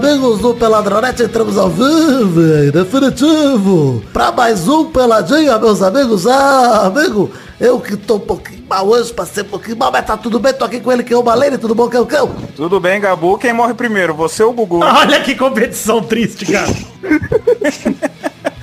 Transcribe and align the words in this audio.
amigos 0.00 0.38
do 0.38 0.54
Peladronete, 0.54 1.24
entramos 1.24 1.58
ao 1.58 1.68
vivo, 1.68 2.40
em 2.40 2.70
definitivo, 2.70 4.02
pra 4.14 4.32
mais 4.32 4.66
um 4.66 4.86
Peladinha, 4.86 5.58
meus 5.58 5.82
amigos. 5.82 6.26
Ah, 6.26 6.86
amigo, 6.86 7.30
eu 7.60 7.78
que 7.78 7.98
tô 7.98 8.14
um 8.14 8.20
pouquinho 8.20 8.64
mal 8.66 8.88
hoje, 8.88 9.12
passei 9.12 9.42
um 9.42 9.48
pouquinho 9.48 9.76
mal, 9.76 9.92
mas 9.92 10.06
tá 10.06 10.16
tudo 10.16 10.38
bem, 10.38 10.54
tô 10.54 10.64
aqui 10.64 10.80
com 10.80 10.90
ele, 10.90 11.04
que 11.04 11.12
é 11.12 11.16
o 11.18 11.22
Malene, 11.22 11.58
tudo 11.58 11.74
bom, 11.74 11.86
que 11.86 11.98
é 11.98 12.00
o 12.00 12.06
cão? 12.06 12.34
Tudo 12.56 12.80
bem, 12.80 12.98
Gabu. 12.98 13.36
Quem 13.36 13.52
morre 13.52 13.74
primeiro, 13.74 14.14
você 14.14 14.42
ou 14.42 14.52
o 14.52 14.54
Gugu? 14.54 14.80
Olha 14.82 15.20
que 15.20 15.34
competição 15.34 16.02
triste, 16.02 16.46
cara. 16.46 16.74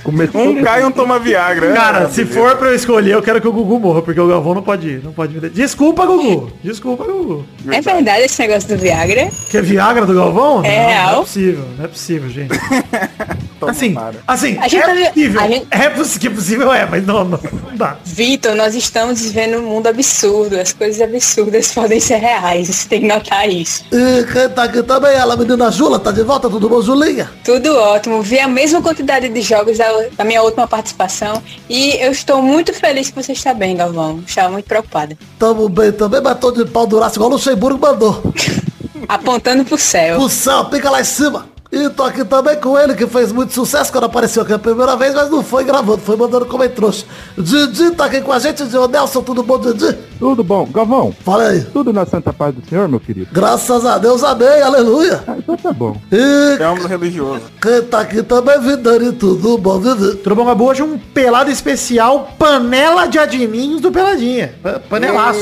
Um 0.08 0.62
cai 0.62 0.82
e 0.82 0.84
um 0.84 0.90
toma 0.90 1.18
Viagra. 1.18 1.72
Cara, 1.72 2.04
É, 2.04 2.08
se 2.08 2.24
for 2.24 2.56
pra 2.56 2.68
eu 2.68 2.74
escolher, 2.74 3.12
eu 3.12 3.22
quero 3.22 3.40
que 3.40 3.48
o 3.48 3.52
Gugu 3.52 3.78
morra, 3.78 4.02
porque 4.02 4.20
o 4.20 4.26
Galvão 4.28 4.54
não 4.54 4.62
pode 4.62 4.88
ir. 4.88 5.04
Não 5.04 5.12
pode 5.12 5.34
me... 5.38 5.48
Desculpa, 5.48 6.04
Gugu. 6.06 6.50
Desculpa, 6.62 7.04
Gugu. 7.04 7.44
É 7.70 7.80
verdade 7.80 8.22
esse 8.24 8.40
negócio 8.40 8.68
do 8.68 8.76
Viagra? 8.76 9.28
Que 9.50 9.58
é 9.58 9.62
Viagra 9.62 10.04
do 10.06 10.14
Galvão? 10.14 10.62
É 10.64 10.76
não, 10.76 10.82
não 10.82 10.90
é 10.90 10.94
real? 10.94 11.20
possível, 11.22 11.64
não 11.76 11.84
é 11.84 11.88
possível, 11.88 12.28
gente. 12.30 12.58
Toma 13.58 13.72
Assim, 13.72 13.94
para. 13.94 14.14
assim, 14.26 14.56
A 14.58 14.68
gente 14.68 14.76
é 14.76 14.86
tá 14.86 15.08
possível. 15.08 15.40
a 15.40 15.48
gente- 15.48 15.66
É 15.70 15.90
possível, 15.90 16.20
que 16.20 16.30
possível 16.36 16.72
é, 16.72 16.86
mas 16.86 17.04
não, 17.06 17.24
não, 17.24 17.38
não 17.42 17.76
dá. 17.76 17.96
Vitor, 18.04 18.54
nós 18.54 18.74
estamos 18.74 19.20
vivendo 19.22 19.58
um 19.58 19.62
mundo 19.68 19.86
absurdo. 19.88 20.58
As 20.58 20.72
coisas 20.72 21.00
absurdas 21.00 21.72
podem 21.72 21.98
ser 22.00 22.16
reais. 22.18 22.68
Você 22.68 22.88
tem 22.88 23.00
que 23.00 23.06
notar 23.06 23.48
isso. 23.48 23.84
E 23.92 24.24
quem 24.32 24.48
tá 24.50 24.64
aqui 24.64 24.82
também, 24.82 25.12
ela, 25.12 25.36
menina 25.36 25.70
Jula, 25.70 25.98
tá 25.98 26.10
de 26.12 26.22
volta, 26.22 26.48
tudo 26.48 26.68
bom, 26.68 26.80
Julinha? 26.82 27.30
Tudo 27.44 27.74
ótimo. 27.76 28.22
Vi 28.22 28.38
a 28.38 28.48
mesma 28.48 28.80
quantidade 28.80 29.28
de 29.28 29.40
jogos 29.42 29.78
da, 29.78 29.86
da 30.16 30.24
minha 30.24 30.42
última 30.42 30.66
participação. 30.68 31.42
E 31.68 31.96
eu 32.00 32.12
estou 32.12 32.40
muito 32.42 32.72
feliz 32.72 33.10
que 33.10 33.16
você 33.22 33.32
está 33.32 33.52
bem, 33.52 33.76
Galvão. 33.76 34.22
Estava 34.26 34.50
muito 34.50 34.66
preocupada. 34.66 35.16
Tamo 35.38 35.68
bem 35.68 35.90
também, 35.92 36.20
mas 36.20 36.38
tô 36.38 36.50
de 36.52 36.64
pau 36.64 36.86
duraço, 36.86 37.16
igual 37.16 37.30
o 37.30 37.32
Luxemburgo 37.34 37.78
mandou. 37.80 38.22
Apontando 39.08 39.64
pro 39.64 39.78
céu. 39.78 40.18
O 40.20 40.28
céu, 40.28 40.64
pica 40.66 40.90
lá 40.90 41.00
em 41.00 41.04
cima. 41.04 41.46
E 41.70 41.90
tô 41.90 42.02
aqui 42.02 42.24
também 42.24 42.56
com 42.58 42.78
ele, 42.78 42.94
que 42.94 43.06
fez 43.06 43.30
muito 43.30 43.52
sucesso 43.52 43.92
quando 43.92 44.04
apareceu 44.04 44.42
aqui 44.42 44.54
a 44.54 44.58
primeira 44.58 44.96
vez, 44.96 45.14
mas 45.14 45.28
não 45.28 45.42
foi 45.42 45.64
gravando, 45.64 45.98
foi 45.98 46.16
mandando 46.16 46.46
como 46.46 46.64
em 46.64 46.68
trouxa. 46.70 47.04
Didi 47.36 47.90
tá 47.90 48.06
aqui 48.06 48.22
com 48.22 48.32
a 48.32 48.38
gente, 48.38 48.64
Didi. 48.64 48.78
Nelson, 48.90 49.20
tudo 49.22 49.42
bom, 49.42 49.58
Didi? 49.60 49.94
Tudo 50.18 50.42
bom. 50.42 50.66
Galvão, 50.72 51.14
Fala 51.22 51.48
aí. 51.48 51.60
tudo 51.60 51.92
na 51.92 52.06
santa 52.06 52.32
paz 52.32 52.54
do 52.54 52.66
Senhor, 52.66 52.88
meu 52.88 52.98
querido? 52.98 53.28
Graças 53.30 53.84
a 53.84 53.98
Deus, 53.98 54.24
amém, 54.24 54.62
aleluia. 54.62 55.22
Ah, 55.28 55.34
então 55.36 55.58
tá 55.58 55.70
bom. 55.70 55.94
E 56.10 56.56
É 56.58 56.70
um 56.70 56.86
religioso. 56.86 57.42
quem 57.60 57.82
tá 57.82 58.00
aqui 58.00 58.22
também, 58.22 58.58
Vidani, 58.60 59.12
tudo 59.12 59.58
bom, 59.58 59.78
Vivi? 59.78 60.16
Tudo 60.16 60.36
bom, 60.36 60.46
Gabu? 60.46 60.64
Hoje 60.70 60.82
um 60.82 60.96
pelado 60.98 61.50
especial, 61.50 62.30
panela 62.38 63.04
de 63.06 63.18
admins 63.18 63.82
do 63.82 63.92
Peladinha. 63.92 64.54
Pa- 64.62 64.80
Panelaço. 64.88 65.38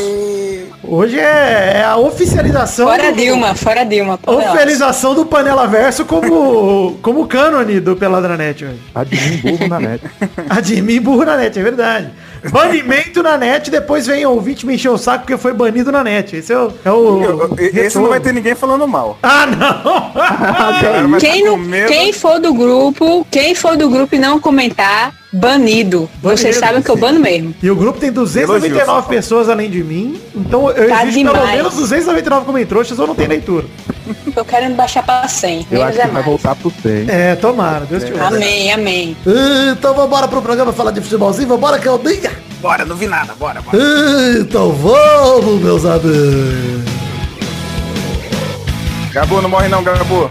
Hoje 0.82 1.18
é, 1.18 1.78
é 1.78 1.84
a 1.84 1.96
oficialização... 1.96 2.86
Fora 2.86 3.10
do- 3.10 3.16
Dilma, 3.16 3.54
fora 3.54 3.84
Dilma. 3.84 4.18
pô, 4.18 4.30
relaxa. 4.32 4.50
Oficialização 4.50 5.14
do 5.14 5.26
Panela 5.26 5.66
Verso 5.66 6.04
como, 6.04 6.92
como 7.02 7.26
cânone 7.26 7.80
do 7.80 7.96
Peladranet 7.96 8.64
hoje. 8.64 8.80
Admin 8.94 9.36
burro 9.38 9.68
na 9.68 9.80
net. 9.80 10.02
Admin 10.48 11.00
burro 11.00 11.24
na 11.24 11.36
net, 11.36 11.58
é 11.58 11.62
verdade. 11.62 12.10
Banimento 12.50 13.22
na 13.22 13.36
net, 13.36 13.70
depois 13.70 14.06
vem 14.06 14.24
o 14.26 14.30
ouvinte 14.32 14.66
me 14.66 14.74
encher 14.74 14.88
o 14.90 14.98
saco 14.98 15.20
porque 15.24 15.36
foi 15.36 15.52
banido 15.52 15.90
na 15.92 16.02
net. 16.04 16.36
Esse 16.36 16.52
é 16.52 16.58
o. 16.58 16.72
É 16.84 16.90
o 16.90 17.22
Eu- 17.22 17.56
eu- 17.58 17.84
Esse 17.84 17.98
não 17.98 18.08
vai 18.08 18.20
ter 18.20 18.32
ninguém 18.32 18.54
falando 18.54 18.86
mal. 18.86 19.18
Ah, 19.22 19.46
não! 19.46 21.18
Quem, 21.18 21.44
não, 21.44 21.58
quem 21.86 22.12
for 22.12 22.38
do 22.40 22.52
grupo, 22.54 23.26
quem 23.30 23.54
for 23.54 23.76
do 23.76 23.88
grupo 23.88 24.14
e 24.14 24.18
não 24.18 24.38
comentar, 24.40 25.12
banido. 25.32 26.08
Vocês 26.22 26.56
Banido, 26.56 26.66
sabem 26.66 26.82
que 26.82 26.90
eu 26.90 26.96
bano 26.96 27.20
mesmo. 27.20 27.54
E 27.62 27.70
o 27.70 27.76
grupo 27.76 27.98
tem 27.98 28.10
299 28.12 28.80
Elogios. 28.90 29.06
pessoas 29.06 29.48
além 29.48 29.70
de 29.70 29.82
mim, 29.82 30.20
então 30.34 30.70
eu 30.70 30.88
Tá 30.88 31.04
exijo 31.06 31.30
pelo 31.32 31.46
menos 31.46 31.74
299 31.74 32.46
comentários 32.46 32.98
ou 32.98 33.06
não 33.06 33.14
tem 33.14 33.26
leitura. 33.26 33.64
Tô 34.34 34.44
querendo 34.44 34.76
baixar 34.76 35.02
pra 35.02 35.26
100. 35.26 35.66
Eu 35.70 35.78
Menos 35.78 35.84
acho 35.88 35.98
é 35.98 36.00
que 36.02 36.06
vai 36.06 36.12
mais. 36.14 36.26
voltar 36.26 36.54
pro 36.56 36.72
100. 36.82 37.06
É, 37.10 37.34
tomara, 37.36 37.84
Deus 37.86 38.04
te 38.04 38.12
ouça. 38.12 38.24
Amém, 38.26 38.72
amém. 38.72 39.16
Então 39.72 39.94
vambora 39.94 40.28
pro 40.28 40.40
programa 40.42 40.72
falar 40.72 40.90
de 40.90 41.00
futebolzinho, 41.00 41.48
vambora 41.48 41.78
que 41.78 41.88
é 41.88 41.90
o 41.90 41.98
dia. 41.98 42.30
Bora, 42.60 42.84
não 42.84 42.96
vi 42.96 43.06
nada, 43.06 43.34
bora, 43.38 43.60
bora. 43.60 43.76
Então 44.40 44.72
vamos, 44.72 45.60
meus 45.62 45.84
amigos. 45.84 46.84
Gabu, 49.12 49.40
não 49.40 49.48
morre 49.48 49.68
não, 49.68 49.82
Gabu. 49.82 50.28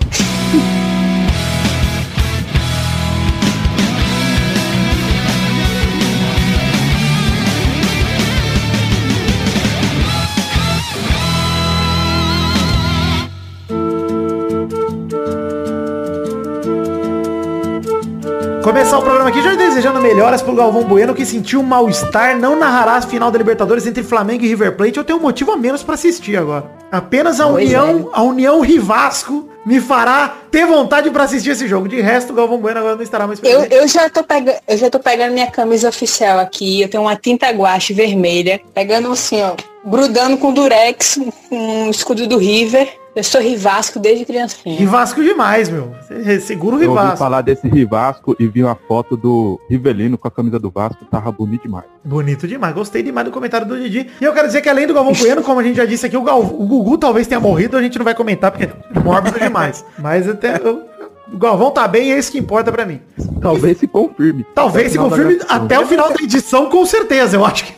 Começar 18.66 18.98
o 18.98 19.04
programa 19.04 19.30
aqui 19.30 19.44
já 19.44 19.54
desejando 19.54 20.02
melhoras 20.02 20.42
pro 20.42 20.56
Galvão 20.56 20.84
Bueno 20.84 21.14
que 21.14 21.24
sentiu 21.24 21.62
mal-estar, 21.62 22.36
não 22.36 22.56
narrará 22.56 22.94
a 22.94 23.02
final 23.04 23.30
da 23.30 23.38
Libertadores 23.38 23.86
entre 23.86 24.02
Flamengo 24.02 24.44
e 24.44 24.48
River 24.48 24.76
Plate. 24.76 24.98
Eu 24.98 25.04
tenho 25.04 25.20
um 25.20 25.22
motivo 25.22 25.52
a 25.52 25.56
menos 25.56 25.84
pra 25.84 25.94
assistir 25.94 26.36
agora. 26.36 26.66
Apenas 26.92 27.40
a 27.40 27.46
Pois 27.46 27.64
União, 27.64 28.10
a 28.12 28.24
União 28.24 28.62
Rivasco 28.62 29.48
me 29.64 29.80
fará 29.80 30.36
ter 30.50 30.66
vontade 30.66 31.12
pra 31.12 31.26
assistir 31.26 31.52
esse 31.52 31.68
jogo. 31.68 31.88
De 31.88 32.02
resto, 32.02 32.34
o 32.34 32.36
Galvão 32.36 32.58
Bueno 32.58 32.80
agora 32.80 32.96
não 32.96 33.04
estará 33.04 33.28
mais 33.28 33.38
Eu, 33.44 33.60
presente. 33.60 33.76
eu, 33.76 33.88
já 33.88 34.10
tô 34.10 34.24
pegando, 34.24 34.58
eu 34.68 34.78
já 34.80 34.90
tô 34.90 35.00
pegando 35.00 35.34
minha 35.34 35.52
camisa 35.52 35.88
oficial 35.88 36.40
aqui. 36.40 36.82
Eu 36.82 36.90
tenho 36.90 37.04
uma 37.04 37.16
tinta 37.16 37.48
guache 37.52 37.94
vermelha. 37.94 38.60
Pegando 38.74 39.12
assim, 39.12 39.44
ó. 39.44 39.75
Grudando 39.86 40.38
com 40.38 40.54
durex, 40.54 41.20
com 41.50 41.88
o 41.88 41.92
escudo 41.92 42.28
do 42.28 42.38
River. 42.38 42.92
Eu 43.16 43.24
sou 43.24 43.40
Rivasco 43.40 43.98
desde 43.98 44.26
criancinha. 44.26 44.78
Rivasco 44.78 45.24
demais, 45.24 45.70
meu. 45.70 45.96
Você 46.02 46.40
Segura 46.42 46.76
o 46.76 46.84
Eu 46.84 46.90
ouvi 46.90 47.02
Rivasco. 47.02 47.18
falar 47.18 47.42
desse 47.42 47.66
Rivasco 47.68 48.36
e 48.38 48.46
vi 48.46 48.62
uma 48.62 48.76
foto 48.76 49.16
do 49.16 49.58
Rivelino 49.70 50.18
com 50.18 50.28
a 50.28 50.32
camisa 50.32 50.60
do 50.60 50.70
Vasco, 50.70 51.06
tava 51.06 51.32
bonito 51.32 51.62
demais. 51.62 51.86
Bonito 52.04 52.46
demais. 52.46 52.76
Gostei 52.76 53.02
demais 53.02 53.26
do 53.26 53.32
comentário 53.32 53.66
do 53.66 53.80
Didi. 53.80 54.10
E 54.20 54.24
eu 54.24 54.34
quero 54.34 54.48
dizer 54.48 54.62
que 54.62 54.68
além 54.68 54.86
do 54.86 54.94
Galvão 54.94 55.14
Bueno, 55.14 55.42
como 55.44 55.62
a 55.62 55.64
gente 55.64 55.78
já 55.78 55.86
disse 55.86 56.08
aqui, 56.08 56.18
o, 56.18 56.24
Gal... 56.24 56.42
o 56.42 56.66
Gugu 56.66 56.98
talvez 56.98 57.26
tenha 57.26 57.40
morrido, 57.40 57.78
a 57.78 57.82
gente 57.82 57.98
não 57.98 58.04
vai 58.04 58.14
comentar 58.14 58.52
porque 58.52 58.66
é 58.66 59.00
mórbido 59.00 59.40
demais. 59.40 59.86
Mas 59.98 60.28
até 60.28 60.58
o 60.58 60.96
o 61.32 61.38
Galvão 61.38 61.72
tá 61.72 61.88
bem 61.88 62.10
e 62.10 62.12
é 62.12 62.20
isso 62.20 62.32
que 62.32 62.38
importa 62.38 62.72
pra 62.72 62.86
mim. 62.86 63.02
Talvez 63.42 63.78
se 63.78 63.88
confirme. 63.88 64.46
Talvez 64.54 64.92
se 64.92 64.98
confirme 64.98 65.40
até 65.50 65.80
o 65.80 65.88
final 65.88 66.14
da 66.14 66.24
edição, 66.24 66.70
com 66.70 66.86
certeza. 66.86 67.38
Eu 67.38 67.46
acho 67.46 67.66
que 67.66 67.74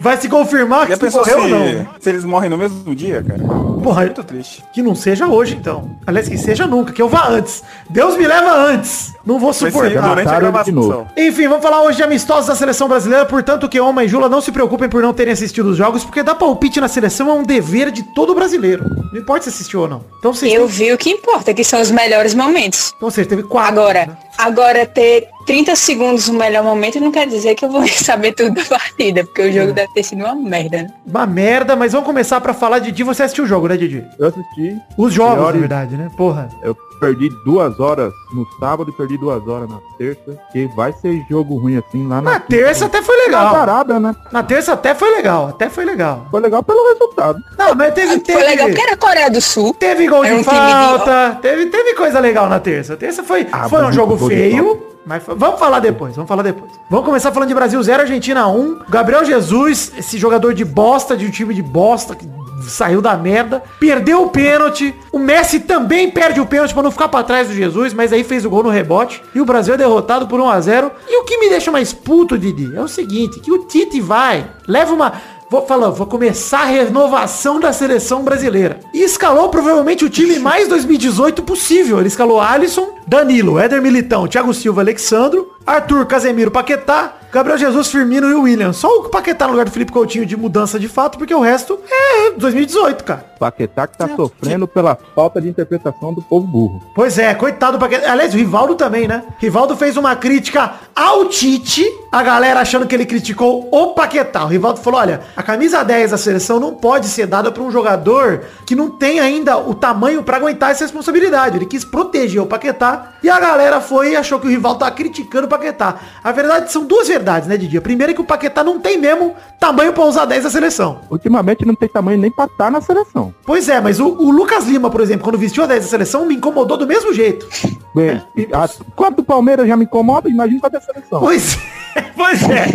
vai 0.00 0.16
se 0.16 0.28
confirmar 0.28 0.86
que 0.86 0.96
se, 0.96 1.16
morreu 1.16 1.42
ou 1.42 1.48
não. 1.48 1.86
se 2.00 2.08
eles 2.08 2.24
morrem 2.24 2.48
no 2.48 2.56
mesmo 2.56 2.94
dia, 2.94 3.22
cara? 3.22 3.42
Porra, 3.80 4.02
Muito 4.02 4.22
triste. 4.24 4.64
que 4.72 4.82
não 4.82 4.94
seja 4.94 5.26
hoje, 5.26 5.54
então. 5.56 5.90
Aliás, 6.06 6.28
que 6.28 6.36
seja 6.38 6.66
nunca, 6.66 6.92
que 6.92 7.00
eu 7.02 7.08
vá 7.08 7.28
antes. 7.28 7.62
Deus 7.88 8.16
me 8.16 8.26
leva 8.26 8.52
antes. 8.54 9.12
Não 9.24 9.38
vou 9.38 9.52
suportar. 9.52 9.90
durante 10.08 10.28
a 10.28 10.34
de 10.34 10.40
gravação. 10.40 11.06
Enfim, 11.16 11.46
vamos 11.48 11.62
falar 11.62 11.82
hoje 11.82 11.98
de 11.98 12.02
amistosos 12.02 12.46
da 12.46 12.54
seleção 12.54 12.88
brasileira, 12.88 13.24
portanto 13.26 13.68
que 13.68 13.78
Oma 13.78 14.04
e 14.04 14.08
Jula 14.08 14.28
não 14.28 14.40
se 14.40 14.50
preocupem 14.50 14.88
por 14.88 15.02
não 15.02 15.12
terem 15.12 15.32
assistido 15.32 15.66
os 15.70 15.76
jogos, 15.76 16.02
porque 16.04 16.22
dar 16.22 16.34
palpite 16.34 16.80
na 16.80 16.88
seleção 16.88 17.28
é 17.30 17.32
um 17.34 17.42
dever 17.42 17.90
de 17.90 18.02
todo 18.14 18.34
brasileiro. 18.34 18.84
Não 19.12 19.20
importa 19.20 19.44
se 19.44 19.50
assistiu 19.50 19.80
ou 19.80 19.88
não. 19.88 20.02
Então 20.18 20.32
vocês 20.32 20.52
Eu 20.52 20.60
têm- 20.66 20.68
vi 20.68 20.92
o 20.92 20.98
que 20.98 21.10
importa, 21.10 21.52
que 21.52 21.62
são 21.62 21.80
os 21.80 21.90
melhores 21.90 22.34
momentos. 22.34 22.92
então 22.96 23.10
vocês 23.10 23.26
teve 23.26 23.42
quatro. 23.42 23.70
Agora, 23.80 24.06
né? 24.06 24.16
agora 24.38 24.86
ter 24.86 25.28
30 25.46 25.76
segundos 25.76 26.28
o 26.28 26.32
melhor 26.34 26.62
momento 26.64 26.98
não 27.00 27.10
quer 27.10 27.26
dizer 27.26 27.54
que 27.54 27.64
eu 27.64 27.70
vou 27.70 27.86
saber 27.88 28.32
tudo 28.32 28.54
da 28.54 28.64
partida, 28.64 29.24
porque 29.24 29.42
o 29.42 29.52
jogo 29.52 29.72
deve 29.72 29.92
ter 29.92 30.02
sido 30.02 30.24
uma 30.24 30.34
merda, 30.34 30.82
né? 30.84 30.88
Uma 31.06 31.26
merda, 31.26 31.76
mas 31.76 31.92
vamos 31.92 32.06
começar 32.06 32.40
pra 32.40 32.54
falar, 32.54 32.78
Didi. 32.78 33.02
Você 33.04 33.22
assistiu 33.22 33.44
o 33.44 33.46
jogo, 33.46 33.66
né, 33.70 33.76
Didi? 33.76 34.04
Eu 34.18 34.28
assisti, 34.28 34.76
Os 34.96 35.12
jogos, 35.12 35.44
na 35.44 35.52
verdade, 35.52 35.96
né? 35.96 36.10
Porra. 36.16 36.48
eu 36.62 36.76
perdi 37.00 37.30
duas 37.46 37.80
horas 37.80 38.12
no 38.34 38.46
sábado 38.58 38.90
e 38.90 38.92
perdi 38.92 39.16
duas 39.16 39.46
horas 39.48 39.68
na 39.70 39.78
terça, 39.96 40.38
que 40.52 40.66
vai 40.76 40.92
ser 40.92 41.24
jogo 41.30 41.56
ruim 41.56 41.78
assim 41.78 42.06
lá 42.06 42.20
na... 42.20 42.32
Na 42.32 42.40
terça 42.40 42.84
até 42.86 43.00
foi 43.02 43.16
legal. 43.16 43.46
Azarada, 43.46 43.98
né? 43.98 44.14
Na 44.30 44.42
terça 44.42 44.74
até 44.74 44.94
foi 44.94 45.10
legal, 45.10 45.48
até 45.48 45.70
foi 45.70 45.84
legal. 45.86 46.26
Foi 46.30 46.40
legal 46.40 46.62
pelo 46.62 46.86
resultado. 46.92 47.38
Não, 47.58 47.74
mas 47.74 47.94
teve, 47.94 48.18
teve, 48.18 48.38
Foi 48.38 48.46
legal 48.48 48.66
porque 48.68 48.82
era 48.82 48.92
a 48.92 48.96
Coreia 48.98 49.30
do 49.30 49.40
Sul. 49.40 49.72
teve 49.74 50.06
gol 50.08 50.24
de 50.26 50.32
um 50.34 50.44
falta, 50.44 51.38
teve, 51.40 51.66
teve 51.66 51.94
coisa 51.94 52.20
legal 52.20 52.48
na 52.50 52.60
terça. 52.60 52.96
Terça 52.96 53.22
foi, 53.22 53.46
Ah, 53.50 53.66
foi 53.68 53.82
um 53.82 53.92
jogo 53.92 54.18
feio, 54.28 54.82
mas 55.06 55.22
vamos 55.26 55.58
falar 55.58 55.80
depois, 55.80 56.14
vamos 56.14 56.28
falar 56.28 56.42
depois. 56.42 56.70
Vamos 56.90 57.06
começar 57.06 57.32
falando 57.32 57.48
de 57.48 57.54
Brasil 57.54 57.82
0, 57.82 58.02
Argentina 58.02 58.46
1. 58.46 58.80
Gabriel 58.90 59.24
Jesus, 59.24 59.90
esse 59.96 60.18
jogador 60.18 60.52
de 60.52 60.66
bosta, 60.66 61.16
de 61.16 61.24
um 61.26 61.30
time 61.30 61.54
de 61.54 61.62
bosta, 61.62 62.14
que 62.14 62.28
saiu 62.68 63.00
da 63.00 63.16
merda, 63.16 63.62
perdeu 63.78 64.22
o 64.22 64.30
pênalti. 64.30 64.94
O 65.12 65.18
Messi 65.18 65.60
também 65.60 66.10
perde 66.10 66.40
o 66.40 66.46
pênalti 66.46 66.74
pra 66.74 66.82
não 66.82 66.90
ficar 66.90 67.08
pra 67.08 67.22
trás 67.22 67.48
do 67.48 67.54
Jesus, 67.54 67.92
mas 67.94 68.12
aí 68.12 68.24
fez 68.24 68.44
o 68.44 68.50
gol 68.50 68.62
no 68.62 68.70
rebote. 68.70 69.22
E 69.34 69.40
o 69.40 69.44
Brasil 69.44 69.74
é 69.74 69.76
derrotado 69.76 70.26
por 70.26 70.40
1 70.40 70.48
a 70.48 70.60
0 70.60 70.90
E 71.08 71.20
o 71.20 71.24
que 71.24 71.38
me 71.38 71.48
deixa 71.48 71.70
mais 71.70 71.92
puto, 71.92 72.38
Didi, 72.38 72.74
é 72.74 72.80
o 72.80 72.88
seguinte, 72.88 73.40
que 73.40 73.52
o 73.52 73.66
Tite 73.66 74.00
vai, 74.00 74.50
leva 74.66 74.92
uma... 74.92 75.12
Vou 75.50 75.66
falar, 75.66 75.90
vou 75.90 76.06
começar 76.06 76.60
a 76.60 76.66
renovação 76.66 77.58
da 77.58 77.72
seleção 77.72 78.22
brasileira. 78.22 78.78
E 78.94 79.02
escalou 79.02 79.48
provavelmente 79.48 80.04
o 80.04 80.08
time 80.08 80.38
mais 80.38 80.68
2018 80.68 81.42
possível. 81.42 81.98
Ele 81.98 82.06
escalou 82.06 82.40
Alisson, 82.40 82.94
Danilo, 83.04 83.58
Éder 83.58 83.82
Militão, 83.82 84.28
Thiago 84.28 84.54
Silva, 84.54 84.80
Alexandro, 84.80 85.50
Arthur, 85.66 86.06
Casemiro, 86.06 86.52
Paquetá, 86.52 87.14
Gabriel 87.32 87.56
Jesus, 87.56 87.88
Firmino 87.88 88.28
e 88.28 88.34
William. 88.34 88.72
Só 88.72 88.88
o 88.98 89.08
Paquetá 89.08 89.46
no 89.46 89.52
lugar 89.52 89.64
do 89.64 89.70
Felipe 89.70 89.92
Coutinho 89.92 90.26
de 90.26 90.36
mudança 90.36 90.80
de 90.80 90.88
fato, 90.88 91.16
porque 91.16 91.34
o 91.34 91.40
resto 91.40 91.78
é 91.88 92.32
2018, 92.32 93.04
cara. 93.04 93.30
Paquetá 93.38 93.86
que 93.86 93.96
tá 93.96 94.06
sofrendo 94.14 94.68
pela 94.68 94.98
falta 95.14 95.40
de 95.40 95.48
interpretação 95.48 96.12
do 96.12 96.20
povo 96.20 96.46
burro. 96.46 96.82
Pois 96.94 97.18
é, 97.18 97.32
coitado 97.34 97.78
do 97.78 97.80
Paquetá. 97.80 98.12
Aliás, 98.12 98.34
o 98.34 98.36
Rivaldo 98.36 98.74
também, 98.74 99.08
né? 99.08 99.22
Rivaldo 99.38 99.74
fez 99.76 99.96
uma 99.96 100.14
crítica 100.14 100.74
ao 100.94 101.26
Tite, 101.26 101.86
a 102.12 102.22
galera 102.22 102.60
achando 102.60 102.86
que 102.86 102.94
ele 102.94 103.06
criticou 103.06 103.68
o 103.72 103.94
Paquetá. 103.94 104.44
O 104.44 104.48
Rivaldo 104.48 104.80
falou, 104.80 105.00
olha, 105.00 105.22
a 105.34 105.42
camisa 105.42 105.82
10 105.82 106.10
da 106.10 106.18
seleção 106.18 106.60
não 106.60 106.74
pode 106.74 107.06
ser 107.06 107.26
dada 107.26 107.50
para 107.50 107.62
um 107.62 107.70
jogador 107.70 108.42
que 108.66 108.76
não 108.76 108.90
tem 108.90 109.20
ainda 109.20 109.56
o 109.56 109.74
tamanho 109.74 110.22
para 110.22 110.36
aguentar 110.36 110.72
essa 110.72 110.84
responsabilidade. 110.84 111.56
Ele 111.56 111.66
quis 111.66 111.84
proteger 111.84 112.42
o 112.42 112.46
Paquetá 112.46 113.12
e 113.22 113.30
a 113.30 113.40
galera 113.40 113.80
foi 113.80 114.12
e 114.12 114.16
achou 114.16 114.38
que 114.38 114.46
o 114.46 114.50
Rivaldo 114.50 114.80
tá 114.80 114.90
criticando 114.90 115.46
o 115.46 115.48
Paquetá. 115.48 115.96
A 116.22 116.32
verdade 116.32 116.70
são 116.70 116.84
duas 116.84 117.08
verdades, 117.08 117.19
né, 117.48 117.56
Didi? 117.56 117.76
A 117.78 117.80
primeira 117.82 118.12
é 118.12 118.14
que 118.14 118.20
o 118.20 118.24
Paquetá 118.24 118.62
não 118.64 118.78
tem 118.80 118.98
mesmo 118.98 119.34
tamanho 119.58 119.92
para 119.92 120.04
usar 120.04 120.24
10 120.24 120.44
da 120.44 120.50
seleção. 120.50 121.00
Ultimamente 121.10 121.64
não 121.66 121.74
tem 121.74 121.88
tamanho 121.88 122.18
nem 122.18 122.30
pra 122.30 122.46
estar 122.46 122.70
na 122.70 122.80
seleção. 122.80 123.34
Pois 123.44 123.68
é, 123.68 123.80
mas 123.80 124.00
o, 124.00 124.06
o 124.06 124.30
Lucas 124.30 124.64
Lima, 124.66 124.90
por 124.90 125.00
exemplo, 125.00 125.24
quando 125.24 125.38
vestiu 125.38 125.64
a 125.64 125.66
10 125.66 125.84
da 125.84 125.88
seleção, 125.90 126.24
me 126.26 126.34
incomodou 126.36 126.76
do 126.76 126.86
mesmo 126.86 127.12
jeito. 127.12 127.46
Bem, 127.94 128.22
a- 128.52 128.68
quanto 128.96 129.20
o 129.20 129.24
Palmeiras 129.24 129.66
já 129.68 129.76
me 129.76 129.84
incomoda, 129.84 130.28
imagina 130.28 130.60
quanto 130.60 130.76
a 130.76 130.80
seleção. 130.80 131.20
Pois 131.20 131.58
é, 131.96 132.02
pois 132.16 132.42
é. 132.48 132.66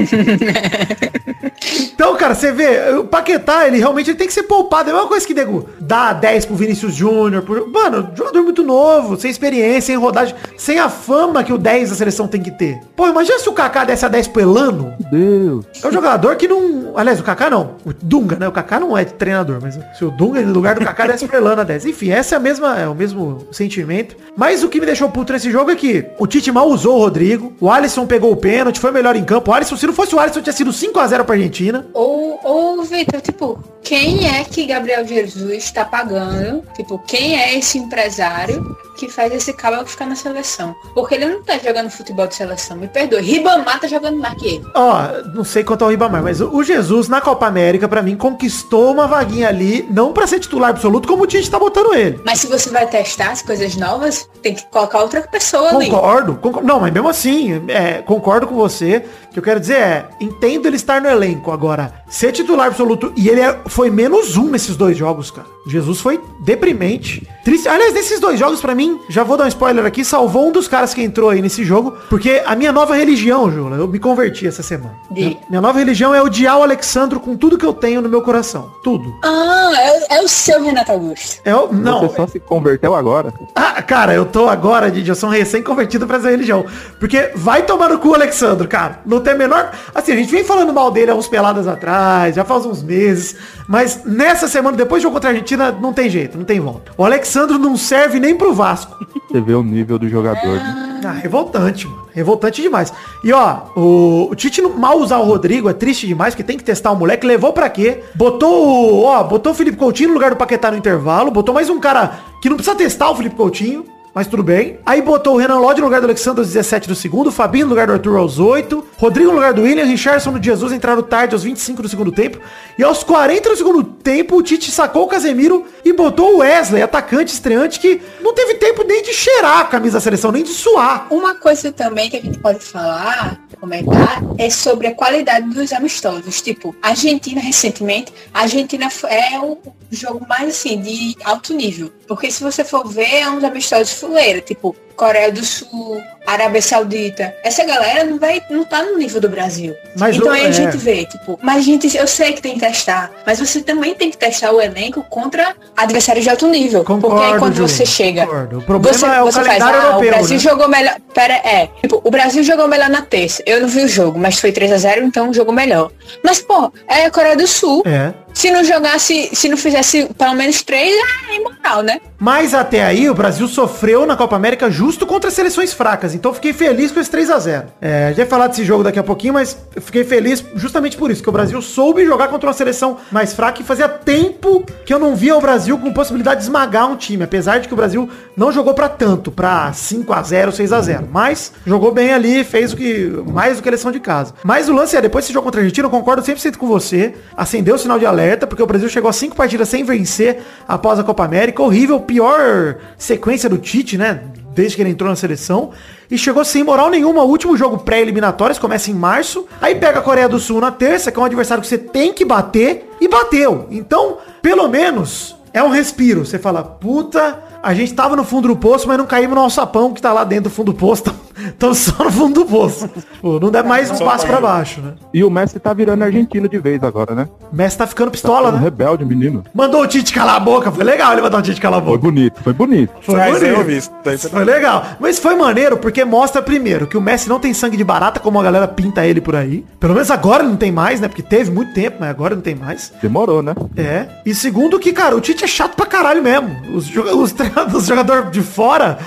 Então, 1.93 2.15
cara, 2.15 2.35
você 2.35 2.51
vê, 2.51 2.91
o 2.97 3.05
Paquetá, 3.05 3.67
ele 3.67 3.77
realmente 3.77 4.09
ele 4.09 4.17
tem 4.17 4.27
que 4.27 4.33
ser 4.33 4.43
poupado. 4.43 4.89
É 4.89 4.91
a 4.91 4.95
mesma 4.95 5.07
coisa 5.09 5.25
que, 5.25 5.33
nego, 5.33 5.67
dá 5.79 6.13
10 6.13 6.45
pro 6.45 6.55
Vinícius 6.55 6.93
Júnior. 6.93 7.41
Por... 7.43 7.67
Mano, 7.69 8.09
jogador 8.15 8.43
muito 8.43 8.63
novo, 8.63 9.17
sem 9.19 9.31
experiência, 9.31 9.81
sem 9.93 9.95
rodagem, 9.97 10.35
sem 10.57 10.79
a 10.79 10.89
fama 10.89 11.43
que 11.43 11.53
o 11.53 11.57
10 11.57 11.89
da 11.91 11.95
seleção 11.95 12.27
tem 12.27 12.41
que 12.41 12.51
ter. 12.51 12.79
Pô, 12.95 13.07
imagina 13.07 13.39
se 13.39 13.47
o 13.49 13.53
Kaká 13.53 13.83
desse 13.85 14.05
a 14.05 14.09
10 14.09 14.27
pro 14.35 14.41
Elano. 14.41 14.93
Meu 14.99 15.59
Deus. 15.61 15.65
É 15.81 15.87
um 15.87 15.91
jogador 15.91 16.35
que 16.35 16.47
não... 16.47 16.93
Aliás, 16.97 17.19
o 17.19 17.23
Kaká 17.23 17.49
não. 17.49 17.75
O 17.85 17.93
Dunga, 17.93 18.35
né? 18.35 18.47
O 18.47 18.51
Kaká 18.51 18.79
não 18.79 18.97
é 18.97 19.05
treinador, 19.05 19.59
mas 19.61 19.79
se 19.97 20.03
o 20.03 20.11
Dunga 20.11 20.41
no 20.41 20.53
lugar 20.53 20.75
do 20.75 20.85
Kaká 20.85 21.05
Elano 21.33 21.61
a 21.61 21.63
10. 21.63 21.85
Enfim, 21.85 22.11
essa 22.11 22.35
é 22.35 22.37
a 22.37 22.39
mesma, 22.39 22.77
é 22.77 22.87
o 22.87 22.95
mesmo 22.95 23.47
sentimento. 23.51 24.15
Mas 24.35 24.63
o 24.63 24.69
que 24.69 24.79
me 24.79 24.85
deixou 24.85 25.09
puto 25.09 25.31
nesse 25.31 25.49
jogo 25.49 25.71
é 25.71 25.75
que 25.75 26.05
o 26.19 26.27
Tite 26.27 26.51
mal 26.51 26.67
usou 26.67 26.97
o 26.97 26.99
Rodrigo, 26.99 27.53
o 27.59 27.69
Alisson 27.69 28.05
pegou 28.05 28.31
o 28.31 28.35
pênalti, 28.35 28.79
foi 28.79 28.91
melhor 28.91 29.15
em 29.15 29.23
campo. 29.23 29.51
O 29.51 29.53
Alisson, 29.53 29.77
se 29.77 29.87
não 29.87 29.93
fosse 29.93 30.13
o 30.15 30.19
Alisson, 30.19 30.41
tinha 30.41 30.53
sido 30.53 30.71
5x0 30.71 31.23
pra 31.23 31.35
Argentina. 31.35 31.85
Ou, 31.93 32.39
ou 32.43 32.83
Vitor, 32.83 33.21
tipo, 33.21 33.59
quem 33.81 34.27
é 34.27 34.43
que 34.43 34.65
Gabriel 34.65 35.05
Jesus 35.05 35.71
tá 35.71 35.85
pagando? 35.85 36.63
Tipo, 36.75 36.99
quem 36.99 37.39
é 37.39 37.57
esse 37.57 37.77
empresário 37.77 38.75
que 38.95 39.09
faz 39.09 39.33
esse 39.33 39.53
cabra 39.53 39.85
ficar 39.85 40.05
na 40.05 40.15
seleção? 40.15 40.75
Porque 40.93 41.15
ele 41.15 41.25
não 41.25 41.41
tá 41.43 41.57
jogando 41.57 41.89
futebol 41.89 42.27
de 42.27 42.35
seleção, 42.35 42.77
me 42.77 42.87
perdoe. 42.87 43.21
Ribamar 43.21 43.79
tá 43.79 43.87
jogando 43.87 44.17
mais 44.17 44.33
que 44.35 44.47
ele. 44.55 44.65
Ó, 44.73 44.97
não 45.33 45.43
sei 45.43 45.63
quanto 45.63 45.83
ao 45.83 45.89
Ribamar, 45.91 46.23
mas 46.23 46.41
o 46.41 46.63
Jesus 46.63 47.07
na 47.07 47.21
Copa 47.21 47.45
América, 47.45 47.87
pra 47.87 48.01
mim, 48.01 48.15
conquistou 48.15 48.91
uma 48.91 49.07
vaguinha 49.07 49.47
ali, 49.49 49.87
não 49.91 50.13
pra 50.13 50.25
ser 50.27 50.39
titular 50.39 50.69
absoluto, 50.69 51.07
como 51.07 51.23
o 51.23 51.27
Tite 51.27 51.49
tá 51.51 51.59
botando 51.59 51.93
ele. 51.93 52.19
Mas 52.25 52.39
se 52.39 52.47
você 52.47 52.69
vai 52.69 52.87
testar 52.87 53.31
as 53.31 53.41
coisas 53.41 53.75
novas, 53.75 54.29
tem 54.41 54.55
que 54.55 54.65
colocar 54.67 54.99
outra 55.01 55.21
pessoa 55.21 55.69
ali. 55.69 55.89
Concordo, 55.89 56.35
concordo. 56.35 56.67
Não, 56.67 56.79
mas 56.79 56.93
mesmo 56.93 57.09
assim, 57.09 57.63
é, 57.67 58.01
concordo 58.01 58.47
com 58.47 58.55
você. 58.55 59.03
O 59.29 59.33
que 59.35 59.39
eu 59.39 59.43
quero 59.43 59.59
dizer 59.59 59.75
é, 59.77 60.05
entendo 60.19 60.65
ele 60.65 60.75
estar 60.77 61.01
no 61.01 61.09
elenco 61.09 61.51
agora. 61.51 61.93
Ser 62.07 62.31
titular 62.31 62.67
absoluto, 62.67 63.11
e 63.17 63.27
ele 63.29 63.41
é- 63.41 63.59
foi 63.67 63.89
menos 63.89 64.37
um 64.37 64.49
nesses 64.49 64.75
dois 64.77 64.95
jogos, 64.97 65.29
cara. 65.31 65.47
Jesus 65.67 65.99
foi 65.99 66.21
deprimente. 66.39 67.27
Triste. 67.43 67.67
Aliás, 67.67 67.93
nesses 67.93 68.19
dois 68.19 68.39
jogos, 68.39 68.61
pra 68.61 68.73
mim, 68.75 68.84
já 69.09 69.23
vou 69.23 69.37
dar 69.37 69.45
um 69.45 69.47
spoiler 69.47 69.85
aqui, 69.85 70.03
salvou 70.03 70.47
um 70.47 70.51
dos 70.51 70.67
caras 70.67 70.93
que 70.93 71.01
entrou 71.01 71.29
aí 71.29 71.41
nesse 71.41 71.63
jogo, 71.63 71.93
porque 72.09 72.41
a 72.45 72.55
minha 72.55 72.71
nova 72.71 72.95
religião, 72.95 73.51
Jula, 73.51 73.77
eu 73.77 73.87
me 73.87 73.99
converti 73.99 74.47
essa 74.47 74.63
semana. 74.63 74.95
De- 75.11 75.37
Minha, 75.49 75.61
nova 75.61 75.77
religião 75.79 76.13
é 76.13 76.21
odiar 76.21 76.57
o 76.59 76.63
Alexandro 76.63 77.19
com 77.19 77.35
tudo 77.35 77.57
que 77.57 77.65
eu 77.65 77.73
tenho 77.73 78.01
no 78.01 78.09
meu 78.09 78.21
coração. 78.21 78.71
Tudo. 78.83 79.13
Ah, 79.23 79.71
é, 79.75 80.17
é 80.17 80.21
o 80.21 80.27
seu 80.27 80.63
Renato 80.63 80.91
Augusto. 80.91 81.41
É, 81.45 81.55
o- 81.55 81.71
não, 81.73 82.01
Você 82.07 82.15
só 82.15 82.27
se 82.27 82.39
converteu 82.39 82.95
agora. 82.95 83.33
ah, 83.55 83.81
cara, 83.81 84.13
eu 84.13 84.25
tô 84.25 84.47
agora, 84.49 84.89
Didi, 84.91 85.09
eu 85.09 85.15
sou 85.15 85.29
um 85.29 85.31
recém-convertido 85.31 86.07
pra 86.07 86.17
essa 86.17 86.29
religião. 86.29 86.65
Porque 86.99 87.31
vai 87.35 87.63
tomar 87.63 87.89
no 87.89 87.99
cu, 87.99 88.13
Alexandro, 88.13 88.67
cara. 88.67 88.99
Não 89.05 89.19
tem 89.19 89.33
a 89.33 89.37
menor... 89.37 89.71
Assim, 89.93 90.11
a 90.13 90.15
gente 90.15 90.31
vem 90.31 90.43
falando 90.43 90.73
mal 90.73 90.91
dele 90.91 91.11
há 91.11 91.15
uns 91.15 91.27
peladas 91.27 91.67
atrás, 91.67 92.35
já 92.35 92.43
faz 92.45 92.65
uns 92.65 92.81
meses. 92.83 93.35
Mas 93.67 94.01
nessa 94.05 94.47
semana, 94.47 94.75
depois 94.77 95.01
do 95.01 95.03
jogo 95.03 95.15
contra 95.15 95.29
a 95.29 95.33
Argentina, 95.33 95.71
não 95.71 95.93
tem 95.93 96.09
jeito, 96.09 96.37
não 96.37 96.45
tem 96.45 96.59
volta. 96.59 96.91
O 96.97 97.03
Alexandro 97.03 97.57
não 97.57 97.75
serve 97.77 98.19
nem 98.19 98.35
pro 98.35 98.53
Vasco. 98.75 99.05
Você 99.31 99.41
vê 99.41 99.53
o 99.53 99.63
nível 99.63 99.97
do 99.97 100.07
jogador. 100.09 100.55
né? 100.57 101.01
Ah, 101.05 101.11
revoltante, 101.11 101.87
mano. 101.87 102.05
Revoltante 102.13 102.61
demais. 102.61 102.91
E 103.23 103.31
ó, 103.31 103.57
o, 103.75 104.29
o 104.31 104.35
Tite 104.35 104.61
não- 104.61 104.73
mal 104.77 104.97
usar 104.97 105.17
o 105.19 105.23
Rodrigo 105.25 105.69
é 105.69 105.73
triste 105.73 106.07
demais, 106.07 106.33
porque 106.33 106.43
tem 106.43 106.57
que 106.57 106.63
testar 106.63 106.91
o 106.91 106.95
moleque. 106.95 107.27
Levou 107.27 107.53
pra 107.53 107.69
quê? 107.69 108.03
Botou 108.15 108.67
o. 108.67 109.03
Ó, 109.03 109.23
botou 109.23 109.51
o 109.51 109.55
Felipe 109.55 109.77
Coutinho 109.77 110.09
no 110.09 110.15
lugar 110.15 110.31
do 110.31 110.37
Paquetá 110.37 110.71
no 110.71 110.77
intervalo. 110.77 111.29
Botou 111.31 111.53
mais 111.53 111.69
um 111.69 111.79
cara 111.79 112.19
que 112.41 112.49
não 112.49 112.55
precisa 112.57 112.75
testar 112.75 113.09
o 113.11 113.15
Felipe 113.15 113.35
Coutinho. 113.35 113.85
Mas 114.15 114.27
tudo 114.27 114.41
bem. 114.41 114.79
Aí 114.85 115.01
botou 115.01 115.33
o 115.33 115.37
Renan 115.37 115.59
Lodge 115.59 115.81
no 115.81 115.87
lugar 115.87 115.99
do 115.99 116.05
Alexandre 116.05 116.39
aos 116.39 116.47
17 116.47 116.87
do 116.87 116.95
segundo, 116.95 117.33
Fabinho 117.33 117.65
no 117.65 117.71
lugar 117.71 117.87
do 117.87 117.91
Arthur 117.91 118.15
aos 118.15 118.39
8, 118.39 118.81
Rodrigo 118.95 119.27
no 119.27 119.35
lugar 119.35 119.53
do 119.53 119.63
William, 119.63 119.83
Richardson 119.83 120.31
no 120.31 120.41
Jesus 120.41 120.71
entraram 120.71 121.03
tarde 121.03 121.35
aos 121.35 121.43
25 121.43 121.81
do 121.81 121.89
segundo 121.89 122.13
tempo. 122.13 122.39
E 122.79 122.83
aos 122.83 123.03
40 123.03 123.49
do 123.49 123.57
segundo 123.57 123.83
tempo, 123.83 124.37
o 124.37 124.41
Tite 124.41 124.71
sacou 124.71 125.03
o 125.03 125.07
Casemiro 125.07 125.65
e 125.83 125.91
botou 125.91 126.35
o 126.35 126.37
Wesley, 126.37 126.81
atacante 126.81 127.33
estreante, 127.33 127.77
que 127.77 128.01
não 128.21 128.33
teve 128.33 128.53
tempo 128.53 128.85
nem 128.87 129.03
de 129.03 129.11
cheirar 129.11 129.59
a 129.59 129.65
camisa 129.65 129.97
da 129.97 130.01
seleção, 130.01 130.31
nem 130.31 130.43
de 130.43 130.51
suar. 130.51 131.07
Uma 131.09 131.35
coisa 131.35 131.69
também 131.73 132.09
que 132.09 132.15
a 132.15 132.21
gente 132.21 132.39
pode 132.39 132.63
falar, 132.63 133.37
comentar, 133.65 134.21
é 134.37 134.49
sobre 134.49 134.87
a 134.87 134.95
qualidade 134.95 135.49
dos 135.49 135.73
amistosos. 135.73 136.41
Tipo, 136.41 136.75
Argentina 136.81 137.41
recentemente, 137.41 138.13
a 138.31 138.41
Argentina 138.41 138.87
é 139.09 139.39
o 139.39 139.57
jogo 139.91 140.25
mais 140.27 140.49
assim, 140.49 140.79
de 140.79 141.17
alto 141.23 141.53
nível. 141.53 141.91
Porque 142.07 142.29
se 142.29 142.43
você 142.43 142.63
for 142.63 142.87
ver, 142.87 143.21
é 143.21 143.29
uns 143.29 143.43
amistosos 143.43 143.93
fuleira, 143.93 144.39
tipo, 144.39 144.75
Coreia 144.95 145.31
do 145.31 145.43
Sul, 145.43 146.01
Arábia 146.25 146.61
Saudita. 146.61 147.33
Essa 147.43 147.63
galera 147.65 148.03
não 148.03 148.17
vai, 148.17 148.41
não 148.49 148.63
tá 148.63 148.83
no 148.83 148.97
nível 148.97 149.19
do 149.21 149.29
Brasil. 149.29 149.75
Mas 149.97 150.15
então 150.15 150.29
o- 150.29 150.31
aí 150.31 150.45
é. 150.45 150.47
a 150.47 150.51
gente 150.51 150.77
vê, 150.77 151.05
tipo, 151.05 151.37
mas 151.41 151.63
gente, 151.65 151.95
eu 151.95 152.07
sei 152.07 152.33
que 152.33 152.41
tem 152.41 152.53
que 152.53 152.59
testar, 152.61 153.11
mas 153.25 153.39
você 153.39 153.61
também 153.61 153.93
tem 153.93 154.09
que 154.09 154.17
testar 154.17 154.51
o 154.51 154.61
elenco 154.61 155.03
contra 155.09 155.55
adversários 155.75 156.23
de 156.23 156.29
alto 156.29 156.47
nível. 156.47 156.83
porque 156.83 157.07
aí 157.23 157.37
quando 157.37 157.55
Júlio, 157.55 157.69
você 157.69 157.85
chega, 157.85 158.25
concordo. 158.25 158.59
O 158.59 158.61
problema 158.61 158.97
você, 158.97 159.05
é 159.05 159.21
o 159.21 159.25
você 159.25 159.43
faz, 159.43 159.61
ah, 159.61 159.71
europeu, 159.71 159.97
o 159.97 160.11
Brasil 160.11 160.37
né? 160.37 160.39
jogou 160.39 160.67
melhor. 160.67 160.95
Pera, 161.13 161.33
é. 161.35 161.69
Tipo, 161.81 162.01
o 162.03 162.11
Brasil 162.11 162.43
jogou 162.43 162.67
melhor 162.67 162.89
na 162.89 163.01
terça. 163.01 163.43
Eu 163.45 163.61
não 163.61 163.67
vi 163.67 163.83
o 163.83 163.87
jogo, 163.87 164.17
mas 164.19 164.39
foi 164.39 164.51
3 164.51 164.71
a 164.71 164.77
0 164.77 165.03
então 165.05 165.33
jogou 165.33 165.53
melhor. 165.53 165.91
Mas, 166.23 166.39
pô, 166.41 166.71
é 166.87 167.05
a 167.05 167.11
Coreia 167.11 167.35
do 167.37 167.47
Sul. 167.47 167.83
É. 167.85 168.13
Se 168.35 168.51
não 168.51 168.65
jogasse, 168.65 169.29
se 169.33 169.47
não 169.47 169.55
fizesse 169.55 170.09
pelo 170.17 170.35
menos 170.35 170.61
três, 170.61 170.93
é 171.29 171.37
imoral, 171.37 171.81
né? 171.81 172.01
Mas 172.19 172.53
até 172.53 172.83
aí 172.83 173.09
o 173.09 173.13
Brasil 173.13 173.47
sofreu 173.47 174.05
na 174.05 174.15
Copa 174.15 174.35
América 174.35 174.69
justo 174.69 175.05
contra 175.05 175.31
seleções 175.31 175.73
fracas. 175.73 176.13
Então 176.13 176.33
fiquei 176.33 176.51
feliz 176.51 176.91
com 176.91 176.99
esse 176.99 177.09
3 177.09 177.29
a 177.29 177.39
0 177.39 177.67
é, 177.81 178.05
A 178.05 178.07
gente 178.09 178.17
vai 178.17 178.25
falar 178.25 178.47
desse 178.47 178.65
jogo 178.65 178.83
daqui 178.83 178.99
a 178.99 179.03
pouquinho, 179.03 179.33
mas 179.33 179.57
fiquei 179.81 180.03
feliz 180.03 180.43
justamente 180.55 180.97
por 180.97 181.09
isso, 181.09 181.23
que 181.23 181.29
o 181.29 181.31
Brasil 181.31 181.61
soube 181.61 182.05
jogar 182.05 182.27
contra 182.27 182.49
uma 182.49 182.53
seleção 182.53 182.97
mais 183.11 183.33
fraca 183.33 183.61
e 183.61 183.65
fazia 183.65 183.87
tempo 183.87 184.65
que 184.85 184.93
eu 184.93 184.99
não 184.99 185.15
via 185.15 185.35
o 185.35 185.41
Brasil 185.41 185.77
com 185.77 185.93
possibilidade 185.93 186.41
de 186.41 186.45
esmagar 186.45 186.91
um 186.91 186.97
time. 186.97 187.23
Apesar 187.23 187.59
de 187.59 187.67
que 187.67 187.73
o 187.73 187.77
Brasil 187.77 188.09
não 188.35 188.51
jogou 188.51 188.73
pra 188.73 188.89
tanto, 188.89 189.31
pra 189.31 189.71
5 189.71 190.11
a 190.11 190.21
0 190.21 190.51
6 190.51 190.73
a 190.73 190.81
0 190.81 191.09
Mas 191.11 191.53
jogou 191.65 191.91
bem 191.91 192.13
ali, 192.13 192.43
fez 192.43 192.73
o 192.73 192.77
que 192.77 193.07
mais 193.27 193.57
do 193.57 193.63
que 193.63 193.69
a 193.69 193.71
lição 193.71 193.91
de 193.91 193.99
casa. 193.99 194.33
Mas 194.43 194.67
o 194.67 194.73
lance 194.73 194.95
é, 194.97 195.01
depois 195.01 195.23
desse 195.23 195.33
jogo 195.33 195.45
contra 195.45 195.61
a 195.61 195.63
Argentina, 195.63 195.85
eu 195.85 195.91
concordo 195.91 196.21
100% 196.21 196.57
com 196.57 196.67
você. 196.67 197.13
Acendeu 197.35 197.75
o 197.75 197.79
sinal 197.79 197.99
de 197.99 198.05
alerta, 198.05 198.24
porque 198.47 198.63
o 198.63 198.65
Brasil 198.65 198.87
chegou 198.89 199.09
a 199.09 199.13
cinco 199.13 199.35
partidas 199.35 199.67
sem 199.67 199.83
vencer 199.83 200.39
após 200.67 200.97
a 200.97 201.03
Copa 201.03 201.25
América. 201.25 201.61
Horrível, 201.61 201.99
pior 201.99 202.77
sequência 202.97 203.49
do 203.49 203.57
Tite, 203.57 203.97
né? 203.97 204.21
Desde 204.53 204.75
que 204.75 204.81
ele 204.81 204.89
entrou 204.89 205.09
na 205.09 205.15
seleção. 205.15 205.71
E 206.09 206.17
chegou 206.17 206.45
sem 206.45 206.63
moral 206.63 206.89
nenhuma. 206.89 207.23
O 207.23 207.29
último 207.29 207.57
jogo 207.57 207.79
pré-eliminatórios 207.79 208.57
começa 208.57 208.89
em 208.89 208.93
março. 208.93 209.45
Aí 209.61 209.75
pega 209.75 209.99
a 209.99 210.01
Coreia 210.01 210.29
do 210.29 210.39
Sul 210.39 210.61
na 210.61 210.71
terça, 210.71 211.11
que 211.11 211.19
é 211.19 211.21
um 211.21 211.25
adversário 211.25 211.61
que 211.61 211.67
você 211.67 211.77
tem 211.77 212.13
que 212.13 212.23
bater. 212.23 212.89
E 213.01 213.07
bateu. 213.07 213.67
Então, 213.69 214.17
pelo 214.41 214.67
menos, 214.69 215.35
é 215.53 215.61
um 215.61 215.69
respiro. 215.69 216.25
Você 216.25 216.39
fala, 216.39 216.63
puta, 216.63 217.39
a 217.65 217.73
gente 217.73 217.93
tava 217.93 218.15
no 218.15 218.23
fundo 218.23 218.47
do 218.47 218.55
poço, 218.55 218.87
mas 218.87 218.97
não 218.97 219.05
caímos 219.05 219.35
no 219.35 219.41
alçapão 219.41 219.91
que 219.93 220.01
tá 220.01 220.13
lá 220.13 220.23
dentro 220.23 220.45
do 220.45 220.49
fundo 220.49 220.71
do 220.71 220.77
poço. 220.77 221.03
Estamos 221.35 221.79
só 221.79 222.03
no 222.03 222.11
fundo 222.11 222.43
do 222.43 222.45
poço. 222.45 222.89
Pô, 223.21 223.39
não 223.41 223.51
dá 223.51 223.61
mais 223.61 223.91
um 223.91 223.97
passo 223.97 224.25
pra 224.25 224.39
baixo, 224.39 224.79
né? 224.79 224.93
E 225.13 225.21
o 225.23 225.29
Messi 225.29 225.59
tá 225.59 225.73
virando 225.73 226.03
argentino 226.03 226.47
de 226.47 226.57
vez 226.57 226.81
agora, 226.81 227.13
né? 227.13 227.27
O 227.51 227.55
Messi 227.55 227.77
tá 227.77 227.85
ficando 227.85 228.09
pistola, 228.09 228.49
Um 228.49 228.51
né? 228.53 228.59
rebelde, 228.59 229.03
menino. 229.03 229.43
Mandou 229.53 229.81
o 229.81 229.87
Tite 229.87 230.13
calar 230.13 230.35
a 230.35 230.39
boca. 230.39 230.71
Foi 230.71 230.83
legal 230.83 231.11
ele 231.11 231.21
mandar 231.21 231.39
o 231.39 231.41
Tite 231.41 231.59
calar 231.59 231.79
a 231.79 231.83
Foi 231.83 231.91
boca. 231.97 232.03
bonito, 232.09 232.41
foi 232.41 232.53
bonito. 232.53 232.93
Foi 233.01 233.15
bonito. 233.19 233.69
isso. 233.71 233.91
daí 234.03 234.17
você- 234.17 234.29
Foi 234.29 234.45
legal. 234.45 234.85
Mas 234.99 235.19
foi 235.19 235.35
maneiro 235.35 235.75
porque 235.77 236.05
mostra, 236.05 236.41
primeiro, 236.41 236.87
que 236.87 236.97
o 236.97 237.01
Messi 237.01 237.27
não 237.27 237.39
tem 237.39 237.53
sangue 237.53 237.75
de 237.75 237.83
barata, 237.83 238.19
como 238.19 238.39
a 238.39 238.43
galera 238.43 238.67
pinta 238.67 239.05
ele 239.05 239.19
por 239.19 239.35
aí. 239.35 239.65
Pelo 239.79 239.93
menos 239.93 240.09
agora 240.09 240.41
não 240.41 240.55
tem 240.55 240.71
mais, 240.71 241.01
né? 241.01 241.09
Porque 241.09 241.21
teve 241.23 241.51
muito 241.51 241.73
tempo, 241.73 241.97
mas 241.99 242.09
agora 242.09 242.33
não 242.33 242.41
tem 242.41 242.55
mais. 242.55 242.93
Demorou, 243.01 243.41
né? 243.43 243.53
É. 243.75 244.05
E 244.25 244.33
segundo 244.33 244.79
que, 244.79 244.93
cara, 244.93 245.15
o 245.15 245.19
Tite 245.21 245.43
é 245.43 245.47
chato 245.47 245.75
pra 245.75 245.85
caralho 245.85 246.23
mesmo. 246.23 246.55
Os, 246.73 246.95
os, 246.95 247.31
tre- 247.33 247.51
os 247.73 247.85
jogadores 247.85 248.31
de 248.31 248.41
fora 248.41 248.97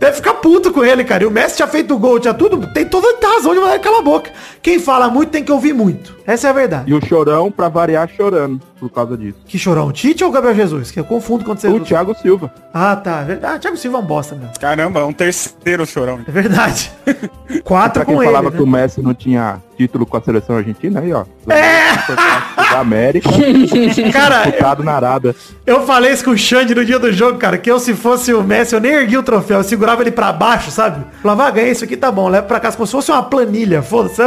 deve 0.00 0.16
ficar 0.16 0.34
puto 0.34 0.72
com 0.72 0.84
ele, 0.84 1.04
cara. 1.04 1.22
E 1.22 1.26
o 1.26 1.30
Messi 1.30 1.56
tinha 1.56 1.68
feito 1.68 1.94
o 1.94 1.98
gol, 1.98 2.20
tinha 2.20 2.34
tudo. 2.34 2.66
Tem 2.72 2.84
toda 2.84 3.08
a 3.08 3.32
razão 3.34 3.54
de 3.54 3.60
mandar 3.60 3.74
aquela 3.74 4.02
boca. 4.02 4.30
Quem 4.62 4.78
fala 4.78 5.08
muito 5.08 5.30
tem 5.30 5.42
que 5.42 5.52
ouvir 5.52 5.72
muito. 5.72 6.14
Essa 6.26 6.48
é 6.48 6.50
a 6.50 6.54
verdade. 6.54 6.90
E 6.90 6.94
o 6.94 7.04
Chorão, 7.04 7.50
pra 7.50 7.68
variar, 7.68 8.08
chorando 8.08 8.60
por 8.88 8.94
causa 8.94 9.16
disso. 9.16 9.38
Que 9.46 9.58
chorão, 9.58 9.90
Tite 9.92 10.24
ou 10.24 10.30
Gabriel 10.30 10.54
Jesus? 10.54 10.90
Que 10.90 11.00
eu 11.00 11.04
confundo 11.04 11.44
quando 11.44 11.58
você... 11.58 11.68
O 11.68 11.80
Thiago 11.80 12.14
Silva. 12.14 12.52
Ah, 12.72 12.96
tá. 12.96 13.20
é 13.20 13.24
verdade. 13.24 13.60
Thiago 13.60 13.76
Silva 13.76 13.98
é 13.98 14.00
um 14.00 14.04
bosta 14.04 14.34
mesmo. 14.34 14.52
Caramba, 14.60 15.04
um 15.06 15.12
terceiro 15.12 15.86
chorão. 15.86 16.20
É 16.26 16.30
verdade. 16.30 16.90
Quatro 17.64 17.92
Pra 17.94 18.04
quem 18.04 18.14
com 18.14 18.22
ele, 18.22 18.30
falava 18.30 18.50
né? 18.50 18.56
que 18.56 18.62
o 18.62 18.66
Messi 18.66 19.00
não 19.02 19.14
tinha 19.14 19.60
título 19.76 20.06
com 20.06 20.16
a 20.16 20.20
seleção 20.20 20.56
argentina, 20.56 21.00
aí 21.00 21.12
ó. 21.12 21.24
É! 21.48 21.94
Da 22.72 22.80
América, 22.80 23.28
Cara, 24.12 24.44
disputado 24.44 24.82
na 24.82 24.92
Arábia. 24.92 25.34
Eu 25.66 25.84
falei 25.86 26.12
isso 26.12 26.24
com 26.24 26.30
o 26.30 26.38
Xande 26.38 26.74
no 26.74 26.84
dia 26.84 26.98
do 26.98 27.12
jogo, 27.12 27.38
cara, 27.38 27.58
que 27.58 27.70
eu 27.70 27.78
se 27.78 27.94
fosse 27.94 28.32
o 28.32 28.42
Messi, 28.42 28.74
eu 28.74 28.80
nem 28.80 28.92
ergui 28.92 29.16
o 29.16 29.22
troféu, 29.22 29.58
eu 29.58 29.64
segurava 29.64 30.02
ele 30.02 30.10
pra 30.10 30.32
baixo, 30.32 30.70
sabe? 30.70 31.04
Falava, 31.22 31.46
ah, 31.46 31.50
ganhei 31.50 31.72
isso 31.72 31.84
aqui, 31.84 31.96
tá 31.96 32.10
bom, 32.10 32.28
leva 32.28 32.46
pra 32.46 32.60
casa 32.60 32.76
como 32.76 32.86
se 32.86 32.92
fosse 32.92 33.10
uma 33.10 33.22
planilha, 33.22 33.82
foda-se. 33.82 34.22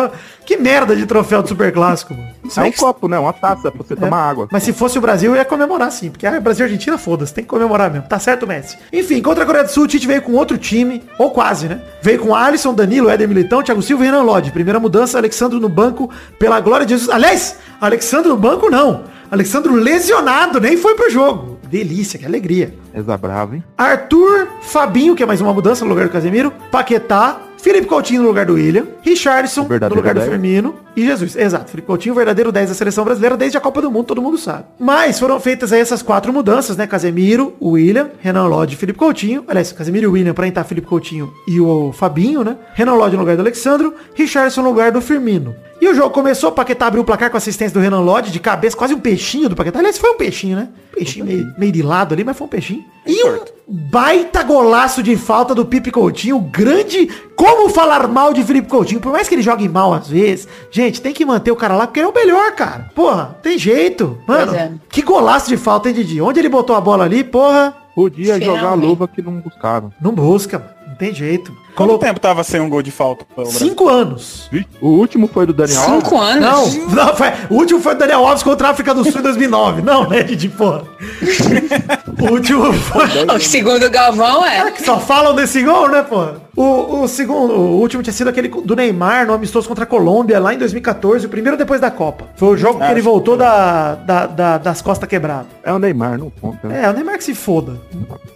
Que 0.48 0.56
merda 0.56 0.96
de 0.96 1.06
troféu 1.06 1.42
do 1.44 1.50
Super 1.50 1.74
Clássico, 1.74 2.14
mano. 2.14 2.30
Isso 2.46 2.58
É 2.58 2.64
um 2.64 2.72
copo, 2.72 3.10
né? 3.10 3.20
Uma 3.20 3.34
taça 3.34 3.70
pra 3.70 3.84
você 3.84 3.98
tomar 3.98 4.30
água. 4.30 4.48
Mas 4.50 4.64
se 4.64 4.72
fosse 4.72 4.98
o 4.98 5.02
Brasil, 5.02 5.32
eu 5.32 5.36
ia 5.36 5.44
comemorar 5.44 5.92
sim, 5.92 6.10
porque 6.10 6.26
ah, 6.26 6.40
Brasil 6.40 6.66
e 6.66 6.68
Argentina, 6.70 6.98
foda-se, 6.98 7.34
tem 7.34 7.44
que 7.44 7.50
comemorar 7.50 7.92
mesmo. 7.92 8.08
Tá 8.08 8.18
certo, 8.18 8.48
Messi. 8.48 8.78
Enfim, 8.94 9.22
contra 9.22 9.44
a 9.44 9.46
Coreia 9.46 9.66
do 9.66 9.70
Sul, 9.70 9.84
o 9.84 9.88
Tite 9.88 10.08
veio 10.08 10.22
com 10.22 10.32
outro 10.32 10.58
time, 10.58 11.04
ou 11.20 11.32
quase, 11.32 11.68
né? 11.68 11.82
Veio 12.02 12.20
com 12.20 12.34
Alisson, 12.34 12.74
Danilo, 12.74 13.10
Éder 13.10 13.28
Militão, 13.28 13.62
Thiago 13.62 13.82
Silva 13.82 14.04
e 14.04 14.06
Renan 14.06 14.22
Lodge. 14.22 14.52
Primeira 14.52 14.80
mudança, 14.80 15.18
Alexandre 15.18 15.60
no 15.60 15.68
banco, 15.68 16.10
pela 16.40 16.62
glória 16.62 16.86
de 16.86 16.94
Jesus. 16.94 17.10
Aliás, 17.10 17.58
Alexandre 17.82 18.30
no 18.30 18.38
banco 18.38 18.70
não. 18.70 19.04
Alexandre 19.30 19.74
lesionado, 19.74 20.62
nem 20.62 20.78
foi 20.78 20.96
pro 20.96 21.10
jogo. 21.10 21.60
Delícia, 21.70 22.18
que 22.18 22.26
alegria. 22.26 22.74
Eza 22.94 23.18
brava, 23.18 23.58
hein? 23.58 23.64
Arthur, 23.78 24.48
Fabinho, 24.62 25.14
que 25.14 25.24
é 25.24 25.26
mais 25.26 25.42
uma 25.42 25.54
mudança 25.54 25.84
no 25.84 25.90
lugar 25.90 26.08
do 26.08 26.12
Casemiro, 26.14 26.54
Paquetá, 26.72 27.42
Felipe 27.58 27.88
Coutinho 27.88 28.22
no 28.22 28.28
lugar 28.28 28.46
do 28.46 28.54
William, 28.54 28.88
Richardson 29.02 29.62
no 29.62 29.96
lugar 29.96 30.14
do 30.14 30.20
10. 30.20 30.30
Firmino 30.30 30.76
e 30.96 31.06
Jesus. 31.06 31.36
Exato, 31.36 31.70
Felipe 31.70 31.88
Coutinho, 31.88 32.16
verdadeiro 32.16 32.52
10 32.52 32.70
da 32.70 32.76
seleção 32.76 33.04
brasileira 33.04 33.36
desde 33.36 33.58
a 33.58 33.62
Copa 33.62 33.82
do 33.82 33.92
Mundo, 33.92 34.06
todo 34.06 34.22
mundo 34.22 34.38
sabe. 34.38 34.66
Mas 34.80 35.20
foram 35.20 35.40
feitas 35.40 35.74
aí 35.74 35.80
essas 35.80 36.02
quatro 36.02 36.32
mudanças, 36.32 36.78
né? 36.78 36.88
Casemiro, 36.88 37.54
o 37.60 37.72
William, 37.72 38.10
Renan 38.20 38.48
Lodge 38.48 38.76
e 38.76 38.78
Felipe 38.78 38.98
Coutinho. 38.98 39.44
Aliás, 39.48 39.72
Casemiro 39.72 40.06
e 40.06 40.08
o 40.08 40.12
William 40.12 40.34
para 40.34 40.48
entrar 40.48 40.64
Felipe 40.64 40.88
Coutinho 40.88 41.34
e 41.48 41.60
o 41.60 41.92
Fabinho, 41.92 42.44
né? 42.44 42.58
Renan 42.74 42.94
Lodge 42.94 43.16
no 43.16 43.22
lugar 43.22 43.36
do 43.36 43.42
Alexandro, 43.42 43.94
Richardson 44.14 44.62
no 44.62 44.70
lugar 44.70 44.92
do 44.92 45.02
Firmino. 45.02 45.56
E 45.80 45.88
o 45.88 45.94
jogo 45.94 46.10
começou, 46.10 46.52
Paquetá 46.52 46.88
abriu 46.88 47.04
o 47.04 47.06
placar 47.06 47.30
com 47.30 47.38
assistência 47.38 47.74
do 47.74 47.80
Renan 47.80 48.00
Lodge, 48.00 48.32
de 48.32 48.40
cabeça, 48.40 48.76
quase 48.76 48.96
um 48.96 49.00
peixinho 49.00 49.48
do 49.48 49.56
Paquetá. 49.56 49.78
Aliás, 49.78 49.98
foi 49.98 50.10
um 50.10 50.18
peixinho, 50.18 50.56
né? 50.56 50.70
Peixinho 50.92 51.24
meio, 51.24 51.54
meio 51.56 51.72
de 51.72 51.84
lado 51.84 52.14
ali, 52.14 52.24
mas 52.24 52.36
foi 52.36 52.48
um 52.48 52.50
peixinho. 52.50 52.84
E 53.06 53.24
um 53.24 53.38
baita 53.68 54.42
golaço 54.42 55.04
de 55.04 55.16
falta 55.16 55.54
do 55.54 55.66
Pipe 55.66 55.92
Coutinho, 55.92 56.40
grande... 56.40 57.10
Como 57.48 57.70
falar 57.70 58.10
mal 58.10 58.34
de 58.34 58.44
Felipe 58.44 58.68
Coutinho? 58.68 59.00
Por 59.00 59.12
mais 59.12 59.30
que 59.30 59.36
ele 59.36 59.42
jogue 59.42 59.70
mal 59.70 59.94
às 59.94 60.10
vezes, 60.10 60.50
gente, 60.70 61.02
tem 61.02 61.14
que 61.14 61.24
manter 61.24 61.50
o 61.50 61.56
cara 61.56 61.76
lá, 61.76 61.88
porque 61.88 62.02
ele 62.02 62.08
é 62.08 62.10
o 62.10 62.14
melhor, 62.14 62.52
cara. 62.52 62.90
Porra, 62.94 63.38
tem 63.42 63.58
jeito. 63.58 64.18
Mano, 64.28 64.54
é. 64.54 64.72
que 64.90 65.02
golaço 65.02 65.48
de 65.48 65.56
falta, 65.56 65.88
hein, 65.88 65.96
Didi? 65.96 66.20
Onde 66.22 66.40
ele 66.40 66.50
botou 66.50 66.76
a 66.76 66.82
bola 66.82 67.06
ali, 67.06 67.24
porra, 67.24 67.74
Podia 67.96 68.40
jogar 68.40 68.52
a 68.52 68.60
Finalmente. 68.60 68.86
luva 68.90 69.08
que 69.08 69.22
não 69.22 69.40
buscaram. 69.40 69.92
não 70.00 70.12
busca, 70.12 70.60
mano. 70.60 70.72
Não 70.90 70.96
tem 70.96 71.16
jeito. 71.16 71.52
Quanto 71.78 71.90
Colocou 71.90 72.08
tempo 72.08 72.20
tava 72.20 72.44
sem 72.44 72.60
um 72.60 72.68
gol 72.68 72.82
de 72.82 72.90
falta 72.90 73.24
cinco 73.46 73.88
anos. 73.88 74.50
O 74.82 74.88
último 74.90 75.28
foi 75.32 75.46
do 75.46 75.54
Daniel 75.54 75.80
Alves. 75.82 76.04
Cinco 76.04 76.18
anos? 76.20 76.76
Não, 76.76 76.88
não 77.06 77.16
foi, 77.16 77.28
o 77.52 77.54
último 77.54 77.80
foi 77.80 77.94
o 77.94 77.98
Daniel 77.98 78.26
Alves 78.26 78.42
contra 78.42 78.68
a 78.68 78.72
África 78.72 78.96
do 78.96 79.04
Sul 79.04 79.20
em 79.20 79.24
2009. 79.24 79.84
Não, 79.84 80.10
né, 80.10 80.24
Didi, 80.24 80.50
porra. 80.50 80.84
O 82.20 82.32
último 82.32 82.74
foi... 82.74 83.06
O 83.36 83.40
segundo 83.40 83.88
Galvão 83.92 84.44
é. 84.44 84.72
Que 84.72 84.84
só 84.84 85.00
falam 85.00 85.36
desse 85.36 85.62
gol, 85.62 85.88
né, 85.88 86.02
porra? 86.02 86.42
O, 86.56 87.02
o 87.04 87.08
segundo, 87.08 87.54
o 87.54 87.80
último 87.80 88.02
tinha 88.02 88.12
sido 88.12 88.28
aquele 88.32 88.48
do 88.48 88.76
Neymar 88.76 89.28
no 89.28 89.34
amistoso 89.34 89.68
contra 89.68 89.84
a 89.84 89.88
Colômbia 89.88 90.40
lá 90.40 90.52
em 90.52 90.58
2014, 90.58 91.28
o 91.28 91.30
primeiro 91.30 91.56
depois 91.56 91.80
da 91.80 91.92
Copa. 91.92 92.26
Foi 92.36 92.48
o 92.50 92.58
jogo 92.58 92.80
que 92.80 92.86
ele 92.92 93.02
voltou 93.02 93.38
da, 93.38 93.94
da- 93.94 94.26
da- 94.26 94.58
das 94.58 94.82
costas 94.82 95.08
quebradas. 95.08 95.46
É 95.64 95.72
o 95.72 95.78
Neymar, 95.78 96.18
não 96.18 96.32
conta. 96.42 96.68
né? 96.68 96.86
É, 96.86 96.90
o 96.90 96.94
Neymar 96.94 97.20
que 97.20 97.24
se 97.24 97.36
foda. 97.36 97.80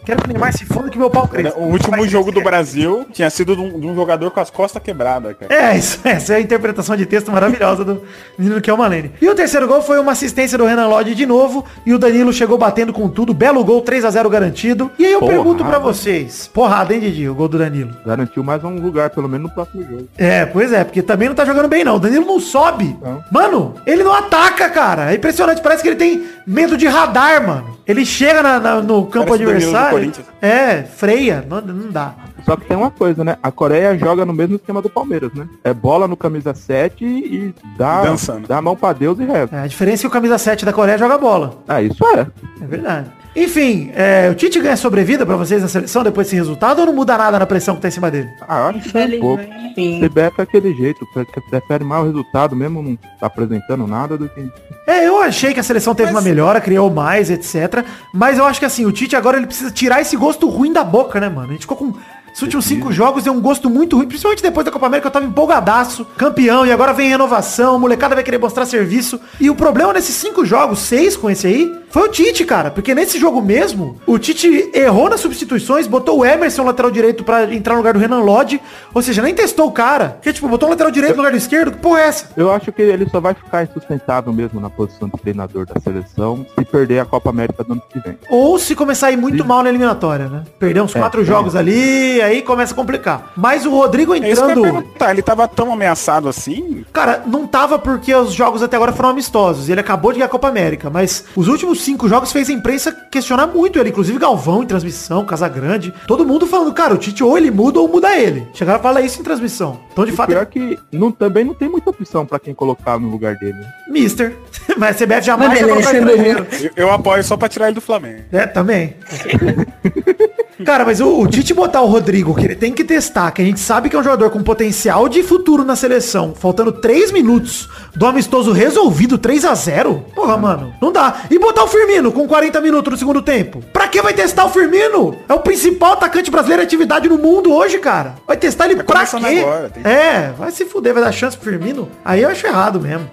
Quero 0.05 0.21
que 0.21 0.29
o 0.29 0.31
Neymar 0.31 0.55
se 0.55 0.63
foda 0.65 0.88
que 0.91 1.00
meu 1.00 1.10
pau 1.10 1.27
cresça. 1.27 1.57
O 1.57 1.63
último 1.63 2.07
jogo 2.07 2.31
do 2.31 2.41
Brasil 2.43 3.03
tinha 3.12 3.30
sido 3.31 3.55
de 3.55 3.61
um, 3.61 3.79
de 3.79 3.88
um 3.88 3.95
jogador 3.95 4.29
com 4.31 4.39
as 4.39 4.50
costas 4.50 4.81
quebradas, 4.83 5.35
cara. 5.39 5.53
É, 5.53 5.77
isso, 5.77 6.00
essa 6.03 6.33
é 6.33 6.38
a 6.38 6.41
interpretação 6.41 6.95
de 6.95 7.05
texto 7.05 7.31
maravilhosa 7.31 7.83
do 7.85 8.01
menino 8.38 8.59
que 8.61 8.69
é. 8.69 8.73
E 9.21 9.29
o 9.29 9.35
terceiro 9.35 9.67
gol 9.67 9.81
foi 9.81 10.00
uma 10.00 10.11
assistência 10.13 10.57
do 10.57 10.65
Renan 10.65 10.88
Lodge 10.88 11.13
de 11.13 11.25
novo. 11.25 11.63
E 11.85 11.93
o 11.93 12.00
Danilo 12.00 12.33
chegou 12.33 12.57
batendo 12.57 12.91
com 12.91 13.07
tudo. 13.09 13.33
Belo 13.33 13.63
gol, 13.63 13.81
3 13.81 14.05
a 14.05 14.09
0 14.09 14.29
garantido. 14.29 14.89
E 14.97 15.05
aí 15.05 15.11
eu 15.13 15.19
Porrada. 15.19 15.38
pergunto 15.38 15.65
pra 15.65 15.77
vocês. 15.77 16.50
Porrada, 16.53 16.93
hein, 16.93 17.00
Didi? 17.00 17.29
O 17.29 17.35
gol 17.35 17.47
do 17.47 17.57
Danilo. 17.57 17.91
Garantiu 18.05 18.43
mais 18.43 18.63
um 18.63 18.69
lugar, 18.79 19.09
pelo 19.11 19.27
menos 19.29 19.50
no 19.50 19.53
próximo 19.53 19.83
jogo. 19.83 20.07
É, 20.17 20.45
pois 20.45 20.73
é, 20.73 20.83
porque 20.83 21.01
também 21.01 21.27
não 21.27 21.35
tá 21.35 21.45
jogando 21.45 21.67
bem 21.67 21.83
não. 21.83 21.95
O 21.95 22.00
Danilo 22.00 22.25
não 22.25 22.39
sobe. 22.39 22.97
Não. 23.01 23.23
Mano, 23.31 23.75
ele 23.85 24.03
não 24.03 24.13
ataca, 24.13 24.69
cara. 24.69 25.11
É 25.11 25.15
impressionante. 25.15 25.61
Parece 25.61 25.83
que 25.83 25.89
ele 25.89 25.95
tem 25.97 26.23
medo 26.47 26.75
de 26.77 26.88
radar, 26.88 27.45
mano. 27.45 27.77
Ele 27.88 28.05
chega 28.05 28.41
na- 28.41 28.59
na- 28.59 28.81
no 28.81 29.05
campo 29.05 29.27
Parece 29.38 29.43
adversário. 29.43 30.11
É, 30.41 30.83
freia. 30.83 31.45
Não, 31.47 31.61
não 31.61 31.91
dá. 31.91 32.13
Só 32.45 32.55
que 32.55 32.65
tem 32.65 32.75
uma 32.75 32.89
coisa, 32.89 33.20
né? 33.23 33.37
A 33.41 33.51
Coreia 33.51 33.97
joga 33.97 34.25
no 34.25 34.33
mesmo 34.33 34.55
esquema 34.55 34.81
do 34.81 34.89
Palmeiras, 34.89 35.33
né? 35.33 35.47
É 35.63 35.73
bola 35.73 36.07
no 36.07 36.15
camisa 36.17 36.53
7 36.53 37.03
e 37.05 37.53
dá, 37.77 38.01
Dançando. 38.03 38.47
dá 38.47 38.57
a 38.57 38.61
mão 38.61 38.75
pra 38.75 38.93
Deus 38.93 39.19
e 39.19 39.23
reza. 39.25 39.49
É, 39.55 39.59
a 39.61 39.67
diferença 39.67 40.01
é 40.01 40.03
que 40.03 40.07
o 40.07 40.11
camisa 40.11 40.37
7 40.37 40.65
da 40.65 40.73
Coreia 40.73 40.97
joga 40.97 41.17
bola. 41.17 41.61
Ah, 41.67 41.81
isso 41.81 42.03
é. 42.15 42.27
É 42.61 42.65
verdade. 42.65 43.11
Enfim, 43.33 43.91
é, 43.95 44.29
o 44.29 44.35
Tite 44.35 44.59
ganha 44.59 44.75
sobrevida 44.75 45.25
pra 45.25 45.37
vocês 45.37 45.61
na 45.61 45.67
seleção 45.69 46.03
depois 46.03 46.27
desse 46.27 46.35
resultado 46.35 46.79
ou 46.79 46.85
não 46.85 46.93
muda 46.93 47.17
nada 47.17 47.39
na 47.39 47.45
pressão 47.45 47.75
que 47.75 47.81
tá 47.81 47.87
em 47.87 47.91
cima 47.91 48.11
dele? 48.11 48.29
Ah, 48.45 48.59
eu 48.59 48.65
acho 48.65 48.89
que 48.89 48.97
é 48.97 49.05
um 49.05 49.19
pouco. 49.21 49.43
CBF 49.43 50.33
é 50.37 50.41
aquele 50.41 50.73
jeito, 50.73 51.07
prefere 51.49 51.85
mais 51.85 52.03
o 52.03 52.07
resultado, 52.07 52.57
mesmo 52.57 52.83
não 52.83 52.97
tá 52.97 53.27
apresentando 53.27 53.87
nada 53.87 54.17
do 54.17 54.27
que. 54.27 54.51
É, 54.85 55.07
eu 55.07 55.21
achei 55.21 55.53
que 55.53 55.61
a 55.61 55.63
seleção 55.63 55.95
teve 55.95 56.11
uma 56.11 56.21
melhora, 56.21 56.59
criou 56.59 56.89
mais, 56.89 57.29
etc. 57.29 57.85
Mas 58.13 58.37
eu 58.37 58.43
acho 58.43 58.59
que 58.59 58.65
assim, 58.65 58.85
o 58.85 58.91
Tite 58.91 59.15
agora 59.15 59.37
ele 59.37 59.47
precisa 59.47 59.71
tirar 59.71 60.01
esse 60.01 60.17
gosto 60.17 60.49
ruim 60.49 60.73
da 60.73 60.83
boca, 60.83 61.17
né, 61.17 61.29
mano? 61.29 61.49
A 61.49 61.51
gente 61.53 61.61
ficou 61.61 61.77
com. 61.77 61.93
Esses 62.31 62.41
últimos 62.43 62.65
cinco 62.65 62.91
jogos 62.91 63.23
deu 63.23 63.33
um 63.33 63.41
gosto 63.41 63.69
muito 63.69 63.97
ruim, 63.97 64.07
principalmente 64.07 64.41
depois 64.41 64.65
da 64.65 64.71
Copa 64.71 64.85
América, 64.88 65.07
eu 65.07 65.11
tava 65.11 65.25
empolgadaço, 65.25 66.05
campeão, 66.17 66.65
e 66.65 66.71
agora 66.71 66.93
vem 66.93 67.09
renovação, 67.09 67.75
a 67.75 67.79
molecada 67.79 68.15
vai 68.15 68.23
querer 68.23 68.38
mostrar 68.38 68.65
serviço. 68.65 69.19
E 69.39 69.50
o 69.50 69.55
problema 69.55 69.91
nesses 69.93 70.15
cinco 70.15 70.45
jogos, 70.45 70.79
seis 70.79 71.17
com 71.17 71.29
esse 71.29 71.45
aí, 71.47 71.81
foi 71.89 72.03
o 72.03 72.07
Tite, 72.07 72.45
cara. 72.45 72.71
Porque 72.71 72.95
nesse 72.95 73.19
jogo 73.19 73.41
mesmo, 73.41 74.00
o 74.07 74.17
Tite 74.17 74.69
errou 74.73 75.09
nas 75.09 75.19
substituições, 75.19 75.88
botou 75.88 76.19
o 76.19 76.25
Emerson 76.25 76.63
lateral 76.63 76.89
direito 76.89 77.21
pra 77.23 77.53
entrar 77.53 77.73
no 77.73 77.79
lugar 77.79 77.93
do 77.93 78.00
Renan 78.00 78.21
Lodge, 78.21 78.61
ou 78.93 79.01
seja, 79.01 79.21
nem 79.21 79.35
testou 79.35 79.67
o 79.67 79.71
cara. 79.71 80.17
Que 80.21 80.31
tipo, 80.31 80.47
botou 80.47 80.67
o 80.67 80.71
lateral 80.71 80.89
direito 80.91 81.11
no 81.13 81.17
lugar 81.17 81.31
do 81.33 81.38
esquerdo, 81.38 81.71
que 81.73 81.79
porra 81.79 82.00
é 82.00 82.07
essa? 82.07 82.29
Eu 82.38 82.50
acho 82.50 82.71
que 82.71 82.81
ele 82.81 83.09
só 83.09 83.19
vai 83.19 83.33
ficar 83.33 83.63
insustentável 83.63 84.31
mesmo 84.31 84.61
na 84.61 84.69
posição 84.69 85.09
de 85.09 85.17
treinador 85.21 85.65
da 85.65 85.79
seleção 85.81 86.45
se 86.57 86.63
perder 86.63 87.00
a 87.00 87.05
Copa 87.05 87.29
América 87.29 87.61
do 87.61 87.73
ano 87.73 87.83
que 87.91 88.00
vem. 88.00 88.17
Ou 88.29 88.57
se 88.57 88.73
começar 88.73 89.07
a 89.07 89.11
ir 89.11 89.17
muito 89.17 89.43
mal 89.43 89.61
na 89.61 89.67
eliminatória, 89.69 90.29
né? 90.29 90.43
Perder 90.57 90.81
uns 90.81 90.95
É, 90.95 91.00
quatro 91.00 91.21
é. 91.21 91.25
jogos 91.25 91.57
ali, 91.57 92.20
aí 92.21 92.41
começa 92.41 92.73
a 92.73 92.75
complicar. 92.75 93.31
Mas 93.35 93.65
o 93.65 93.71
Rodrigo 93.71 94.13
É 94.13 94.17
entrando. 94.17 94.61
perguntar. 94.61 95.11
Ele 95.11 95.21
tava 95.21 95.47
tão 95.47 95.71
ameaçado 95.71 96.27
assim? 96.29 96.85
Cara, 96.93 97.23
não 97.25 97.45
tava 97.47 97.77
porque 97.79 98.13
os 98.13 98.33
jogos 98.33 98.61
até 98.63 98.75
agora 98.75 98.91
foram 98.93 99.09
amistosos. 99.09 99.67
e 99.67 99.71
Ele 99.71 99.81
acabou 99.81 100.11
de 100.11 100.17
ganhar 100.19 100.27
a 100.27 100.29
Copa 100.29 100.47
América. 100.47 100.89
Mas 100.89 101.25
os 101.35 101.47
últimos 101.47 101.81
cinco 101.81 102.07
jogos 102.07 102.31
fez 102.31 102.49
a 102.49 102.53
imprensa 102.53 102.91
questionar 103.11 103.47
muito 103.47 103.79
ele. 103.79 103.89
Inclusive 103.89 104.17
Galvão 104.19 104.63
em 104.63 104.65
transmissão, 104.67 105.25
Casagrande. 105.25 105.93
Todo 106.07 106.25
mundo 106.25 106.45
falando, 106.47 106.73
cara, 106.73 106.93
o 106.93 106.97
Tite 106.97 107.23
ou 107.23 107.37
ele 107.37 107.51
muda 107.51 107.79
ou 107.79 107.87
muda 107.87 108.15
ele. 108.17 108.47
Chegaram 108.53 108.79
a 108.79 108.81
falar 108.83 109.01
isso 109.01 109.19
em 109.19 109.23
transmissão. 109.23 109.79
Então, 109.91 110.05
de 110.05 110.11
E 110.11 110.15
fato, 110.15 110.29
pior 110.29 110.45
que 110.45 110.77
não, 110.91 111.11
também 111.11 111.43
não 111.43 111.53
tem 111.53 111.69
muita 111.69 111.89
opção 111.89 112.25
pra 112.25 112.39
quem 112.39 112.53
colocar 112.53 112.99
no 112.99 113.09
lugar 113.09 113.35
dele. 113.35 113.53
né? 113.53 113.73
Mister. 113.89 114.35
Mas 114.77 115.01
a 115.01 115.05
CBF 115.05 115.21
jamais 115.21 115.49
Mas. 115.49 115.61
Eu, 115.61 116.71
eu 116.75 116.91
apoio 116.91 117.23
só 117.23 117.35
pra 117.37 117.49
tirar 117.49 117.65
ele 117.67 117.75
do 117.75 117.81
Flamengo. 117.81 118.23
É, 118.31 118.45
também. 118.47 118.95
Cara, 120.65 120.86
mas 120.86 121.00
o, 121.01 121.22
o 121.22 121.27
Tite 121.27 121.53
botar 121.53 121.81
o 121.81 121.88
Rodrigo, 121.88 122.36
que 122.36 122.46
ele 122.46 122.55
tem 122.55 122.72
que 122.72 122.84
testar, 122.84 123.31
que 123.31 123.41
a 123.41 123.46
gente 123.46 123.60
sabe 123.60 123.89
que 123.89 123.96
é 123.96 124.00
um 124.00 124.03
jogador 124.03 124.29
com 124.29 124.43
potencial 124.43 125.10
de 125.10 125.24
futuro 125.24 125.63
na 125.63 125.75
seleção, 125.75 126.34
faltando 126.38 126.72
3 126.72 127.12
minutos 127.12 127.67
do 127.96 128.05
amistoso 128.05 128.51
resolvido 128.51 129.17
3 129.17 129.46
a 129.46 129.55
0 129.55 130.05
Porra, 130.15 130.38
mano, 130.38 130.74
não 130.81 130.91
dá. 130.91 131.22
E 131.31 131.39
botar 131.39 131.63
o 131.63 131.67
Firmino 131.67 132.12
com 132.12 132.27
40 132.27 132.62
minutos 132.62 132.91
no 132.91 132.98
segundo 132.98 133.22
tempo. 133.22 133.62
Pra 133.74 133.88
que 133.88 134.01
vai 134.01 134.13
testar 134.13 134.46
o 134.46 134.50
Firmino? 134.50 135.15
É 135.27 135.34
o 135.34 135.39
principal 135.39 135.93
atacante 135.93 136.29
brasileiro 136.29 136.62
em 136.62 136.65
atividade 136.65 137.10
no 137.10 137.17
mundo 137.17 137.51
hoje, 137.53 137.79
cara. 137.79 138.15
Vai 138.27 138.38
testar 138.38 138.65
ele 138.65 138.75
Tá 138.75 138.84
pra 138.84 139.05
quê? 139.05 139.39
agora, 139.39 139.70
tem- 139.70 139.84
É, 139.91 140.34
vai 140.38 140.51
se 140.51 140.65
fuder, 140.65 140.93
vai 140.93 141.03
dar 141.03 141.12
chance 141.12 141.36
pro 141.38 141.50
Firmino. 141.50 141.89
Aí 142.05 142.22
eu 142.22 142.29
acho 142.29 142.46
errado 142.46 142.79
mesmo. 142.79 143.10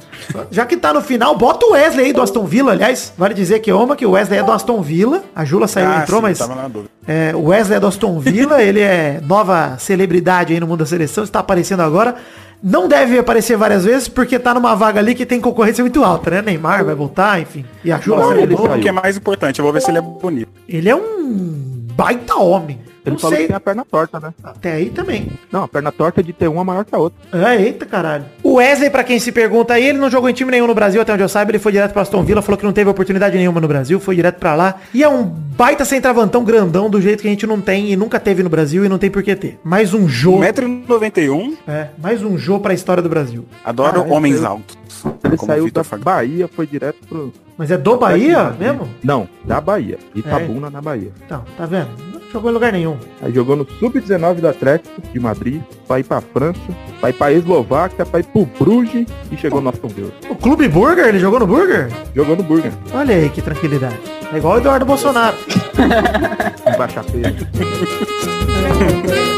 Já 0.51 0.67
que 0.67 0.77
tá 0.77 0.93
no 0.93 1.01
final, 1.01 1.37
bota 1.37 1.65
o 1.67 1.73
Wesley 1.73 2.07
aí 2.07 2.13
do 2.13 2.21
Aston 2.21 2.45
Villa, 2.45 2.73
aliás. 2.73 3.13
Vale 3.17 3.33
dizer 3.35 3.61
que 3.61 3.71
ama 3.71 3.97
que 3.97 4.05
o 4.05 4.11
Wesley 4.13 4.39
é 4.41 4.43
do 4.43 4.53
Aston 4.53 4.83
Villa. 4.83 5.25
A 5.35 5.45
Jula 5.45 5.67
saiu 5.67 5.89
e 5.89 5.93
Ah, 5.95 6.03
entrou, 6.03 6.21
sim, 6.21 6.23
mas 6.27 6.39
tava 6.39 6.55
na 6.55 6.69
dúvida. 6.69 6.91
É, 7.09 7.35
Wesley 7.35 7.81
do 7.81 7.87
Aston 7.87 8.21
Villa, 8.21 8.61
ele 8.63 8.81
é 8.81 9.19
nova 9.25 9.79
celebridade 9.79 10.53
aí 10.53 10.61
no 10.61 10.67
mundo 10.67 10.81
da 10.81 10.87
seleção, 10.87 11.25
está 11.25 11.41
aparecendo 11.41 11.81
agora. 11.81 12.15
Não 12.63 12.89
deve 12.89 13.19
aparecer 13.19 13.57
várias 13.57 13.85
vezes, 13.85 14.09
porque 14.09 14.39
tá 14.39 14.53
numa 14.53 14.75
vaga 14.75 15.01
ali 15.01 15.15
que 15.15 15.25
tem 15.25 15.41
concorrência 15.41 15.83
muito 15.83 16.05
alta, 16.05 16.31
né? 16.31 16.43
Neymar 16.43 16.85
vai 16.85 16.95
voltar, 16.95 17.41
enfim. 17.41 17.65
E 17.85 17.91
a 17.91 18.01
saiu 18.01 18.37
ele. 18.41 18.55
O 18.55 18.81
que 18.81 18.89
é 18.89 18.93
mais 18.93 19.17
importante, 19.17 19.61
eu 19.61 19.65
vou 19.65 19.73
ver 19.73 19.81
se 19.81 19.91
ele 19.91 19.99
é 19.99 20.03
bonito. 20.03 20.49
Ele 20.69 20.89
é 20.89 20.95
um 20.97 21.55
baita 21.95 22.35
homem. 22.37 22.81
Ele 23.09 23.15
Não 23.15 23.19
falou 23.21 23.37
sei. 23.37 23.45
que 23.45 23.49
tem 23.49 23.57
a 23.57 23.61
perna 23.61 23.85
torta, 23.91 24.21
né? 24.21 24.33
Até 24.43 24.73
aí 24.73 24.91
também. 24.91 25.29
Não, 25.51 25.65
a 25.65 25.69
perna 25.69 25.91
torta 25.93 26.21
é 26.21 26.23
de 26.25 26.33
ter 26.33 26.49
uma 26.49 26.65
maior 26.65 26.85
que 26.85 26.95
a 26.95 26.99
outra. 26.99 27.19
Ah, 27.33 27.57
eita 27.57 27.85
caralho. 27.87 28.25
O 28.43 28.55
Wesley, 28.55 28.91
pra 28.91 29.05
quem 29.05 29.19
se 29.19 29.33
pergunta 29.33 29.75
aí, 29.75 29.87
ele 29.89 29.99
não 29.99 30.11
jogou 30.11 30.29
em 30.29 30.33
time 30.33 30.51
nenhum 30.51 30.67
no 30.67 30.75
Brasil, 30.75 31.01
até 31.01 31.13
onde 31.13 31.23
eu 31.23 31.29
saiba, 31.29 31.51
ele 31.51 31.59
foi 31.59 31.73
direto 31.73 31.93
pra 31.93 32.03
Aston 32.03 32.23
Villa, 32.23 32.43
falou 32.43 32.59
que 32.59 32.65
não 32.65 32.73
teve 32.73 32.89
oportunidade 32.91 33.37
nenhuma 33.37 33.61
no 33.61 33.69
Brasil, 33.69 33.99
foi 34.01 34.15
direto 34.17 34.39
pra 34.39 34.55
lá. 34.55 34.77
E 34.95 35.03
é 35.03 35.09
um 35.09 35.23
baita 35.25 35.85
centravantão 35.85 36.45
grandão 36.45 36.89
do 36.89 37.01
jeito 37.01 37.23
que 37.23 37.27
a 37.29 37.31
gente 37.31 37.47
não 37.47 37.61
tem 37.61 37.91
e 37.93 37.97
nunca 37.97 38.21
teve 38.21 38.43
no 38.43 38.49
Brasil 38.49 38.85
e 38.85 38.89
não 38.89 38.99
tem 38.99 39.11
por 39.11 39.23
que 39.23 39.35
ter. 39.35 39.59
Mais 39.65 39.93
um 39.95 40.09
jogo. 40.09 40.43
1,91m. 40.43 41.57
É, 41.67 41.89
mais 42.01 42.23
um 42.23 42.37
jogo 42.39 42.61
pra 42.61 42.75
história 42.75 43.03
do 43.03 43.09
Brasil. 43.09 43.45
Adoro 43.65 43.93
Caralho, 43.95 44.13
homens 44.13 44.37
eu- 44.41 44.47
altos. 44.47 44.79
Ele 45.25 45.37
como 45.37 45.53
saiu 45.53 45.71
da 45.71 45.85
Fag- 45.85 46.03
Bahia, 46.03 46.49
foi 46.49 46.67
direto 46.67 46.99
pro... 47.09 47.33
Mas 47.57 47.71
é 47.71 47.79
do 47.79 47.97
Bahia 47.97 48.51
mesmo? 48.59 48.89
Não, 49.03 49.29
da 49.45 49.61
Bahia. 49.61 49.99
Itabuna, 50.15 50.71
na 50.71 50.81
Bahia. 50.81 51.11
Não, 51.29 51.43
tá 51.57 51.67
vendo? 51.67 51.89
Não 52.13 52.21
jogou 52.33 52.51
em 52.51 52.55
lugar 52.55 52.73
nenhum. 52.73 52.97
Aí 53.23 53.33
jogou 53.33 53.57
no 53.57 53.67
Sub-19 53.79 54.35
do 54.37 54.49
Atlético 54.49 55.01
de 55.13 55.19
Madrid, 55.19 55.61
pra 55.87 55.99
ir 55.99 56.05
pra 56.05 56.21
França, 56.21 56.61
pra 57.01 57.11
ir 57.11 57.15
pra 57.15 57.33
Eslováquia, 57.33 58.07
pra 58.07 58.21
ir 58.21 58.25
pro 58.25 58.47
Bruges 58.59 59.07
e 59.33 59.37
chegou 59.37 59.61
no 59.61 59.71
Aston 59.71 59.89
Villa. 59.89 60.13
O 60.31 60.37
Clube 60.37 60.69
Burger, 60.69 61.07
ele 61.07 61.19
jogou 61.19 61.41
no 61.41 61.47
Burger? 61.47 61.89
Jogou 62.15 62.37
no 62.37 62.43
Burger, 62.43 62.73
Olha 62.95 63.15
aí 63.17 63.29
que 63.31 63.43
tranquilidade. 63.43 63.99
É 64.33 64.37
igual 64.37 64.55
o 64.55 64.59
Eduardo 64.59 64.85
Bolsonaro. 64.85 65.37
Baixa 66.79 67.03
Feira. 67.03 67.35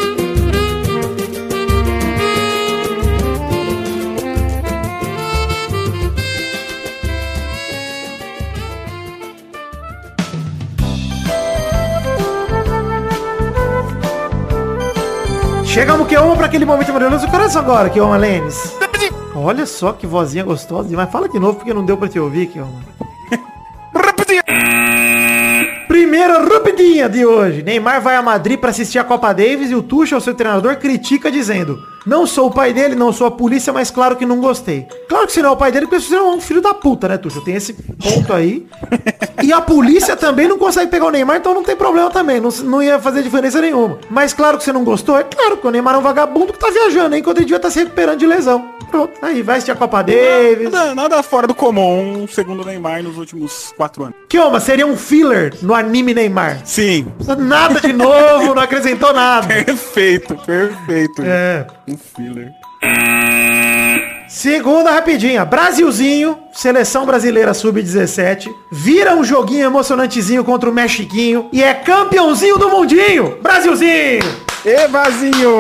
Chegamos 15.81 16.07
que 16.07 16.17
uma 16.19 16.37
para 16.37 16.45
aquele 16.45 16.67
momento 16.67 16.93
maravilhoso 16.93 17.25
do 17.25 17.31
coração 17.31 17.63
agora, 17.63 17.89
que 17.89 17.99
uma 17.99 18.19
Lênis. 18.19 18.77
Olha 19.35 19.65
só 19.65 19.95
que 19.95 20.07
vozinha 20.07 20.45
gostosa. 20.45 20.95
Mas 20.95 21.11
fala 21.11 21.27
de 21.27 21.39
novo 21.39 21.57
porque 21.57 21.73
não 21.73 21.83
deu 21.83 21.97
pra 21.97 22.07
te 22.07 22.21
ouvir, 22.21 22.49
que 22.49 22.59
Primeira 22.59 23.00
rapidinha 26.41 27.09
de 27.09 27.25
hoje. 27.25 27.63
Neymar 27.63 28.01
vai 28.01 28.17
a 28.17 28.23
Madrid 28.23 28.59
para 28.59 28.71
assistir 28.71 28.99
a 28.99 29.05
Copa 29.05 29.33
Davis 29.33 29.71
e 29.71 29.75
o 29.75 29.83
Tuchel, 29.83 30.21
seu 30.21 30.35
treinador, 30.35 30.77
critica 30.77 31.31
dizendo: 31.31 31.79
"Não 32.07 32.27
sou 32.27 32.49
o 32.49 32.51
pai 32.51 32.73
dele, 32.73 32.95
não 32.95 33.13
sou 33.13 33.27
a 33.27 33.31
polícia, 33.31 33.73
mas 33.73 33.91
claro 33.91 34.17
que 34.17 34.27
não 34.27 34.41
gostei". 34.41 34.87
Claro 35.09 35.27
que 35.27 35.33
você 35.33 35.43
não 35.43 35.51
é 35.51 35.53
o 35.53 35.57
pai 35.57 35.73
dele 35.73 35.87
porque 35.87 36.01
você 36.01 36.15
é 36.15 36.23
um 36.23 36.41
filho 36.41 36.61
da 36.61 36.75
puta, 36.75 37.09
né, 37.09 37.19
Tuchel? 37.19 37.43
Tem 37.43 37.55
esse 37.55 37.73
ponto 37.73 38.33
aí. 38.33 38.67
E 39.43 39.53
a 39.53 39.61
polícia 39.61 40.17
também 40.17 40.47
não 40.47 40.59
consegue 40.59 40.91
pegar 40.91 41.07
o 41.07 41.11
Neymar, 41.11 41.37
então 41.37 41.55
não 41.55 41.63
tem 41.63 41.77
problema 41.77 42.11
também. 42.11 42.41
Não, 42.41 42.51
não 42.65 42.83
ia 42.83 42.99
fazer 42.99 43.23
diferença 43.23 43.61
nenhuma. 43.61 43.99
Mas 44.11 44.33
claro 44.33 44.59
que 44.59 44.65
você 44.65 44.73
não 44.73 44.85
gostou, 44.85 45.19
é 45.19 45.25
claro 45.25 45.57
que 45.57 45.67
o 45.67 45.71
Neymar 45.71 45.95
é 45.95 45.99
um 45.99 46.03
vagabundo 46.03 46.53
que 46.53 46.59
tá 46.59 46.71
viajando? 46.71 47.17
Enquanto 47.17 47.39
ele 47.39 47.47
devia 47.47 47.57
estar 47.57 47.71
se 47.71 47.79
recuperando 47.79 48.19
de 48.19 48.27
lesão. 48.27 48.80
Pronto. 48.91 49.13
Aí 49.23 49.43
vai 49.43 49.57
assistir 49.57 49.71
a 49.71 49.77
Copa 49.77 50.03
Davis. 50.03 50.71
Nada, 50.71 50.95
nada 50.95 51.23
fora 51.23 51.47
do 51.47 51.55
comum, 51.55 52.27
segundo 52.29 52.65
Neymar, 52.65 53.03
nos 53.03 53.17
últimos 53.17 53.73
quatro 53.77 54.05
anos. 54.05 54.17
Mas 54.53 54.63
seria 54.65 54.87
um 54.87 54.97
filler 54.97 55.55
no 55.63 55.75
anime 55.75 56.13
Neymar. 56.13 56.61
Sim. 56.65 57.07
Nada 57.39 57.81
de 57.81 57.93
novo, 57.93 58.55
não 58.55 58.63
acrescentou 58.63 59.13
nada. 59.13 59.47
Perfeito, 59.65 60.35
perfeito. 60.37 61.23
É. 61.25 61.67
Um 61.87 61.97
filler. 61.97 62.51
Segunda 64.29 64.91
rapidinha. 64.93 65.45
Brasilzinho, 65.45 66.39
seleção 66.53 67.07
brasileira 67.07 67.55
sub-17, 67.55 68.49
vira 68.71 69.15
um 69.15 69.25
joguinho 69.25 69.67
emocionantezinho 69.67 70.45
contra 70.45 70.69
o 70.69 70.73
Mexiquinho 70.73 71.49
e 71.53 71.63
é 71.63 71.73
campeãozinho 71.75 72.59
do 72.59 72.69
mundinho. 72.69 73.39
Brasilzinho! 73.43 74.51
Ê, 74.63 74.87
Vazinho! 74.89 75.59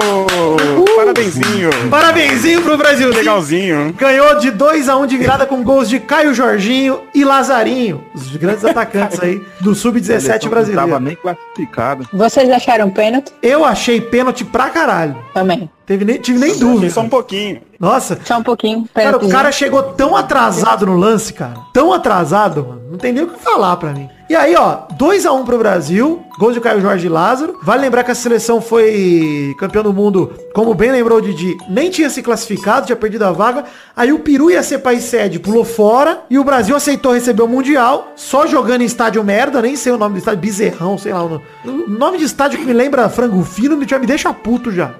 Parabenzinho! 0.94 1.70
Parabenzinho 1.90 2.60
pro 2.62 2.76
Brasilzinho. 2.76 3.16
Legalzinho. 3.16 3.94
Ganhou 3.96 4.38
de 4.38 4.50
2 4.50 4.88
a 4.90 4.96
1 4.98 5.06
de 5.06 5.16
virada 5.16 5.46
com 5.46 5.62
gols 5.62 5.88
de 5.88 5.98
Caio 5.98 6.34
Jorginho 6.34 7.00
e 7.14 7.24
Lazarinho, 7.24 8.04
os 8.14 8.36
grandes 8.36 8.62
atacantes 8.64 9.18
aí 9.20 9.42
do 9.60 9.74
sub-17 9.74 10.22
Não 10.28 10.38
tava 10.38 10.48
brasileiro. 10.50 11.00
nem 11.00 11.16
classificado. 11.16 12.06
Vocês 12.12 12.50
acharam 12.50 12.90
pênalti? 12.90 13.32
Eu 13.42 13.64
achei 13.64 14.00
pênalti 14.02 14.44
pra 14.44 14.68
caralho. 14.68 15.16
Também. 15.32 15.70
Teve 15.86 16.04
nem, 16.04 16.18
tive 16.18 16.38
nem 16.38 16.56
dúvida. 16.56 16.92
só 16.92 17.00
um 17.00 17.08
pouquinho. 17.08 17.62
Nossa, 17.80 18.18
Só 18.24 18.38
um 18.38 18.42
pouquinho. 18.44 18.86
Cara, 18.94 19.16
o 19.16 19.28
cara 19.28 19.50
chegou 19.50 19.82
tão 19.82 20.14
atrasado 20.14 20.79
no 20.86 20.96
lance, 20.96 21.32
cara. 21.32 21.58
Tão 21.72 21.92
atrasado, 21.92 22.64
mano. 22.66 22.79
Não 22.90 22.98
tem 22.98 23.12
nem 23.12 23.22
o 23.22 23.28
que 23.28 23.38
falar 23.38 23.76
pra 23.76 23.92
mim. 23.92 24.10
E 24.28 24.34
aí, 24.34 24.54
ó, 24.56 24.82
2x1 24.96 25.44
pro 25.44 25.58
Brasil. 25.58 26.24
Gol 26.38 26.52
de 26.52 26.60
Caio 26.60 26.80
Jorge 26.80 27.06
e 27.06 27.08
Lázaro. 27.08 27.58
Vale 27.62 27.82
lembrar 27.82 28.02
que 28.02 28.12
a 28.12 28.14
seleção 28.14 28.60
foi 28.60 29.54
campeão 29.58 29.82
do 29.82 29.92
mundo, 29.92 30.32
como 30.54 30.72
bem 30.72 30.90
lembrou 30.90 31.18
o 31.18 31.20
Didi, 31.20 31.54
nem 31.68 31.90
tinha 31.90 32.08
se 32.08 32.22
classificado, 32.22 32.86
tinha 32.86 32.96
perdido 32.96 33.24
a 33.24 33.32
vaga. 33.32 33.64
Aí 33.94 34.10
o 34.10 34.20
Peru 34.20 34.50
ia 34.50 34.62
ser 34.62 34.78
país 34.78 35.04
sede, 35.04 35.38
pulou 35.38 35.64
fora. 35.64 36.22
E 36.30 36.38
o 36.38 36.44
Brasil 36.44 36.74
aceitou 36.74 37.12
receber 37.12 37.42
o 37.42 37.48
Mundial, 37.48 38.12
só 38.16 38.46
jogando 38.46 38.80
em 38.80 38.86
estádio 38.86 39.22
merda, 39.22 39.60
nem 39.60 39.76
sei 39.76 39.92
o 39.92 39.98
nome 39.98 40.14
do 40.14 40.18
estádio, 40.18 40.40
Bezerrão, 40.40 40.96
sei 40.96 41.12
lá. 41.12 41.22
O 41.24 41.28
nome, 41.28 41.42
o 41.64 41.90
nome 41.90 42.18
de 42.18 42.24
estádio 42.24 42.58
que 42.58 42.64
me 42.64 42.72
lembra 42.72 43.08
frango 43.10 43.44
fino, 43.44 43.76
me, 43.76 43.86
já 43.86 43.98
me 43.98 44.06
deixa 44.06 44.32
puto 44.32 44.72
já. 44.72 44.94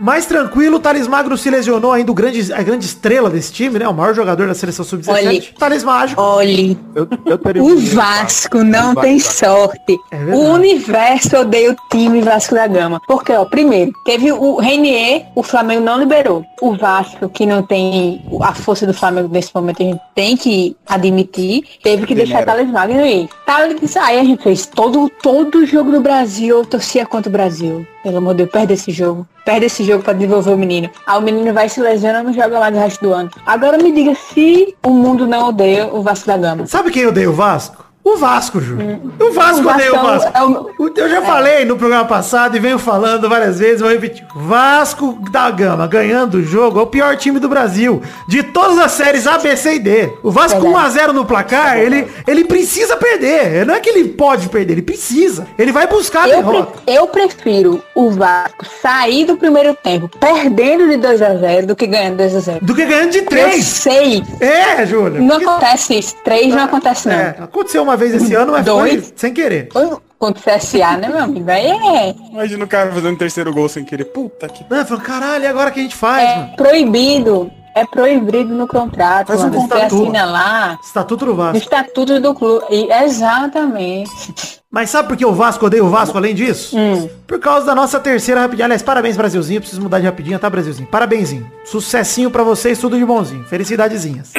Mais 0.00 0.24
tranquilo, 0.24 0.76
o 0.76 0.80
Thales 0.80 1.06
Magro 1.06 1.36
se 1.36 1.50
lesionou 1.50 1.92
ainda, 1.92 2.10
o 2.10 2.14
grande, 2.14 2.50
a 2.52 2.62
grande 2.62 2.86
estrela 2.86 3.28
desse 3.28 3.52
time, 3.52 3.78
né? 3.78 3.86
O 3.86 3.92
maior 3.92 4.14
jogador 4.14 4.46
da 4.46 4.54
seleção 4.54 4.84
Olhe. 4.84 5.04
sub-17. 5.04 5.52
Thales 5.58 5.84
Mágico. 5.84 6.22
Olhe, 6.22 6.63
Eu, 6.94 7.08
eu 7.26 7.64
o 7.64 7.76
Vasco 7.78 8.64
não 8.64 8.92
O 8.92 8.94
Vasco 8.94 9.00
tem 9.00 9.18
sorte. 9.18 9.98
É 10.10 10.16
o 10.34 10.52
universo 10.52 11.36
odeia 11.38 11.72
o 11.72 11.76
time 11.90 12.20
Vasco 12.20 12.54
da 12.54 12.66
Gama. 12.66 13.00
Porque, 13.06 13.32
ó, 13.32 13.44
primeiro, 13.44 13.92
teve 14.04 14.32
o 14.32 14.56
Renier, 14.56 15.26
o 15.34 15.42
Flamengo 15.42 15.84
não 15.84 15.98
liberou. 15.98 16.44
O 16.60 16.74
Vasco, 16.74 17.28
que 17.28 17.44
não 17.46 17.62
tem 17.62 18.24
a 18.40 18.54
força 18.54 18.86
do 18.86 18.94
Flamengo 18.94 19.28
nesse 19.28 19.50
momento, 19.54 19.82
a 19.82 19.86
gente 19.86 20.00
tem 20.14 20.36
que 20.36 20.76
admitir, 20.86 21.64
teve 21.82 22.06
que 22.06 22.14
deixar. 22.14 22.44
Thales 22.44 22.70
Magno 22.70 23.04
ir. 23.04 23.28
Thales, 23.46 23.96
aí 23.96 24.18
a 24.18 24.24
gente 24.24 24.42
fez 24.42 24.66
todo, 24.66 25.10
todo 25.22 25.66
jogo 25.66 25.90
do 25.90 26.00
Brasil, 26.00 26.58
eu 26.58 26.64
torcia 26.64 27.06
contra 27.06 27.28
o 27.28 27.32
Brasil. 27.32 27.86
Pelo 28.02 28.18
amor 28.18 28.34
de 28.34 28.38
Deus, 28.38 28.50
perde 28.50 28.74
esse 28.74 28.90
jogo. 28.90 29.26
Perde 29.44 29.66
esse 29.66 29.84
jogo 29.84 30.02
pra 30.02 30.12
desenvolver 30.14 30.52
o 30.52 30.58
menino. 30.58 30.90
Aí 31.06 31.18
o 31.18 31.20
menino 31.20 31.52
vai 31.52 31.68
se 31.68 31.80
lesionando 31.80 32.30
e 32.30 32.32
não 32.32 32.42
joga 32.42 32.58
mais 32.58 32.74
o 32.74 32.78
resto 32.78 33.04
do 33.04 33.12
ano. 33.12 33.30
Agora 33.44 33.76
me 33.76 33.92
diga 33.92 34.14
se 34.14 34.74
o 34.84 34.90
mundo 34.90 35.26
não 35.26 35.48
odeia 35.48 35.86
o 35.86 36.02
Vasco 36.02 36.26
da 36.26 36.36
Gama. 36.36 36.66
Sabe 36.66 36.90
quem 36.90 37.06
odeia 37.06 37.28
o 37.28 37.34
Vasco? 37.34 37.84
O 38.06 38.18
Vasco, 38.18 38.60
Ju. 38.60 38.76
O 39.18 39.32
Vasco 39.32 39.66
O 39.66 39.70
odeia 39.70 39.90
o 39.92 39.96
Vasco 40.02 40.30
Vasco. 40.30 40.38
é 40.38 40.42
o- 40.82 40.92
Eu 40.94 41.08
já 41.08 41.22
falei 41.22 41.64
no 41.64 41.76
programa 41.78 42.04
passado 42.04 42.54
e 42.54 42.60
venho 42.60 42.78
falando 42.78 43.28
várias 43.30 43.58
vezes, 43.58 43.80
vou 43.80 43.90
repetir. 43.90 44.26
Vasco 44.36 45.18
da 45.30 45.50
Gama 45.50 45.86
ganhando 45.86 46.34
o 46.34 46.42
jogo 46.42 46.78
é 46.78 46.82
o 46.82 46.86
pior 46.86 47.16
time 47.16 47.38
do 47.40 47.48
Brasil. 47.48 48.02
De 48.28 48.42
todas 48.42 48.78
as 48.78 48.92
séries 48.92 49.26
A, 49.26 49.38
B, 49.38 49.56
C 49.56 49.76
e 49.76 49.78
D. 49.78 50.10
O 50.22 50.30
Vasco 50.30 50.60
Verdade. 50.60 50.98
1x0 50.98 51.12
no 51.14 51.24
placar, 51.24 51.78
ele, 51.78 52.06
ele 52.26 52.44
precisa 52.44 52.94
perder. 52.96 53.64
Não 53.64 53.74
é 53.74 53.80
que 53.80 53.88
ele 53.88 54.10
pode 54.10 54.50
perder, 54.50 54.74
ele 54.74 54.82
precisa. 54.82 55.46
Ele 55.58 55.72
vai 55.72 55.86
buscar 55.86 56.24
a 56.24 56.28
Eu, 56.28 56.36
derrota. 56.36 56.72
pre- 56.84 56.94
eu 56.94 57.06
prefiro 57.06 57.82
o 57.94 58.10
Vasco 58.10 58.66
sair 58.82 59.24
do 59.24 59.36
primeiro 59.38 59.74
tempo 59.82 60.10
perdendo 60.20 60.88
de 60.90 60.98
2 60.98 61.22
a 61.22 61.34
0 61.36 61.66
do 61.68 61.74
que 61.74 61.86
ganhando 61.86 62.18
2 62.18 62.36
a 62.36 62.40
0 62.40 62.58
Do 62.60 62.74
que 62.74 62.84
ganhando 62.84 63.10
de 63.12 63.18
Eu 63.18 63.26
3. 63.26 63.64
sei. 63.64 64.22
É, 64.40 64.84
Júlia. 64.84 65.20
Não 65.20 65.28
porque- 65.40 65.44
acontece 65.46 65.98
isso. 65.98 66.14
3 66.22 66.54
não 66.54 66.64
acontece 66.64 67.08
não. 67.08 67.14
É, 67.14 67.36
aconteceu 67.40 67.82
uma 67.82 67.93
vez 67.96 68.14
esse 68.14 68.34
ano, 68.34 68.52
mas 68.52 68.66
foi 68.66 68.90
Dois. 68.90 69.12
sem 69.16 69.32
querer. 69.32 69.68
Foi 69.72 69.88
Contra 70.18 70.54
o 70.54 70.58
CSA, 70.58 70.96
né, 70.96 71.08
meu 71.08 71.18
amigo? 71.22 71.50
Aí 71.50 71.66
é, 71.66 72.14
Imagina 72.32 72.64
o 72.64 72.68
cara 72.68 72.90
fazendo 72.92 73.18
terceiro 73.18 73.52
gol 73.52 73.68
sem 73.68 73.84
querer. 73.84 74.04
Puta 74.06 74.48
que. 74.48 74.64
Não, 74.70 74.84
falando, 74.86 75.02
caralho, 75.02 75.44
e 75.44 75.46
agora 75.46 75.68
o 75.70 75.72
que 75.72 75.80
a 75.80 75.82
gente 75.82 75.96
faz, 75.96 76.30
é 76.30 76.36
mano? 76.36 76.56
proibido. 76.56 77.50
É 77.76 77.84
proibido 77.84 78.54
no 78.54 78.68
contrato. 78.68 79.26
Faz 79.26 79.40
um 79.40 79.50
Quando 79.50 79.54
você 79.54 79.60
contrato. 79.62 80.02
assina 80.02 80.24
lá, 80.24 80.78
Estatuto 80.82 81.24
do 81.24 81.30
no 81.32 81.36
Vasco. 81.36 81.56
estatuto 81.58 82.20
do 82.20 82.32
clube. 82.32 82.64
E- 82.70 82.88
exatamente. 83.04 84.62
Mas 84.70 84.90
sabe 84.90 85.08
por 85.08 85.16
que 85.16 85.26
o 85.26 85.32
Vasco 85.32 85.66
odeia 85.66 85.84
o 85.84 85.88
Vasco 85.90 86.16
além 86.16 86.34
disso? 86.34 86.76
Hum. 86.78 87.08
Por 87.26 87.38
causa 87.40 87.66
da 87.66 87.74
nossa 87.74 87.98
terceira 87.98 88.40
rapidinha. 88.42 88.66
Aliás, 88.66 88.80
parabéns, 88.82 89.16
Brasilzinho. 89.16 89.60
Preciso 89.60 89.82
mudar 89.82 89.98
de 89.98 90.06
rapidinha, 90.06 90.38
tá, 90.38 90.48
Brasilzinho? 90.48 90.86
Parabenzinho. 90.88 91.50
Sucessinho 91.64 92.30
pra 92.30 92.44
vocês, 92.44 92.78
tudo 92.78 92.96
de 92.96 93.04
bonzinho. 93.04 93.44
Felicidadezinhas. 93.44 94.32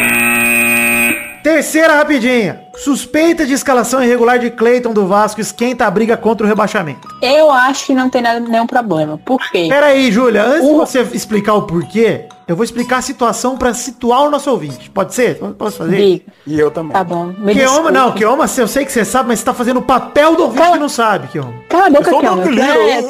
Terceira 1.49 1.93
rapidinha. 1.97 2.59
Suspeita 2.75 3.45
de 3.45 3.53
escalação 3.53 4.03
irregular 4.03 4.39
de 4.39 4.49
Cleiton 4.49 4.91
do 4.91 5.05
Vasco 5.05 5.39
esquenta 5.39 5.85
a 5.85 5.91
briga 5.91 6.17
contra 6.17 6.43
o 6.43 6.49
rebaixamento. 6.49 7.07
Eu 7.21 7.51
acho 7.51 7.85
que 7.85 7.93
não 7.93 8.09
tem 8.09 8.19
nada, 8.23 8.39
nenhum 8.39 8.65
problema. 8.65 9.19
Por 9.23 9.39
quê? 9.51 9.67
Pera 9.69 9.85
aí, 9.85 10.11
Júlia. 10.11 10.43
Antes 10.43 10.67
de 10.67 10.73
O- 10.73 10.77
você 10.77 11.01
explicar 11.13 11.53
o 11.53 11.61
porquê, 11.61 12.25
eu 12.47 12.55
vou 12.55 12.63
explicar 12.65 12.97
a 12.97 13.01
situação 13.03 13.59
pra 13.59 13.75
situar 13.75 14.23
o 14.23 14.31
nosso 14.31 14.49
ouvinte. 14.49 14.89
Pode 14.89 15.13
ser? 15.13 15.35
Posso 15.55 15.77
fazer? 15.77 15.97
Diga. 15.97 16.25
E 16.47 16.59
eu 16.59 16.71
também. 16.71 16.93
Tá 16.93 17.03
bom. 17.03 17.25
Me 17.27 17.53
Keoma, 17.53 17.53
desculpe. 17.53 17.91
não, 17.91 18.11
Keoma, 18.13 18.45
eu 18.57 18.67
sei 18.67 18.83
que 18.83 18.91
você 18.91 19.05
sabe, 19.05 19.27
mas 19.29 19.37
você 19.37 19.45
tá 19.45 19.53
fazendo 19.53 19.77
o 19.77 19.83
papel 19.83 20.35
do 20.35 20.45
ouvinte 20.45 20.59
Cala- 20.63 20.73
que 20.73 20.79
não 20.81 20.89
sabe, 20.89 21.27
Keoma. 21.27 21.53
Cala 21.69 21.85
a 21.85 21.89
boca, 21.91 22.09
sou 22.09 22.21
Keoma. 22.21 22.41
Tu 22.41 22.55
brasileiro. 22.55 22.89
é, 22.89 23.01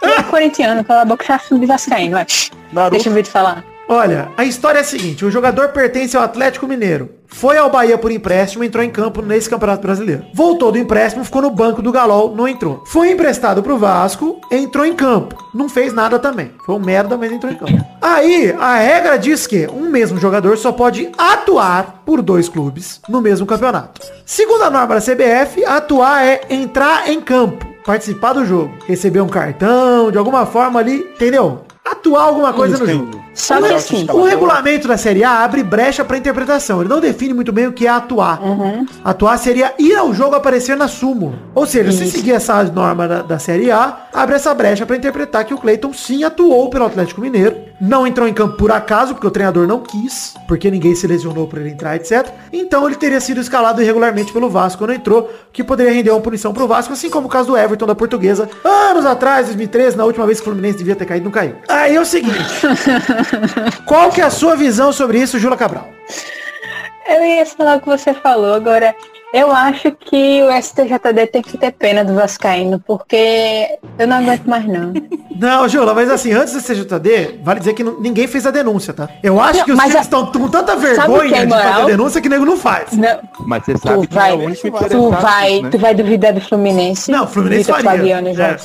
tu 0.00 0.06
é 0.18 0.22
corintiano, 0.22 0.82
cala 0.82 1.02
a 1.02 1.04
boca, 1.04 1.22
já 1.26 1.38
de 1.54 1.66
vascaíno, 1.66 2.12
vai. 2.12 2.26
Naruto. 2.72 2.92
Deixa 2.92 3.10
eu 3.10 3.12
ver 3.12 3.22
te 3.24 3.28
falar. 3.28 3.62
Olha, 3.86 4.30
a 4.34 4.44
história 4.46 4.78
é 4.78 4.80
a 4.80 4.84
seguinte, 4.84 5.26
o 5.26 5.30
jogador 5.30 5.68
pertence 5.68 6.16
ao 6.16 6.22
Atlético 6.22 6.66
Mineiro. 6.66 7.10
Foi 7.28 7.58
ao 7.58 7.70
Bahia 7.70 7.98
por 7.98 8.10
empréstimo, 8.10 8.64
entrou 8.64 8.82
em 8.82 8.90
campo 8.90 9.22
nesse 9.22 9.48
Campeonato 9.48 9.82
Brasileiro. 9.82 10.24
Voltou 10.32 10.72
do 10.72 10.78
empréstimo, 10.78 11.24
ficou 11.24 11.42
no 11.42 11.50
banco 11.50 11.82
do 11.82 11.92
Galol, 11.92 12.34
não 12.34 12.48
entrou. 12.48 12.82
Foi 12.86 13.10
emprestado 13.10 13.62
pro 13.62 13.78
Vasco, 13.78 14.40
entrou 14.50 14.84
em 14.84 14.94
campo. 14.94 15.36
Não 15.54 15.68
fez 15.68 15.92
nada 15.92 16.18
também. 16.18 16.52
Foi 16.64 16.74
um 16.74 16.78
merda, 16.78 17.16
mas 17.16 17.32
entrou 17.32 17.52
em 17.52 17.56
campo. 17.56 17.84
Aí, 18.00 18.54
a 18.58 18.76
regra 18.76 19.18
diz 19.18 19.46
que 19.46 19.66
um 19.68 19.90
mesmo 19.90 20.18
jogador 20.18 20.56
só 20.56 20.72
pode 20.72 21.10
atuar 21.18 22.02
por 22.04 22.22
dois 22.22 22.48
clubes 22.48 23.00
no 23.08 23.20
mesmo 23.20 23.46
campeonato. 23.46 24.00
Segundo 24.24 24.62
a 24.62 24.70
norma 24.70 24.94
da 24.94 25.00
CBF, 25.00 25.64
atuar 25.64 26.24
é 26.24 26.42
entrar 26.50 27.10
em 27.10 27.20
campo, 27.20 27.66
participar 27.84 28.32
do 28.32 28.44
jogo, 28.44 28.72
receber 28.86 29.20
um 29.20 29.28
cartão, 29.28 30.10
de 30.10 30.18
alguma 30.18 30.46
forma 30.46 30.80
ali, 30.80 30.98
entendeu? 31.14 31.64
Atuar 31.84 32.24
alguma 32.24 32.52
coisa 32.52 32.78
no 32.78 32.86
jogo. 32.86 33.25
Entendo. 33.36 33.60
Só 33.60 33.60
que 33.60 33.74
assim, 33.74 34.06
O 34.10 34.24
regulamento 34.24 34.88
da 34.88 34.96
Série 34.96 35.22
A 35.22 35.44
abre 35.44 35.62
brecha 35.62 36.04
para 36.04 36.16
interpretação. 36.16 36.80
Ele 36.80 36.88
não 36.88 37.00
define 37.00 37.34
muito 37.34 37.52
bem 37.52 37.66
o 37.66 37.72
que 37.72 37.86
é 37.86 37.90
atuar. 37.90 38.40
Atuar 39.04 39.38
seria 39.38 39.74
ir 39.78 39.94
ao 39.94 40.12
jogo 40.14 40.34
aparecer 40.34 40.76
na 40.76 40.88
súmula. 40.88 41.34
Ou 41.54 41.66
seja, 41.66 41.92
se 41.92 42.10
seguir 42.10 42.32
essa 42.32 42.62
norma 42.64 43.06
da, 43.06 43.22
da 43.22 43.38
Série 43.38 43.70
A, 43.70 44.06
abre 44.12 44.36
essa 44.36 44.52
brecha 44.54 44.86
para 44.86 44.96
interpretar 44.96 45.44
que 45.44 45.52
o 45.54 45.58
Cleiton 45.58 45.92
sim 45.92 46.24
atuou 46.24 46.70
pelo 46.70 46.86
Atlético 46.86 47.20
Mineiro. 47.20 47.56
Não 47.78 48.06
entrou 48.06 48.26
em 48.26 48.32
campo 48.32 48.56
por 48.56 48.72
acaso, 48.72 49.12
porque 49.12 49.26
o 49.26 49.30
treinador 49.30 49.66
não 49.66 49.80
quis, 49.80 50.34
porque 50.48 50.70
ninguém 50.70 50.94
se 50.94 51.06
lesionou 51.06 51.46
para 51.46 51.60
ele 51.60 51.70
entrar, 51.70 51.94
etc. 51.94 52.26
Então 52.50 52.86
ele 52.86 52.96
teria 52.96 53.20
sido 53.20 53.38
escalado 53.38 53.82
irregularmente 53.82 54.32
pelo 54.32 54.48
Vasco 54.48 54.78
quando 54.78 54.94
entrou, 54.94 55.30
que 55.52 55.62
poderia 55.62 55.92
render 55.92 56.10
uma 56.10 56.20
punição 56.20 56.54
pro 56.54 56.66
Vasco, 56.66 56.94
assim 56.94 57.10
como 57.10 57.26
o 57.26 57.30
caso 57.30 57.48
do 57.48 57.58
Everton 57.58 57.86
da 57.86 57.94
Portuguesa, 57.94 58.48
anos 58.64 59.04
atrás, 59.04 59.46
2013, 59.46 59.94
na 59.94 60.04
última 60.06 60.24
vez 60.24 60.40
que 60.40 60.48
o 60.48 60.52
Fluminense 60.52 60.78
devia 60.78 60.96
ter 60.96 61.04
caído, 61.04 61.24
não 61.24 61.30
caiu. 61.30 61.56
Aí 61.68 61.94
é 61.94 62.00
o 62.00 62.04
seguinte. 62.06 62.36
Qual 63.84 64.10
que 64.10 64.20
é 64.20 64.24
a 64.24 64.30
sua 64.30 64.56
visão 64.56 64.92
sobre 64.92 65.18
isso, 65.18 65.38
Jula 65.38 65.56
Cabral? 65.56 65.88
eu 67.08 67.24
ia 67.24 67.46
falar 67.46 67.76
o 67.76 67.80
que 67.80 67.86
você 67.86 68.12
falou, 68.12 68.54
agora 68.54 68.92
eu 69.32 69.52
acho 69.52 69.92
que 69.92 70.42
o 70.42 70.50
STJD 70.62 71.26
tem 71.30 71.40
que 71.42 71.56
ter 71.56 71.70
pena 71.72 72.04
do 72.04 72.14
Vascaíno, 72.14 72.80
porque 72.84 73.78
eu 73.98 74.08
não 74.08 74.16
aguento 74.16 74.44
mais 74.46 74.66
não. 74.66 74.92
Não, 75.38 75.68
Jula, 75.68 75.92
mas 75.92 76.10
assim, 76.10 76.32
antes 76.32 76.54
do 76.54 76.62
CJD, 76.62 77.40
vale 77.42 77.60
dizer 77.60 77.74
que 77.74 77.84
não- 77.84 78.00
ninguém 78.00 78.26
fez 78.26 78.46
a 78.46 78.50
denúncia, 78.50 78.94
tá? 78.94 79.06
Eu 79.22 79.38
acho 79.38 79.58
Não, 79.58 79.64
que 79.66 79.72
os 79.72 79.78
times 79.78 79.94
a- 79.96 80.00
estão 80.00 80.24
com 80.32 80.48
tanta 80.48 80.72
o 80.74 80.80
que 80.80 80.86
vergonha 80.86 81.36
é 81.42 81.44
de 81.44 81.52
fazer 81.52 81.84
denúncia 81.88 82.20
que 82.22 82.28
nego 82.30 82.46
não 82.46 82.56
faz. 82.56 82.92
Não, 82.92 83.18
Mas 83.40 83.62
você 83.66 83.76
sabe 83.76 84.00
tu 84.00 84.08
que 84.08 84.16
é 84.16 84.18
vai, 84.18 84.32
o 84.32 84.38
único 84.46 84.70
tu 84.88 85.10
vai, 85.10 85.60
né? 85.60 85.68
tu 85.68 85.76
vai 85.78 85.94
duvidar 85.94 86.32
do 86.32 86.40
Fluminense. 86.40 87.10
Não, 87.12 87.24
o 87.24 87.26
Fluminense 87.26 87.64
Vitor 87.64 87.82
faria. 87.82 87.98
Fabiano, 87.98 88.28
É. 88.28 88.56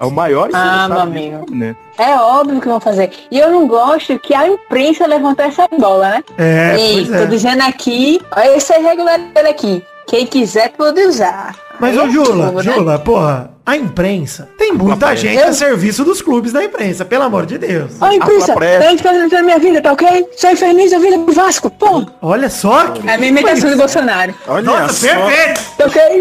É 0.00 0.04
o 0.06 0.10
maior 0.10 0.48
Ah, 0.54 0.88
meu 0.88 1.00
amigo. 1.00 1.46
né? 1.50 1.76
É 1.98 2.16
óbvio 2.16 2.58
que 2.60 2.66
vão 2.68 2.80
fazer. 2.80 3.10
E 3.30 3.38
eu 3.38 3.50
não 3.50 3.66
gosto 3.68 4.18
que 4.18 4.34
a 4.34 4.48
imprensa 4.48 5.06
levantou 5.06 5.44
essa 5.44 5.68
bola, 5.78 6.08
né? 6.08 6.24
É, 6.38 6.74
pois 6.74 7.08
tô 7.08 7.14
é. 7.14 7.26
dizendo 7.26 7.62
aqui, 7.62 8.18
olha 8.34 8.56
esse 8.56 8.72
irregular 8.72 9.18
dele 9.18 9.48
aqui. 9.48 9.84
Quem 10.06 10.26
quiser 10.26 10.70
pode 10.70 11.00
usar. 11.02 11.54
Mas, 11.80 11.96
ô 11.96 12.02
é 12.02 12.10
Jula, 12.10 12.52
né? 12.52 12.62
Jula, 12.62 12.98
porra, 12.98 13.50
a 13.64 13.76
imprensa, 13.76 14.48
tem 14.58 14.72
muita 14.72 15.14
gente 15.16 15.40
a 15.42 15.52
serviço 15.52 16.04
dos 16.04 16.20
clubes 16.20 16.52
da 16.52 16.64
imprensa, 16.64 17.04
pelo 17.04 17.24
amor 17.24 17.46
de 17.46 17.56
Deus. 17.58 17.92
Ó, 18.00 18.10
imprensa, 18.10 18.52
A 18.58 18.92
eu 18.92 18.98
tô 18.98 19.36
na 19.36 19.42
minha 19.42 19.58
vida, 19.58 19.80
tá 19.80 19.92
ok? 19.92 20.26
Sou 20.36 20.50
infeliz 20.50 20.90
da 20.90 20.98
vida 20.98 21.18
do 21.18 21.32
Vasco, 21.32 21.70
pô. 21.70 22.04
Olha 22.20 22.50
só 22.50 22.88
que... 22.88 23.08
É 23.08 23.14
a 23.14 23.18
minha 23.18 23.30
imitação 23.30 23.70
do 23.70 23.76
Bolsonaro. 23.76 24.34
Olha 24.48 24.62
Nossa, 24.64 25.08
só. 25.08 25.26
perfeito! 25.26 25.60
Tá 25.78 25.86
ok? 25.86 26.20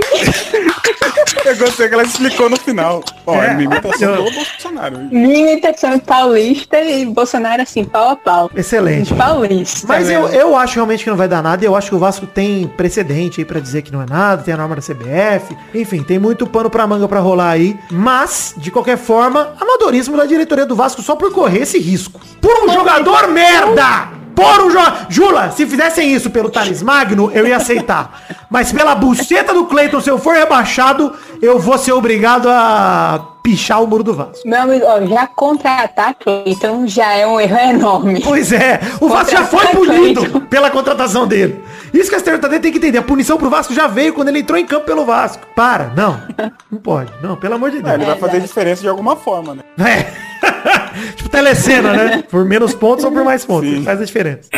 Eu 1.46 1.56
gostei 1.58 1.88
que 1.88 1.94
ela 1.94 2.04
explicou 2.04 2.50
no 2.50 2.58
final. 2.58 3.04
Ó, 3.26 3.36
É, 3.36 3.48
é, 3.48 3.52
uma 3.52 3.64
imitação 3.64 4.16
eu- 4.16 4.24
do 4.26 4.32
Bolsonaro. 4.32 4.98
Minha 5.12 5.52
imitação 5.54 5.94
é 5.94 6.00
paulista 6.00 6.80
e 6.80 7.06
Bolsonaro 7.06 7.62
assim, 7.62 7.84
pau 7.84 8.10
a 8.10 8.16
pau. 8.16 8.52
Excelente. 8.56 9.14
Paulista. 9.14 9.88
Mas 9.88 10.10
eu, 10.10 10.28
eu 10.30 10.56
acho 10.56 10.76
realmente 10.76 11.04
que 11.04 11.10
não 11.10 11.18
vai 11.18 11.28
dar 11.28 11.42
nada. 11.42 11.64
e 11.64 11.68
Eu 11.68 11.76
acho 11.76 11.90
que 11.90 11.96
o 11.96 12.00
Vasco 12.00 12.26
tem 12.28 12.68
precedente 12.68 13.42
aí 13.42 13.46
pra 13.46 13.60
dizer 13.60 13.82
que 13.82 13.92
não 13.92 14.02
é 14.02 14.06
nada. 14.08 14.44
Tem 14.44 14.54
a 14.54 14.58
norma 14.58 14.76
da 14.76 14.82
CBF. 14.82 15.49
Enfim, 15.74 16.04
tem 16.04 16.20
muito 16.20 16.48
pano 16.48 16.70
pra 16.70 16.88
manga 16.88 17.08
pra 17.08 17.20
rolar 17.20 17.52
aí. 17.52 17.80
Mas, 17.92 18.54
de 18.58 18.72
qualquer 18.72 18.98
forma, 18.98 19.54
amadorismo 19.60 20.18
da 20.18 20.26
diretoria 20.26 20.66
do 20.66 20.76
Vasco 20.76 21.02
só 21.02 21.16
por 21.16 21.32
correr 21.32 21.62
esse 21.62 21.80
risco. 21.80 22.20
Por 22.42 22.64
um 22.64 22.74
jogador 22.74 23.28
merda! 23.30 24.20
Por 24.36 24.62
um 24.62 24.72
jogador... 24.72 25.08
Jula, 25.10 25.52
se 25.52 25.66
fizessem 25.66 26.14
isso 26.14 26.30
pelo 26.30 26.50
Thales 26.50 26.82
Magno, 26.82 27.30
eu 27.34 27.46
ia 27.46 27.58
aceitar. 27.58 28.22
Mas 28.50 28.72
pela 28.72 28.96
buceta 28.96 29.54
do 29.54 29.66
Cleiton, 29.66 30.00
se 30.00 30.10
eu 30.10 30.18
for 30.18 30.34
rebaixado, 30.34 31.14
eu 31.42 31.60
vou 31.60 31.78
ser 31.78 31.92
obrigado 31.92 32.48
a 32.48 33.39
pichar 33.50 33.84
o 33.84 33.88
muro 33.88 34.04
do 34.04 34.14
Vasco. 34.14 34.48
Meu 34.48 34.62
amigo, 34.62 34.86
ó, 34.86 35.04
já 35.06 35.26
contra-atacar 35.26 36.44
então 36.46 36.88
já 36.88 37.14
é 37.14 37.26
um 37.26 37.40
erro 37.40 37.58
enorme. 37.58 38.22
Pois 38.24 38.52
é, 38.52 38.80
o 39.02 39.10
Vasco 39.10 39.32
já 39.32 39.44
foi 39.44 39.66
punido 39.68 40.42
pela 40.42 40.70
contratação 40.70 41.28
dele. 41.28 41.60
Isso 41.92 42.10
que 42.10 42.16
a 42.16 42.20
STJD 42.20 42.60
tem 42.60 42.72
que 42.72 42.78
entender. 42.78 43.00
A 43.00 43.02
punição 43.02 43.38
pro 43.38 43.50
Vasco 43.50 43.74
já 43.74 43.88
veio 43.88 44.14
quando 44.14 44.30
ele 44.30 44.40
entrou 44.40 44.58
em 44.60 44.66
campo 44.66 44.86
pelo 44.86 45.04
Vasco. 45.04 45.42
Para, 45.56 45.92
não. 45.96 46.22
Não 46.72 46.80
pode. 46.80 47.12
Não, 47.24 47.36
pelo 47.36 47.56
amor 47.56 47.72
de 47.72 47.78
É, 47.78 47.80
ele 47.80 47.98
Deus. 47.98 48.06
vai 48.10 48.18
fazer 48.18 48.40
diferença 48.40 48.82
de 48.82 48.88
alguma 48.88 49.16
forma, 49.16 49.56
né? 49.56 49.64
É. 49.84 51.10
tipo 51.16 51.28
telecena, 51.30 51.94
né? 51.94 52.24
Por 52.30 52.46
menos 52.46 52.76
pontos 52.76 53.04
ou 53.04 53.12
por 53.12 53.24
mais 53.24 53.44
pontos. 53.44 53.70
Sim. 53.70 53.84
Faz 53.84 54.00
a 54.00 54.06
diferença. 54.06 54.50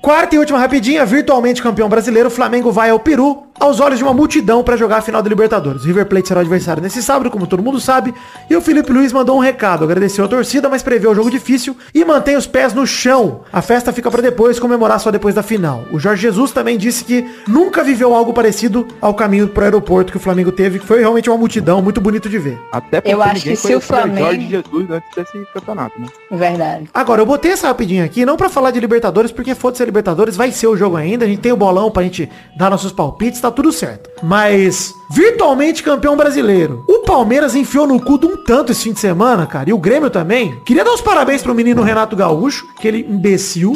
Quarta 0.00 0.36
e 0.36 0.38
última 0.38 0.58
rapidinha, 0.58 1.04
virtualmente 1.04 1.62
campeão 1.62 1.88
brasileiro, 1.88 2.28
o 2.28 2.30
Flamengo 2.32 2.70
vai 2.70 2.90
ao 2.90 2.98
Peru 3.00 3.45
aos 3.58 3.80
olhos 3.80 3.98
de 3.98 4.04
uma 4.04 4.12
multidão 4.14 4.62
para 4.62 4.76
jogar 4.76 4.98
a 4.98 5.00
final 5.00 5.22
da 5.22 5.28
Libertadores. 5.28 5.82
O 5.82 5.86
River 5.86 6.06
Plate 6.06 6.28
será 6.28 6.38
o 6.38 6.42
adversário 6.42 6.82
nesse 6.82 7.02
sábado, 7.02 7.30
como 7.30 7.46
todo 7.46 7.62
mundo 7.62 7.80
sabe, 7.80 8.14
e 8.48 8.56
o 8.56 8.60
Felipe 8.60 8.92
Luiz 8.92 9.12
mandou 9.12 9.36
um 9.36 9.40
recado, 9.40 9.84
agradeceu 9.84 10.24
a 10.24 10.28
torcida, 10.28 10.68
mas 10.68 10.82
prevê 10.82 11.06
o 11.08 11.14
jogo 11.14 11.30
difícil 11.30 11.76
e 11.94 12.04
mantém 12.04 12.36
os 12.36 12.46
pés 12.46 12.72
no 12.74 12.86
chão. 12.86 13.40
A 13.52 13.62
festa 13.62 13.92
fica 13.92 14.10
para 14.10 14.22
depois, 14.22 14.58
comemorar 14.58 15.00
só 15.00 15.10
depois 15.10 15.34
da 15.34 15.42
final. 15.42 15.84
O 15.92 15.98
Jorge 15.98 16.22
Jesus 16.22 16.50
também 16.52 16.76
disse 16.76 17.04
que 17.04 17.24
nunca 17.48 17.82
viveu 17.82 18.14
algo 18.14 18.32
parecido 18.32 18.86
ao 19.00 19.14
caminho 19.14 19.48
pro 19.48 19.64
aeroporto 19.64 20.10
que 20.12 20.18
o 20.18 20.20
Flamengo 20.20 20.52
teve, 20.52 20.78
que 20.78 20.86
foi 20.86 21.00
realmente 21.00 21.28
uma 21.30 21.38
multidão 21.38 21.80
muito 21.82 22.00
bonito 22.00 22.28
de 22.28 22.38
ver. 22.38 22.58
Até 22.72 23.00
porque 23.00 23.14
Eu 23.14 23.22
acho 23.22 23.42
que 23.42 23.56
se 23.56 23.74
o 23.74 23.80
Flamengo- 23.80 24.26
Jorge 24.26 24.46
Jesus 24.48 24.90
antes 24.90 25.08
desse 25.14 25.46
campeonato, 25.52 26.00
né? 26.00 26.06
Verdade. 26.30 26.88
Agora, 26.92 27.20
eu 27.22 27.26
botei 27.26 27.52
essa 27.52 27.68
rapidinha 27.68 28.04
aqui, 28.04 28.24
não 28.26 28.36
pra 28.36 28.48
falar 28.48 28.70
de 28.70 28.80
Libertadores, 28.80 29.30
porque 29.32 29.54
foda-se 29.54 29.82
a 29.82 29.86
Libertadores, 29.86 30.36
vai 30.36 30.50
ser 30.52 30.66
o 30.66 30.76
jogo 30.76 30.96
ainda, 30.96 31.24
a 31.24 31.28
gente 31.28 31.40
tem 31.40 31.52
o 31.52 31.56
bolão 31.56 31.90
pra 31.90 32.02
gente 32.02 32.28
dar 32.56 32.70
nossos 32.70 32.92
palpites, 32.92 33.40
tá 33.50 33.50
tudo 33.50 33.72
certo. 33.72 34.10
Mas, 34.22 34.92
virtualmente 35.10 35.82
campeão 35.82 36.16
brasileiro. 36.16 36.84
O 36.88 37.00
Palmeiras 37.00 37.54
enfiou 37.54 37.86
no 37.86 38.00
cu 38.00 38.18
de 38.18 38.26
um 38.26 38.36
tanto 38.36 38.72
esse 38.72 38.84
fim 38.84 38.92
de 38.92 39.00
semana, 39.00 39.46
cara, 39.46 39.70
e 39.70 39.72
o 39.72 39.78
Grêmio 39.78 40.10
também. 40.10 40.58
Queria 40.64 40.84
dar 40.84 40.92
os 40.92 41.00
parabéns 41.00 41.42
pro 41.42 41.54
menino 41.54 41.82
Renato 41.82 42.16
Gaúcho, 42.16 42.66
aquele 42.76 43.06
imbecil, 43.08 43.72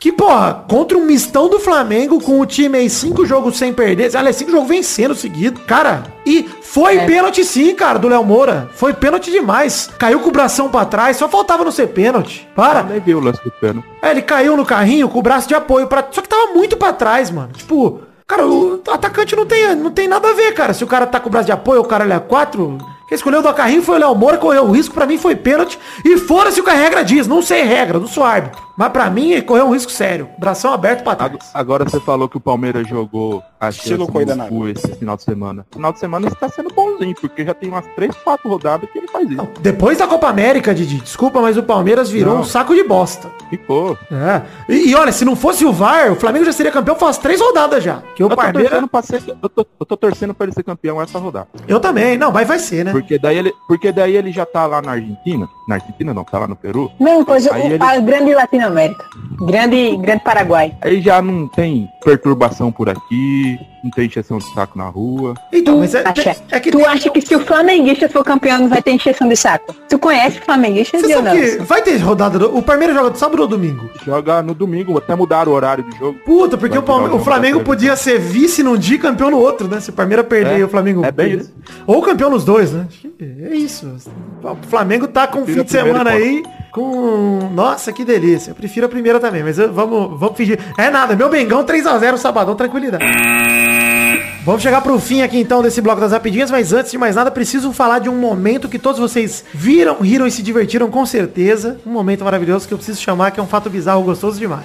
que, 0.00 0.12
porra, 0.12 0.64
contra 0.68 0.96
um 0.96 1.04
mistão 1.04 1.48
do 1.48 1.58
Flamengo, 1.60 2.20
com 2.20 2.40
o 2.40 2.46
time 2.46 2.78
aí 2.78 2.88
cinco 2.90 3.26
jogos 3.26 3.56
sem 3.56 3.72
perder, 3.72 4.16
aliás, 4.16 4.36
cinco 4.36 4.50
jogos 4.50 4.68
vencendo 4.68 5.14
seguido, 5.14 5.60
cara, 5.60 6.04
e 6.26 6.48
foi 6.62 6.96
É. 6.96 7.06
pênalti 7.06 7.44
sim, 7.44 7.74
cara, 7.74 7.98
do 7.98 8.08
Léo 8.08 8.24
Moura. 8.24 8.68
Foi 8.74 8.92
pênalti 8.94 9.30
demais. 9.30 9.90
Caiu 9.98 10.20
com 10.20 10.28
o 10.28 10.32
bração 10.32 10.68
pra 10.68 10.84
trás, 10.84 11.16
só 11.16 11.28
faltava 11.28 11.64
não 11.64 11.70
ser 11.70 11.88
pênalti. 11.88 12.48
Para. 12.56 12.82
Nem 12.82 13.00
viu 13.00 13.18
o 13.18 13.20
lance 13.20 13.42
do 13.44 13.50
pênalti. 13.50 13.86
É, 14.02 14.10
ele 14.10 14.22
caiu 14.22 14.56
no 14.56 14.64
carrinho 14.64 15.08
com 15.08 15.18
o 15.18 15.22
braço 15.22 15.46
de 15.48 15.54
apoio 15.54 15.86
para 15.86 16.04
Só 16.10 16.20
que 16.22 16.28
tava 16.28 16.52
muito 16.52 16.76
pra 16.76 16.92
trás, 16.92 17.30
mano. 17.30 17.50
Tipo, 17.54 18.00
cara, 18.26 18.46
o 18.46 18.80
atacante 18.88 19.36
não 19.36 19.46
tem, 19.46 19.74
não 19.74 19.90
tem 19.90 20.08
nada 20.08 20.28
a 20.28 20.34
ver, 20.34 20.52
cara. 20.52 20.72
Se 20.72 20.84
o 20.84 20.86
cara 20.86 21.06
tá 21.06 21.20
com 21.20 21.28
o 21.28 21.32
braço 21.32 21.46
de 21.46 21.52
apoio, 21.52 21.80
o 21.80 21.84
cara 21.84 22.12
é 22.12 22.18
quatro. 22.18 22.78
Quem 23.08 23.16
escolheu 23.16 23.42
do 23.42 23.52
carrinho 23.52 23.82
foi 23.82 23.96
o 23.96 23.98
Léo 23.98 24.14
Moura, 24.14 24.38
correu 24.38 24.64
o 24.64 24.72
risco, 24.72 24.94
pra 24.94 25.06
mim 25.06 25.18
foi 25.18 25.36
pênalti. 25.36 25.78
E 26.04 26.16
fora-se 26.16 26.60
o 26.60 26.64
que 26.64 26.70
a 26.70 26.74
regra 26.74 27.04
diz, 27.04 27.26
não 27.26 27.42
sei 27.42 27.62
regra, 27.62 27.98
não 27.98 28.06
sou 28.06 28.24
árbitro. 28.24 28.62
Mas 28.76 28.88
pra 28.90 29.08
mim, 29.10 29.30
ele 29.32 29.42
correu 29.42 29.66
um 29.66 29.72
risco 29.72 29.90
sério. 29.92 30.28
Bração 30.38 30.72
aberto 30.72 31.02
pra 31.04 31.14
trás. 31.14 31.32
Ag- 31.32 31.40
Agora 31.54 31.84
você 31.84 32.00
falou 32.00 32.28
que 32.28 32.36
o 32.36 32.40
Palmeiras 32.40 32.86
jogou 32.88 33.42
a 33.60 33.68
Estilo 33.68 34.08
nada. 34.36 34.48
cu 34.48 34.68
esse 34.68 34.94
final 34.96 35.16
de 35.16 35.22
semana. 35.22 35.64
Final 35.72 35.92
de 35.92 35.98
semana 36.00 36.28
está 36.28 36.48
sendo 36.48 36.72
bonzinho, 36.74 37.14
porque 37.20 37.44
já 37.44 37.54
tem 37.54 37.68
umas 37.68 37.86
3, 37.94 38.14
4 38.24 38.48
rodadas 38.48 38.90
que 38.90 38.98
ele 38.98 39.08
faz 39.08 39.26
isso. 39.28 39.36
Não, 39.36 39.48
depois 39.60 39.98
da 39.98 40.06
Copa 40.06 40.28
América, 40.28 40.74
Didi, 40.74 40.96
desculpa, 41.00 41.40
mas 41.40 41.56
o 41.56 41.62
Palmeiras 41.62 42.10
virou 42.10 42.34
Não. 42.34 42.40
um 42.40 42.44
saco 42.44 42.74
de 42.74 42.82
bosta. 42.82 43.30
Ficou. 43.48 43.96
É. 44.10 44.42
E, 44.68 44.90
e 44.90 44.94
olha, 44.94 45.12
se 45.12 45.24
não 45.24 45.36
fosse 45.36 45.64
o 45.64 45.72
VAR, 45.72 46.12
o 46.12 46.16
Flamengo 46.16 46.44
já 46.44 46.52
seria 46.52 46.72
campeão 46.72 46.96
faz 46.96 47.16
três 47.18 47.40
rodadas 47.40 47.82
já. 47.84 48.02
Que 48.16 48.22
o 48.22 48.26
Eu 48.26 48.30
tô, 48.30 48.36
Palmeiras. 48.36 48.70
torcendo 48.70 48.88
pra 48.88 49.02
ser, 49.02 49.22
eu, 49.42 49.48
tô, 49.48 49.66
eu 49.80 49.86
tô 49.86 49.96
torcendo 49.96 50.34
pra 50.34 50.46
ele 50.46 50.52
ser 50.54 50.62
campeão 50.64 51.00
essa 51.00 51.18
rodada. 51.18 51.46
Eu 51.68 51.78
também, 51.78 52.18
não, 52.18 52.32
mas 52.32 52.46
vai 52.48 52.58
ser, 52.58 52.84
né? 52.84 52.90
Porque 52.92 53.18
daí 53.18 53.38
ele, 53.38 53.52
porque 53.68 53.92
daí 53.92 54.16
ele 54.16 54.32
já 54.32 54.44
tá 54.44 54.66
lá 54.66 54.82
na 54.82 54.92
Argentina. 54.92 55.48
Na 55.68 55.76
Argentina 55.76 56.12
não, 56.12 56.24
tá 56.24 56.38
lá 56.40 56.48
no 56.48 56.56
Peru. 56.56 56.90
Coisa, 57.24 57.54
Aí 57.54 57.62
o, 57.62 57.66
ele- 57.72 57.82
a 57.82 57.98
grande 58.00 58.34
Latinoamérica. 58.68 59.04
Grande, 59.40 59.96
grande 59.98 60.22
Paraguai. 60.24 60.74
Aí 60.80 61.00
já 61.00 61.20
não 61.20 61.46
tem 61.48 61.88
perturbação 62.04 62.70
por 62.72 62.88
aqui. 62.88 63.58
não 63.84 63.90
tem 63.90 64.06
encheção 64.06 64.38
de 64.38 64.44
saco 64.54 64.78
na 64.78 64.88
rua. 64.88 65.34
Então, 65.52 65.78
mas 65.80 65.94
é, 65.94 66.02
Acha? 66.08 66.34
é 66.50 66.58
que 66.58 66.70
tu 66.70 66.78
tem- 66.78 66.86
acha 66.86 67.10
que 67.10 67.20
se 67.20 67.36
o 67.36 67.40
flamenguista 67.40 68.08
for 68.08 68.24
campeão 68.24 68.60
não 68.60 68.68
vai 68.68 68.80
ter 68.80 68.92
encheção 68.92 69.28
de 69.28 69.36
saco? 69.36 69.74
Tu 69.90 69.98
conhece 69.98 70.38
o 70.38 70.42
flamenguista, 70.42 70.98
Você 70.98 71.06
Deu 71.06 71.22
sabe 71.22 71.28
não? 71.28 71.44
que 71.58 71.62
vai 71.64 71.82
ter 71.82 71.96
rodada. 71.98 72.38
do- 72.38 72.56
O 72.56 72.62
Palmeiras 72.62 72.96
joga 72.96 73.10
de 73.10 73.18
sábado 73.18 73.40
ou 73.42 73.46
domingo? 73.46 73.84
Joga 74.02 74.40
no 74.42 74.54
domingo, 74.54 74.96
até 74.96 75.14
mudaram 75.14 75.52
o 75.52 75.54
horário 75.54 75.84
do 75.84 75.94
jogo. 75.96 76.18
Puta, 76.24 76.56
porque 76.56 76.76
Vai 76.76 76.78
o, 76.78 76.82
Palme- 76.82 77.14
o 77.14 77.18
Flamengo 77.18 77.60
podia 77.60 77.94
ser 77.94 78.18
vice 78.18 78.62
num 78.62 78.78
dia 78.78 78.96
e 78.96 78.98
campeão 78.98 79.30
no 79.30 79.36
outro, 79.38 79.68
né? 79.68 79.78
Se 79.80 79.90
o 79.90 79.92
Palmeiras 79.92 80.26
perder 80.26 80.54
É, 80.54 80.58
e 80.60 80.64
o 80.64 80.68
Flamengo. 80.68 81.04
é 81.04 81.12
bem 81.12 81.34
isso. 81.34 81.52
Ou 81.86 82.00
campeão 82.00 82.30
nos 82.30 82.42
dois, 82.42 82.72
né? 82.72 82.86
É 83.20 83.54
isso. 83.54 83.86
O 84.42 84.56
Flamengo 84.66 85.06
tá 85.08 85.26
com 85.26 85.40
um 85.40 85.46
fim 85.46 85.62
de 85.62 85.70
semana 85.70 86.08
aí 86.10 86.42
com. 86.72 87.50
Nossa, 87.54 87.92
que 87.92 88.02
delícia. 88.02 88.53
Eu 88.54 88.56
prefiro 88.56 88.86
a 88.86 88.88
primeira 88.88 89.18
também, 89.18 89.42
mas 89.42 89.58
eu- 89.58 89.72
vamos, 89.72 90.18
vamos 90.18 90.36
fingir. 90.36 90.58
É 90.78 90.88
nada, 90.88 91.16
meu 91.16 91.28
Bengão 91.28 91.64
3x0 91.64 92.16
sabadão, 92.16 92.54
tranquilidade. 92.54 93.04
Vamos 94.44 94.62
chegar 94.62 94.80
pro 94.80 94.98
fim 95.00 95.22
aqui 95.22 95.38
então 95.40 95.60
desse 95.62 95.80
bloco 95.80 96.00
das 96.00 96.12
rapidinhas, 96.12 96.50
mas 96.50 96.72
antes 96.72 96.92
de 96.92 96.98
mais 96.98 97.16
nada, 97.16 97.30
preciso 97.30 97.72
falar 97.72 97.98
de 97.98 98.08
um 98.08 98.14
momento 98.14 98.68
que 98.68 98.78
todos 98.78 99.00
vocês 99.00 99.44
viram, 99.52 99.96
riram 100.00 100.26
e 100.26 100.30
se 100.30 100.42
divertiram 100.42 100.88
com 100.90 101.04
certeza. 101.04 101.78
Um 101.84 101.90
momento 101.90 102.22
maravilhoso 102.24 102.68
que 102.68 102.72
eu 102.74 102.78
preciso 102.78 103.00
chamar, 103.00 103.32
que 103.32 103.40
é 103.40 103.42
um 103.42 103.46
fato 103.46 103.68
bizarro 103.68 104.02
gostoso 104.02 104.38
demais. 104.38 104.64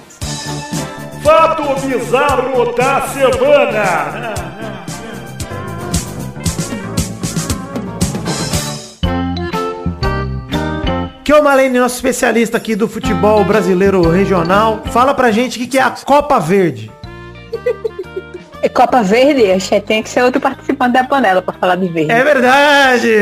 Fato 1.22 1.62
bizarro 1.86 2.72
da 2.74 3.00
semana. 3.08 4.59
Que 11.30 11.34
o 11.34 11.44
Malene, 11.44 11.78
nosso 11.78 11.94
especialista 11.94 12.56
aqui 12.56 12.74
do 12.74 12.88
futebol 12.88 13.44
brasileiro 13.44 14.02
regional, 14.10 14.82
fala 14.86 15.14
pra 15.14 15.30
gente 15.30 15.58
o 15.58 15.60
que, 15.60 15.68
que 15.68 15.78
é 15.78 15.82
a 15.82 15.90
Copa 15.90 16.40
Verde. 16.40 16.90
É 18.60 18.68
Copa 18.68 19.00
Verde, 19.00 19.64
que 19.64 19.80
tem 19.80 20.02
que 20.02 20.08
ser 20.08 20.24
outro 20.24 20.40
participante 20.40 20.94
da 20.94 21.04
panela 21.04 21.40
pra 21.40 21.54
falar 21.54 21.76
de 21.76 21.86
verde. 21.86 22.10
É 22.10 22.24
verdade! 22.24 23.12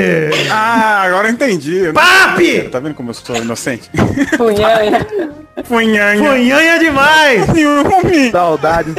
Ah, 0.51 1.03
agora 1.03 1.29
eu 1.29 1.33
entendi. 1.33 1.93
Papi! 1.93 2.71
Tá 2.71 2.81
vendo 2.81 2.95
como 2.95 3.11
eu 3.11 3.15
sou 3.15 3.37
inocente? 3.37 3.91
Punhanha. 4.39 5.07
Funhanha. 5.65 6.17
Funhanha 6.17 6.79
demais! 6.79 7.47
Yumi. 7.49 8.31
Saudades 8.31 8.95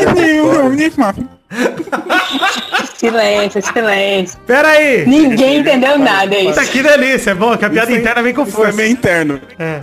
mano. 0.95 1.38
silêncio, 2.97 3.61
silêncio. 3.61 4.37
Pera 4.45 4.69
aí! 4.69 5.05
Ninguém 5.05 5.59
entendeu 5.59 5.97
nada 5.97 6.35
aí. 6.35 6.45
Puta, 6.47 6.65
que 6.65 6.83
delícia, 6.83 7.31
é 7.31 7.35
bom 7.35 7.55
que 7.57 7.65
a 7.65 7.69
piada 7.69 7.91
interna 7.91 8.21
vem 8.21 8.33
com 8.33 8.45
Foi 8.45 8.65
força. 8.65 8.77
meio 8.77 8.91
interno. 8.91 9.39
É. 9.57 9.79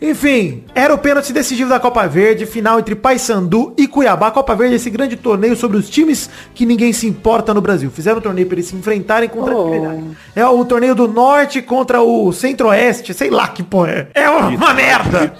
Enfim, 0.00 0.64
era 0.74 0.92
o 0.92 0.98
pênalti 0.98 1.32
decisivo 1.32 1.70
da 1.70 1.80
Copa 1.80 2.06
Verde, 2.06 2.44
final 2.44 2.78
entre 2.78 2.94
Paysandu 2.94 3.72
e 3.78 3.86
Cuiabá. 3.88 4.30
Copa 4.30 4.54
Verde 4.54 4.74
é 4.74 4.76
esse 4.76 4.90
grande 4.90 5.16
torneio 5.16 5.56
sobre 5.56 5.78
os 5.78 5.88
times 5.88 6.28
que 6.54 6.66
ninguém 6.66 6.92
se 6.92 7.06
importa 7.06 7.54
no 7.54 7.60
Brasil. 7.62 7.90
Fizeram 7.90 8.18
um 8.18 8.20
torneio 8.20 8.46
para 8.46 8.56
eles 8.56 8.66
se 8.66 8.76
enfrentarem 8.76 9.30
com 9.30 9.42
tranquilidade. 9.42 10.04
É 10.36 10.44
o 10.46 10.62
torneio 10.64 10.94
do 10.94 11.08
Norte 11.08 11.62
contra 11.62 12.02
o 12.02 12.30
Centro-Oeste, 12.32 13.14
sei 13.14 13.30
lá 13.30 13.48
que 13.48 13.62
porra 13.62 14.08
é. 14.14 14.22
É 14.24 14.28
uma, 14.28 14.48
uma 14.48 14.74
merda. 14.74 15.32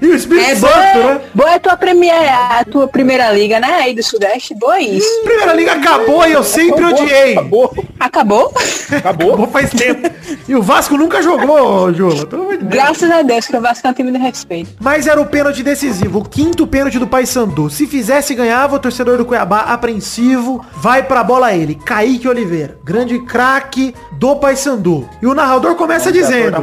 E 0.00 0.06
o 0.06 0.14
Espírito 0.14 0.46
É 0.50 0.54
Santo, 0.54 0.72
boa, 0.98 1.14
né? 1.14 1.20
boa 1.34 1.54
a 1.54 1.60
tua, 1.60 1.76
premier, 1.76 2.32
a 2.32 2.64
tua 2.64 2.88
primeira 2.88 3.30
liga, 3.32 3.60
né? 3.60 3.68
Aí 3.82 3.94
do 3.94 4.02
Sudeste, 4.02 4.54
boa 4.54 4.77
isso. 4.80 5.22
Primeira 5.22 5.52
liga 5.52 5.72
acabou 5.72 6.26
e 6.26 6.32
eu 6.32 6.42
sempre 6.42 6.84
odiei. 6.84 7.32
Acabou, 7.32 7.74
Acabou? 7.98 8.52
acabou. 8.54 9.28
Acabou 9.28 9.46
faz 9.48 9.70
tempo. 9.70 10.10
E 10.48 10.54
o 10.54 10.62
Vasco 10.62 10.96
nunca 10.96 11.22
jogou, 11.22 11.92
Deus. 11.92 12.24
Graças 12.62 13.10
a 13.10 13.22
Deus 13.22 13.46
que 13.46 13.56
o 13.56 13.60
Vasco 13.60 13.86
é 13.86 13.90
um 13.90 13.92
time 13.94 14.12
de 14.12 14.18
respeito. 14.18 14.70
Mas 14.80 15.06
era 15.06 15.20
o 15.20 15.26
pênalti 15.26 15.62
decisivo, 15.62 16.20
o 16.20 16.24
quinto 16.24 16.66
pênalti 16.66 16.98
do 16.98 17.06
Paysandu. 17.06 17.68
Se 17.70 17.86
fizesse, 17.86 18.34
ganhava 18.34 18.76
o 18.76 18.78
torcedor 18.78 19.18
do 19.18 19.24
Cuiabá 19.24 19.60
apreensivo. 19.60 20.64
Vai 20.76 21.02
pra 21.02 21.22
bola 21.22 21.52
ele, 21.54 21.74
Kaique 21.74 22.28
Oliveira, 22.28 22.78
grande 22.84 23.18
craque 23.20 23.94
do 24.12 24.36
Paysandu. 24.36 25.08
E 25.20 25.26
o 25.26 25.34
narrador 25.34 25.74
começa 25.74 26.08
ator 26.08 26.20
dizendo... 26.20 26.56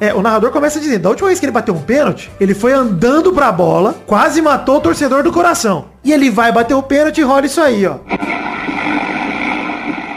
É, 0.00 0.14
o 0.14 0.22
narrador 0.22 0.50
começa 0.50 0.80
dizendo, 0.80 1.02
da 1.02 1.08
última 1.10 1.28
vez 1.28 1.38
que 1.38 1.46
ele 1.46 1.52
bateu 1.52 1.74
um 1.74 1.80
pênalti, 1.80 2.30
ele 2.40 2.54
foi 2.54 2.72
andando 2.72 3.32
pra 3.32 3.50
bola, 3.50 3.96
quase 4.06 4.40
matou 4.40 4.76
o 4.76 4.80
torcedor 4.80 5.22
do 5.22 5.32
coração. 5.32 5.92
E 6.04 6.12
ele 6.12 6.30
vai 6.30 6.50
bater 6.50 6.74
o 6.74 6.82
pênalti 6.82 7.18
e 7.18 7.22
rola 7.22 7.46
isso 7.46 7.60
aí, 7.62 7.86
ó. 7.86 7.94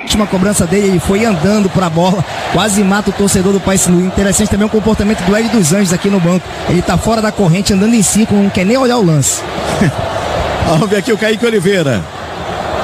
última 0.01 0.27
cobrança 0.27 0.65
dele, 0.65 0.87
ele 0.87 0.99
foi 0.99 1.25
andando 1.25 1.69
pra 1.69 1.89
bola, 1.89 2.23
quase 2.53 2.83
mata 2.83 3.09
o 3.09 3.13
torcedor 3.13 3.53
do 3.53 3.59
Paysandu. 3.59 4.05
Interessante 4.05 4.49
também 4.49 4.65
o 4.65 4.69
comportamento 4.69 5.19
do 5.23 5.35
Hélio 5.35 5.49
dos 5.51 5.73
Anjos 5.73 5.93
aqui 5.93 6.09
no 6.09 6.19
banco. 6.19 6.45
Ele 6.69 6.81
tá 6.81 6.97
fora 6.97 7.21
da 7.21 7.31
corrente, 7.31 7.73
andando 7.73 7.93
em 7.93 8.01
círculo, 8.01 8.41
não 8.41 8.49
quer 8.49 8.65
nem 8.65 8.77
olhar 8.77 8.97
o 8.97 9.05
lance. 9.05 9.41
Vamos 10.67 10.89
ver 10.89 10.97
aqui 10.97 11.13
o 11.13 11.17
Kaique 11.17 11.45
Oliveira. 11.45 12.03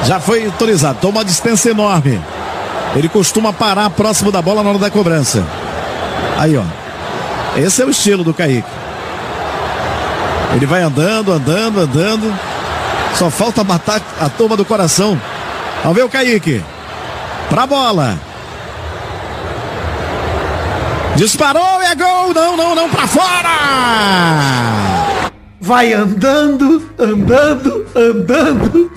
Já 0.04 0.20
foi 0.20 0.46
autorizado, 0.46 1.00
toma 1.02 1.20
uma 1.20 1.26
distância 1.26 1.70
enorme. 1.70 2.20
Ele 2.96 3.08
costuma 3.08 3.54
parar 3.54 3.90
próximo 3.90 4.32
da 4.32 4.42
bola 4.42 4.62
na 4.62 4.70
hora 4.70 4.80
da 4.80 4.90
cobrança. 4.90 5.46
Aí, 6.38 6.58
ó. 6.58 6.64
Esse 7.56 7.82
é 7.82 7.86
o 7.86 7.90
estilo 7.90 8.24
do 8.24 8.34
Kaique. 8.34 8.68
Ele 10.56 10.66
vai 10.66 10.82
andando, 10.82 11.32
andando, 11.32 11.80
andando. 11.80 12.51
Só 13.16 13.30
falta 13.30 13.64
matar 13.64 14.02
a 14.20 14.30
turma 14.30 14.58
do 14.58 14.66
coração. 14.66 15.20
Vamos 15.84 15.96
ver 15.98 16.04
o 16.04 16.10
Kaique. 16.10 16.64
Pra 17.50 17.68
bola. 17.68 18.18
Disparou, 21.16 21.82
é 21.82 21.94
gol! 21.94 22.34
Não, 22.34 22.56
não, 22.58 22.74
não, 22.76 22.90
pra 22.90 23.06
fora! 23.08 23.50
Vai 25.60 25.94
andando, 25.94 26.90
andando, 26.98 27.86
andando. 27.96 28.92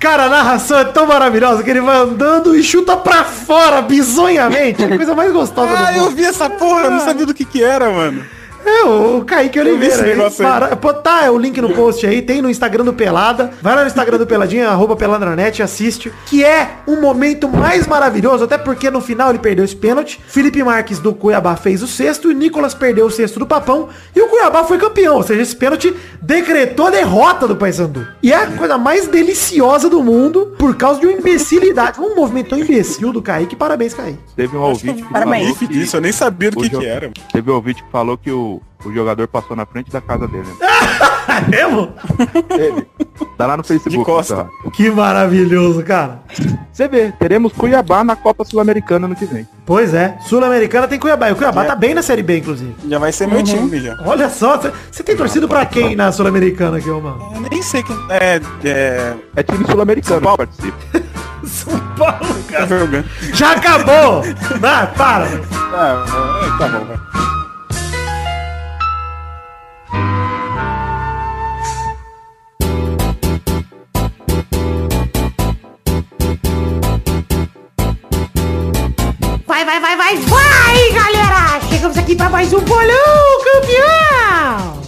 Cara, 0.00 0.24
a 0.24 0.28
narração 0.28 0.78
é 0.78 0.84
tão 0.84 1.06
maravilhosa 1.06 1.62
que 1.62 1.70
ele 1.70 1.80
vai 1.80 1.96
andando 1.96 2.56
e 2.56 2.62
chuta 2.62 2.96
pra 2.96 3.22
fora, 3.22 3.80
bizonhamente. 3.82 4.82
É 4.82 4.86
a 4.86 4.96
coisa 4.96 5.14
mais 5.14 5.32
gostosa 5.32 5.68
do 5.68 5.76
Ah, 5.76 5.92
mundo. 5.92 6.04
eu 6.06 6.10
vi 6.10 6.24
essa 6.24 6.50
porra, 6.50 6.80
eu 6.86 6.90
não 6.90 7.04
sabia 7.04 7.24
do 7.26 7.32
que 7.32 7.44
que 7.44 7.62
era, 7.62 7.88
mano. 7.90 8.24
É, 8.64 8.84
o 8.84 9.24
Kaique 9.24 9.58
esse 9.58 9.68
Oliveira. 9.68 9.94
ele 10.08 10.16
negócio 10.16 10.44
aí. 10.46 10.52
para- 10.52 10.76
Pô, 10.76 10.92
tá, 10.94 11.24
é 11.24 11.30
o 11.30 11.38
link 11.38 11.60
no 11.60 11.70
post 11.74 12.06
aí, 12.06 12.22
tem 12.22 12.40
no 12.42 12.48
Instagram 12.50 12.84
do 12.84 12.92
Pelada. 12.92 13.50
Vai 13.60 13.74
lá 13.74 13.82
no 13.82 13.86
Instagram 13.86 14.18
do 14.18 14.26
Peladinha, 14.26 14.68
arroba 14.70 14.96
peladranet, 14.96 15.62
assiste. 15.62 16.12
Que 16.26 16.44
é 16.44 16.76
um 16.86 17.00
momento 17.00 17.48
mais 17.48 17.86
maravilhoso, 17.86 18.44
até 18.44 18.56
porque 18.58 18.90
no 18.90 19.00
final 19.00 19.30
ele 19.30 19.38
perdeu 19.38 19.64
esse 19.64 19.76
pênalti. 19.76 20.20
Felipe 20.26 20.62
Marques 20.62 20.98
do 20.98 21.12
Cuiabá 21.14 21.56
fez 21.56 21.82
o 21.82 21.86
sexto 21.86 22.30
e 22.30 22.34
Nicolas 22.34 22.74
perdeu 22.74 23.06
o 23.06 23.10
sexto 23.10 23.38
do 23.38 23.46
Papão. 23.46 23.88
E 24.14 24.20
o 24.20 24.28
Cuiabá 24.28 24.64
foi 24.64 24.78
campeão, 24.78 25.16
ou 25.16 25.22
seja, 25.22 25.40
esse 25.42 25.56
pênalti 25.56 25.94
decretou 26.20 26.86
a 26.86 26.90
derrota 26.90 27.46
do 27.48 27.56
Paysandu. 27.56 28.06
E 28.22 28.32
é 28.32 28.36
a 28.36 28.46
coisa 28.46 28.78
mais 28.78 29.06
deliciosa 29.08 29.88
do 29.88 30.02
mundo 30.02 30.54
por 30.58 30.76
causa 30.76 31.00
de 31.00 31.06
uma 31.06 31.16
imbecilidade. 31.18 32.00
Um 32.00 32.14
movimento 32.14 32.50
tão 32.50 32.58
imbecil 32.58 33.12
do 33.12 33.20
Kaique. 33.22 33.56
Parabéns, 33.56 33.94
Kaique. 33.94 34.18
Teve 34.36 34.56
um 34.56 34.60
ouvinte 34.62 35.02
que 35.02 35.12
Parabéns. 35.12 35.42
falou 35.44 35.56
que, 35.58 35.66
disso, 35.66 35.96
eu 35.96 36.00
nem 36.00 36.12
sabia 36.12 36.50
do 36.50 36.58
o 36.58 36.62
que 36.62 36.70
que 36.70 36.84
era. 36.86 37.10
Teve 37.32 37.50
um 37.50 37.54
ouvinte 37.54 37.82
que 37.82 37.90
falou 37.90 38.16
que 38.16 38.30
o, 38.30 38.51
o 38.84 38.92
jogador 38.92 39.28
passou 39.28 39.56
na 39.56 39.64
frente 39.64 39.90
da 39.90 40.00
casa 40.00 40.26
dele. 40.26 40.48
É 41.28 41.40
mesmo? 41.64 41.94
Ele. 42.50 42.86
Tá 43.38 43.46
lá 43.46 43.56
no 43.56 43.62
Facebook. 43.62 43.96
De 43.96 44.04
costa. 44.04 44.36
tá? 44.44 44.70
Que 44.72 44.90
maravilhoso, 44.90 45.82
cara. 45.84 46.20
Você 46.72 46.88
vê, 46.88 47.12
teremos 47.12 47.52
Cuiabá 47.52 48.02
na 48.02 48.16
Copa 48.16 48.44
Sul-Americana 48.44 49.06
ano 49.06 49.14
que 49.14 49.24
vem. 49.24 49.46
Pois 49.64 49.94
é, 49.94 50.18
Sul-Americana 50.26 50.88
tem 50.88 50.98
Cuiabá. 50.98 51.30
E 51.30 51.32
o 51.32 51.36
Cuiabá 51.36 51.64
tá 51.64 51.76
bem 51.76 51.94
na 51.94 52.02
Série 52.02 52.24
B, 52.24 52.38
inclusive. 52.38 52.74
Já 52.88 52.98
vai 52.98 53.12
ser 53.12 53.28
meu 53.28 53.42
time, 53.42 53.80
já. 53.80 53.96
Olha 54.04 54.28
só, 54.28 54.58
você 54.90 55.02
tem 55.04 55.16
torcido 55.16 55.48
pra 55.48 55.64
quem 55.64 55.94
na 55.94 56.10
Sul-Americana 56.10 56.78
aqui, 56.78 56.90
ô 56.90 57.00
mano? 57.00 57.32
Eu 57.34 57.40
nem 57.40 57.62
sei 57.62 57.82
quem 57.84 57.96
é. 58.10 58.40
É. 58.64 59.14
É 59.36 59.42
time 59.44 59.64
sul-americano 59.64 60.18
que 60.20 60.24
Paulo. 60.24 60.38
participa. 60.38 60.76
São 61.46 61.78
Paulo, 61.96 62.34
Tá 62.50 62.66
jogando. 62.66 63.04
Já 63.32 63.52
acabou! 63.52 64.22
Ah, 64.62 64.86
para! 64.88 65.26
Ah, 65.72 66.04
é, 66.44 66.58
tá 66.58 66.68
bom, 66.68 66.84
vai. 66.84 67.41
Vai, 79.64 79.80
vai, 79.80 79.80
vai, 79.80 79.96
vai, 79.96 80.16
vai, 80.16 80.92
galera! 80.92 81.60
Chegamos 81.68 81.96
aqui 81.96 82.16
pra 82.16 82.28
mais 82.28 82.52
um 82.52 82.60
bolão, 82.60 83.38
campeão! 83.44 84.82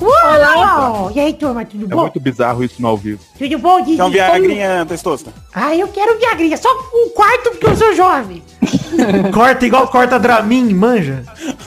Uau! 0.00 1.12
E 1.14 1.20
aí, 1.20 1.32
turma, 1.34 1.64
tudo 1.64 1.84
É 1.84 1.88
bom? 1.88 2.00
muito 2.02 2.18
bizarro 2.20 2.64
isso 2.64 2.80
no 2.80 2.88
ao 2.88 2.96
vivo. 2.96 3.20
Tudo 3.38 3.58
bom, 3.58 3.80
Didi? 3.82 3.96
Quer 3.96 4.04
um 4.04 4.10
Viagrinha 4.10 4.86
testosta? 4.88 5.32
Ah, 5.54 5.74
eu 5.76 5.88
quero 5.88 6.18
Viagrinha, 6.18 6.56
só 6.56 6.68
um 6.94 7.10
quarto 7.10 7.50
porque 7.50 7.66
eu 7.66 7.76
sou 7.76 7.94
jovem. 7.94 8.42
Corta 9.34 9.66
igual 9.66 9.86
corta 9.88 10.18
Dramin, 10.18 10.72
manja. 10.74 11.22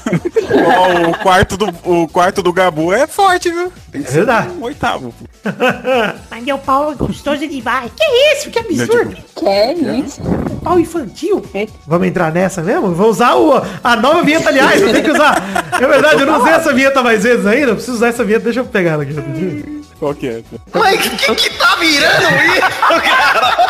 Ó, 0.52 1.12
o 1.12 1.18
quarto 1.20 1.56
do 1.56 1.68
o 1.86 2.08
quarto 2.08 2.42
do 2.42 2.52
Gabu 2.52 2.92
é 2.92 3.06
forte, 3.06 3.50
viu? 3.52 3.72
Tem 3.92 4.02
que 4.02 4.08
É 4.08 4.12
ser 4.12 4.18
verdade. 4.18 4.50
um 4.50 4.64
oitavo. 4.64 5.14
Mas 6.30 6.44
meu 6.44 6.58
pau 6.58 6.92
é 6.92 6.96
gostoso 6.96 7.48
demais. 7.48 7.92
Que 7.96 8.04
isso? 8.34 8.50
Que 8.50 8.60
absurdo! 8.60 9.18
Que 9.36 9.48
é 9.48 9.74
isso? 9.74 10.22
Pau 10.64 10.80
infantil? 10.80 11.44
Vamos 11.88 12.08
entrar 12.08 12.32
nessa 12.32 12.62
mesmo? 12.62 12.94
Vou 12.94 13.10
usar 13.10 13.36
o, 13.36 13.62
a 13.84 13.96
nova 13.96 14.22
vinheta, 14.24 14.50
aliás, 14.50 14.82
eu 14.82 14.92
tenho 14.92 15.04
que 15.04 15.12
usar. 15.12 15.42
É 15.80 15.88
verdade, 15.88 16.22
eu 16.22 16.28
não 16.28 16.42
usei 16.42 16.54
essa 16.54 16.74
vinheta 16.74 17.02
mais 17.02 17.24
vezes 17.24 17.46
ainda. 17.46 17.72
Eu 17.72 17.76
preciso 17.76 17.98
usar 17.98 18.08
essa 18.10 18.24
vinheta, 18.24 18.44
deixa 18.46 18.60
eu 18.60 18.66
pegar 18.66 18.92
ela 18.92 19.04
aqui 19.04 19.14
rapidinho. 19.14 19.80
Qual 20.00 20.14
que 20.14 20.28
é? 20.28 20.42
Mas 20.74 21.02
que, 21.02 21.10
que, 21.10 21.36
que 21.36 21.50
tá 21.58 21.76
virando 21.76 22.28
isso, 22.46 23.02
cara? 23.04 23.70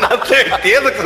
Na 0.00 0.24
certeza 0.26 0.90
que 0.90 1.02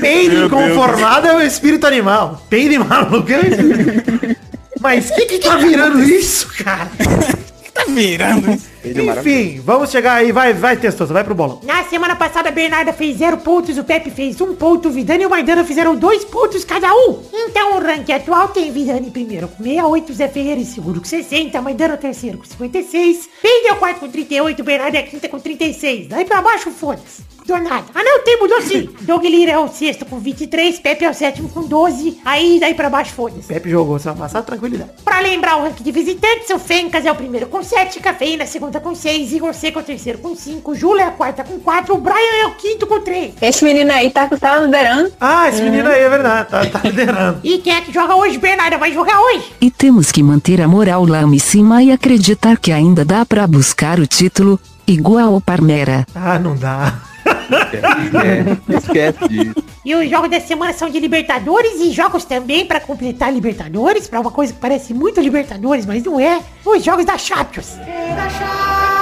Meu 0.00 0.30
Deus. 0.30 0.46
inconformado 0.46 1.26
é 1.26 1.34
o 1.34 1.42
espírito 1.42 1.86
animal. 1.86 2.40
Peide 2.48 2.78
maluco 2.78 3.30
é 3.32 3.36
o 3.36 3.46
espírito. 3.46 4.40
Mas 4.80 5.10
que 5.10 5.26
que 5.26 5.38
tá 5.38 5.56
virando 5.56 6.02
isso, 6.02 6.48
cara? 6.64 6.90
Tá 7.72 7.84
virando. 7.84 8.48
Ele 8.50 8.58
é 8.58 8.79
maravilhoso. 8.79 8.79
Enfim, 8.84 9.60
vamos 9.64 9.90
chegar 9.90 10.14
aí. 10.14 10.32
Vai, 10.32 10.52
vai, 10.52 10.76
Testoso, 10.76 11.12
vai 11.12 11.22
pro 11.22 11.34
bolão. 11.34 11.60
Na 11.62 11.84
semana 11.84 12.16
passada, 12.16 12.48
a 12.48 12.52
Bernarda 12.52 12.92
fez 12.92 13.18
zero 13.18 13.38
pontos, 13.38 13.76
o 13.76 13.84
Pepe 13.84 14.10
fez 14.10 14.40
um 14.40 14.54
ponto, 14.54 14.88
o 14.88 14.92
Vidani 14.92 15.22
e 15.24 15.26
o 15.26 15.30
Maidana 15.30 15.64
fizeram 15.64 15.94
dois 15.94 16.24
pontos 16.24 16.64
cada 16.64 16.92
um. 16.94 17.22
Então, 17.32 17.76
o 17.76 17.80
ranking 17.80 18.12
atual 18.12 18.48
tem 18.48 18.72
Vidani 18.72 19.08
em 19.08 19.10
primeiro 19.10 19.48
com 19.48 19.62
68, 19.62 20.12
Zé 20.14 20.28
Ferreira 20.28 20.60
em 20.60 20.64
segundo 20.64 21.00
com 21.00 21.06
60, 21.06 21.60
Maidana 21.60 21.96
terceiro 21.96 22.38
com 22.38 22.44
56, 22.44 23.28
Peide 23.42 23.68
é 23.68 23.72
o 23.72 23.76
quarto 23.76 24.00
com 24.00 24.08
38, 24.08 24.62
Bernarda 24.64 24.98
é 24.98 25.00
a 25.00 25.06
quinta 25.06 25.28
com 25.28 25.38
36. 25.38 26.08
Daí 26.08 26.24
pra 26.24 26.40
baixo, 26.40 26.70
foda-se. 26.70 27.22
Mudou 27.40 27.58
nada. 27.58 27.86
Ah, 27.94 28.02
não, 28.02 28.22
tem, 28.22 28.38
mudou 28.38 28.60
sim. 28.62 28.88
Doug 29.02 29.24
Lira 29.24 29.52
é 29.52 29.58
o 29.58 29.68
sexto 29.68 30.04
com 30.04 30.18
23, 30.18 30.78
Pepe 30.78 31.04
é 31.04 31.10
o 31.10 31.14
sétimo 31.14 31.48
com 31.48 31.62
12, 31.62 32.20
aí 32.24 32.58
daí 32.60 32.74
pra 32.74 32.88
baixo, 32.88 33.12
foda-se. 33.12 33.48
Pepe 33.48 33.68
jogou 33.70 33.98
semana 33.98 34.20
passada, 34.20 34.44
tranquilidade. 34.44 34.90
Pra 35.04 35.20
lembrar 35.20 35.56
o 35.56 35.62
ranking 35.62 35.82
de 35.82 35.92
visitantes, 35.92 36.50
o 36.50 36.58
Fencas 36.58 37.04
é 37.04 37.10
o 37.10 37.16
primeiro 37.16 37.46
com 37.46 37.62
7, 37.62 37.98
Cafeína 38.00 38.44
é 38.44 38.46
a 38.46 38.48
segunda 38.70 38.80
com 38.80 38.94
6, 38.94 39.32
Igor 39.32 39.52
Seco 39.52 39.80
é 39.80 39.82
o 39.82 39.84
terceiro 39.84 40.18
com 40.18 40.36
5, 40.36 40.74
Júlia 40.76 41.02
é 41.02 41.06
a 41.06 41.10
quarta 41.10 41.42
com 41.42 41.58
4, 41.58 41.92
o 41.92 41.98
Brian 41.98 42.14
é 42.42 42.46
o 42.46 42.54
quinto 42.54 42.86
com 42.86 43.00
3. 43.00 43.34
Esse 43.42 43.64
menino 43.64 43.90
aí 43.90 44.10
tá, 44.10 44.28
tá 44.28 44.60
liderando. 44.60 45.12
Ah, 45.20 45.48
esse 45.48 45.60
menino 45.60 45.88
aí 45.88 46.02
é 46.02 46.08
verdade, 46.08 46.48
tá, 46.48 46.64
tá 46.66 46.80
liderando. 46.84 47.40
E 47.42 47.58
quem 47.58 47.74
é 47.74 47.80
que 47.80 47.92
joga 47.92 48.14
hoje, 48.14 48.38
Bernarda? 48.38 48.78
Vai 48.78 48.92
jogar 48.92 49.20
hoje? 49.20 49.52
E 49.60 49.70
temos 49.70 50.12
que 50.12 50.22
manter 50.22 50.60
a 50.60 50.68
moral 50.68 51.04
lá 51.04 51.22
em 51.22 51.38
cima 51.38 51.82
e 51.82 51.90
acreditar 51.90 52.58
que 52.58 52.70
ainda 52.70 53.04
dá 53.04 53.26
pra 53.26 53.46
buscar 53.46 53.98
o 53.98 54.06
título, 54.06 54.60
igual 54.86 55.34
o 55.34 55.40
Parmera. 55.40 56.06
Ah, 56.14 56.38
não 56.38 56.54
dá. 56.54 57.09
É, 57.50 58.76
esquece 58.76 59.28
disso. 59.28 59.64
E 59.84 59.94
os 59.94 60.08
jogos 60.10 60.30
da 60.30 60.40
semana 60.40 60.72
são 60.72 60.90
de 60.90 61.00
Libertadores 61.00 61.80
e 61.80 61.90
jogos 61.90 62.24
também 62.24 62.66
pra 62.66 62.80
completar 62.80 63.32
Libertadores, 63.32 64.06
pra 64.06 64.20
uma 64.20 64.30
coisa 64.30 64.52
que 64.52 64.58
parece 64.58 64.92
muito 64.92 65.20
Libertadores, 65.20 65.86
mas 65.86 66.04
não 66.04 66.20
é. 66.20 66.40
Os 66.64 66.84
jogos 66.84 67.04
da 67.04 67.16
Champions. 67.16 67.78
É 67.78 68.14
da 68.14 68.28
Champions. 68.28 68.99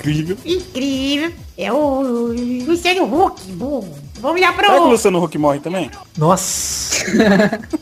Incrível. 0.00 0.36
Incrível. 0.44 1.32
É 1.56 1.72
o 1.72 2.32
Luciano 2.66 3.04
Huck. 3.04 3.40
Bom, 3.52 3.86
vamos 4.20 4.40
lá 4.40 4.54
Será 4.54 4.68
que 4.68 4.74
o 4.74 4.80
pro... 4.80 4.90
Luciano 4.90 5.22
Huck 5.22 5.38
morre 5.38 5.60
também? 5.60 5.90
Nossa. 6.16 7.04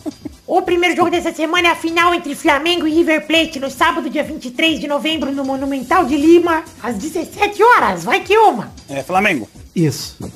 O 0.49 0.63
primeiro 0.63 0.97
jogo 0.97 1.11
dessa 1.11 1.31
semana 1.31 1.69
é 1.69 1.71
a 1.73 1.77
final 1.77 2.15
entre 2.15 2.35
Flamengo 2.35 2.87
e 2.87 2.95
River 2.95 3.27
Plate 3.27 3.61
no 3.61 3.71
sábado, 3.71 4.09
dia 4.09 4.25
23 4.25 4.81
de 4.81 4.89
novembro, 4.89 5.31
no 5.31 5.45
Monumental 5.45 6.07
de 6.07 6.17
Lima, 6.17 6.65
às 6.83 6.97
17 6.97 7.63
horas. 7.63 8.05
Vai 8.05 8.21
que 8.21 8.35
uma. 8.35 8.73
É, 8.89 9.03
Flamengo. 9.03 9.47
Isso. 9.77 10.17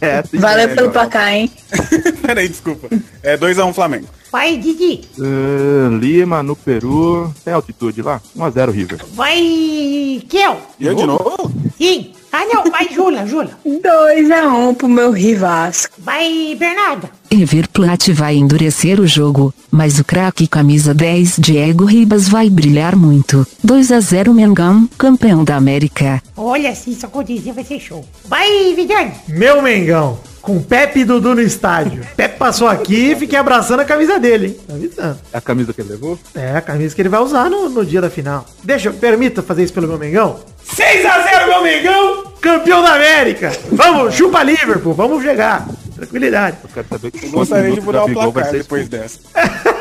É, 0.00 0.20
Valeu 0.34 0.68
é, 0.68 0.74
pelo 0.74 0.88
ó. 0.88 0.90
placar, 0.90 1.32
hein? 1.32 1.48
Peraí, 2.26 2.48
desculpa. 2.48 2.88
É 3.22 3.36
2x1 3.36 3.72
Flamengo. 3.72 4.08
Vai, 4.32 4.56
Didi. 4.56 5.02
Ah, 5.20 5.88
Lima, 6.00 6.42
no 6.42 6.56
Peru. 6.56 7.32
Tem 7.44 7.52
altitude 7.52 8.00
lá? 8.00 8.18
1x0 8.36 8.70
River. 8.70 9.00
Vai, 9.12 10.22
Kel. 10.26 10.56
E 10.80 10.86
eu 10.86 10.94
de 10.94 11.04
novo? 11.04 11.52
Sim. 11.76 12.12
Ah, 12.32 12.46
não. 12.46 12.64
Vai, 12.70 12.88
Jula, 12.94 13.26
Jula. 13.26 13.50
2x1 13.66 14.74
pro 14.76 14.88
meu 14.88 15.10
rivasco. 15.12 15.92
Vai, 15.98 16.56
Bernarda. 16.58 17.10
River 17.30 17.68
Plate 17.68 18.12
vai 18.12 18.36
endurecer 18.36 18.98
o 19.00 19.06
jogo, 19.06 19.52
mas 19.70 19.98
o 19.98 20.04
craque 20.04 20.46
camisa 20.46 20.94
10 20.94 21.36
Diego 21.38 21.84
Ribas 21.84 22.26
vai 22.28 22.48
brilhar 22.48 22.96
muito. 22.96 23.46
2 23.62 23.92
a 23.92 24.00
0 24.00 24.32
Mengão, 24.32 24.88
campeão 24.96 25.44
da 25.44 25.56
América. 25.56 26.22
Olha, 26.36 26.74
se 26.74 26.92
isso 26.92 27.04
acontecer, 27.04 27.52
vai 27.52 27.64
ser 27.64 27.78
show. 27.80 28.02
Vai, 28.24 28.72
Vidani. 28.74 29.12
Meu 29.28 29.60
Mengão. 29.60 30.18
Com 30.42 30.60
Pepe 30.60 31.00
e 31.00 31.04
Dudu 31.04 31.36
no 31.36 31.40
estádio. 31.40 32.04
Pepe 32.16 32.36
passou 32.36 32.66
aqui 32.66 33.12
e 33.12 33.16
fiquei 33.16 33.38
abraçando 33.38 33.80
a 33.80 33.84
camisa 33.84 34.18
dele, 34.18 34.46
hein? 34.46 34.56
Tá 34.66 34.74
avisando. 34.74 35.18
É 35.32 35.38
a 35.38 35.40
camisa 35.40 35.72
que 35.72 35.80
ele 35.80 35.90
levou? 35.90 36.18
É, 36.34 36.56
a 36.56 36.60
camisa 36.60 36.94
que 36.94 37.00
ele 37.00 37.08
vai 37.08 37.20
usar 37.20 37.48
no, 37.48 37.68
no 37.68 37.86
dia 37.86 38.00
da 38.00 38.10
final. 38.10 38.44
Deixa, 38.62 38.90
permita 38.90 39.40
fazer 39.40 39.62
isso 39.62 39.72
pelo 39.72 39.86
meu 39.86 39.98
Mengão. 39.98 40.40
6x0 40.74 41.46
meu 41.46 41.62
Mengão, 41.62 42.24
campeão 42.40 42.82
da 42.82 42.94
América. 42.94 43.52
Vamos, 43.70 44.14
chupa 44.14 44.42
Liverpool, 44.42 44.94
vamos 44.94 45.22
chegar. 45.22 45.66
Tranquilidade. 45.94 46.56
Eu 46.64 46.70
quero 46.74 46.86
saber 46.88 47.10
que 47.12 47.28
Gostaria 47.28 47.72
de 47.72 47.80
mudar 47.80 48.04
o 48.04 48.12
placar 48.12 48.50
depois 48.50 48.88
dessa. 48.88 49.20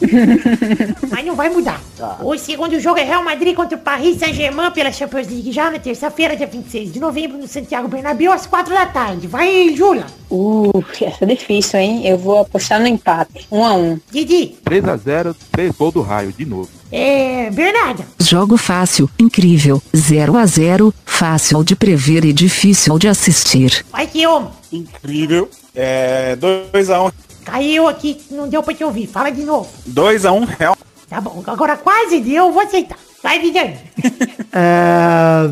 Mas 1.10 1.24
não 1.24 1.34
vai 1.34 1.48
mudar. 1.48 1.80
O 2.20 2.36
segundo 2.36 2.78
jogo 2.80 2.98
é 2.98 3.04
Real 3.04 3.22
Madrid 3.22 3.54
contra 3.54 3.76
o 3.76 3.80
Paris 3.80 4.18
Saint-Germain 4.18 4.70
pela 4.70 4.92
Champions 4.92 5.28
League 5.28 5.52
já 5.52 5.70
na 5.70 5.78
terça-feira, 5.78 6.36
dia 6.36 6.46
26 6.46 6.92
de 6.92 7.00
novembro, 7.00 7.38
no 7.38 7.48
Santiago 7.48 7.88
Bernabéu, 7.88 8.32
às 8.32 8.46
4 8.46 8.72
da 8.72 8.86
tarde. 8.86 9.26
Vai, 9.26 9.74
Jula. 9.74 10.06
Uh, 10.30 10.84
essa 11.00 11.24
é 11.24 11.26
difícil, 11.26 11.78
hein? 11.78 12.06
Eu 12.06 12.18
vou 12.18 12.38
apostar 12.38 12.80
no 12.80 12.86
empate. 12.86 13.46
1x1. 13.50 14.00
Didi. 14.10 14.56
3x0, 14.64 15.34
3 15.52 15.72
gol 15.76 15.92
do 15.92 16.02
raio, 16.02 16.32
de 16.32 16.44
novo. 16.44 16.68
É, 16.90 17.50
Bernarda. 17.50 18.04
Jogo 18.20 18.56
fácil, 18.56 19.10
incrível, 19.18 19.82
0 19.96 20.36
a 20.36 20.46
0, 20.46 20.94
fácil 21.04 21.64
de 21.64 21.74
prever 21.74 22.24
e 22.24 22.32
difícil 22.32 22.98
de 22.98 23.08
assistir. 23.08 23.84
Vai 23.90 24.06
que. 24.06 24.24
Incrível. 24.72 25.48
É 25.74 26.36
2x1. 26.36 27.12
Caiu 27.44 27.86
aqui, 27.86 28.20
não 28.30 28.48
deu 28.48 28.62
pra 28.62 28.74
te 28.74 28.82
ouvir. 28.82 29.06
Fala 29.06 29.30
de 29.30 29.42
novo. 29.42 29.68
2x1 29.88 30.46
Real. 30.58 30.76
Tá 31.08 31.20
bom, 31.20 31.42
agora 31.46 31.76
quase 31.76 32.20
deu, 32.20 32.50
vou 32.50 32.62
aceitar. 32.62 32.98
Vai, 33.22 33.38
Vidani. 33.38 33.78
É... 34.56 35.50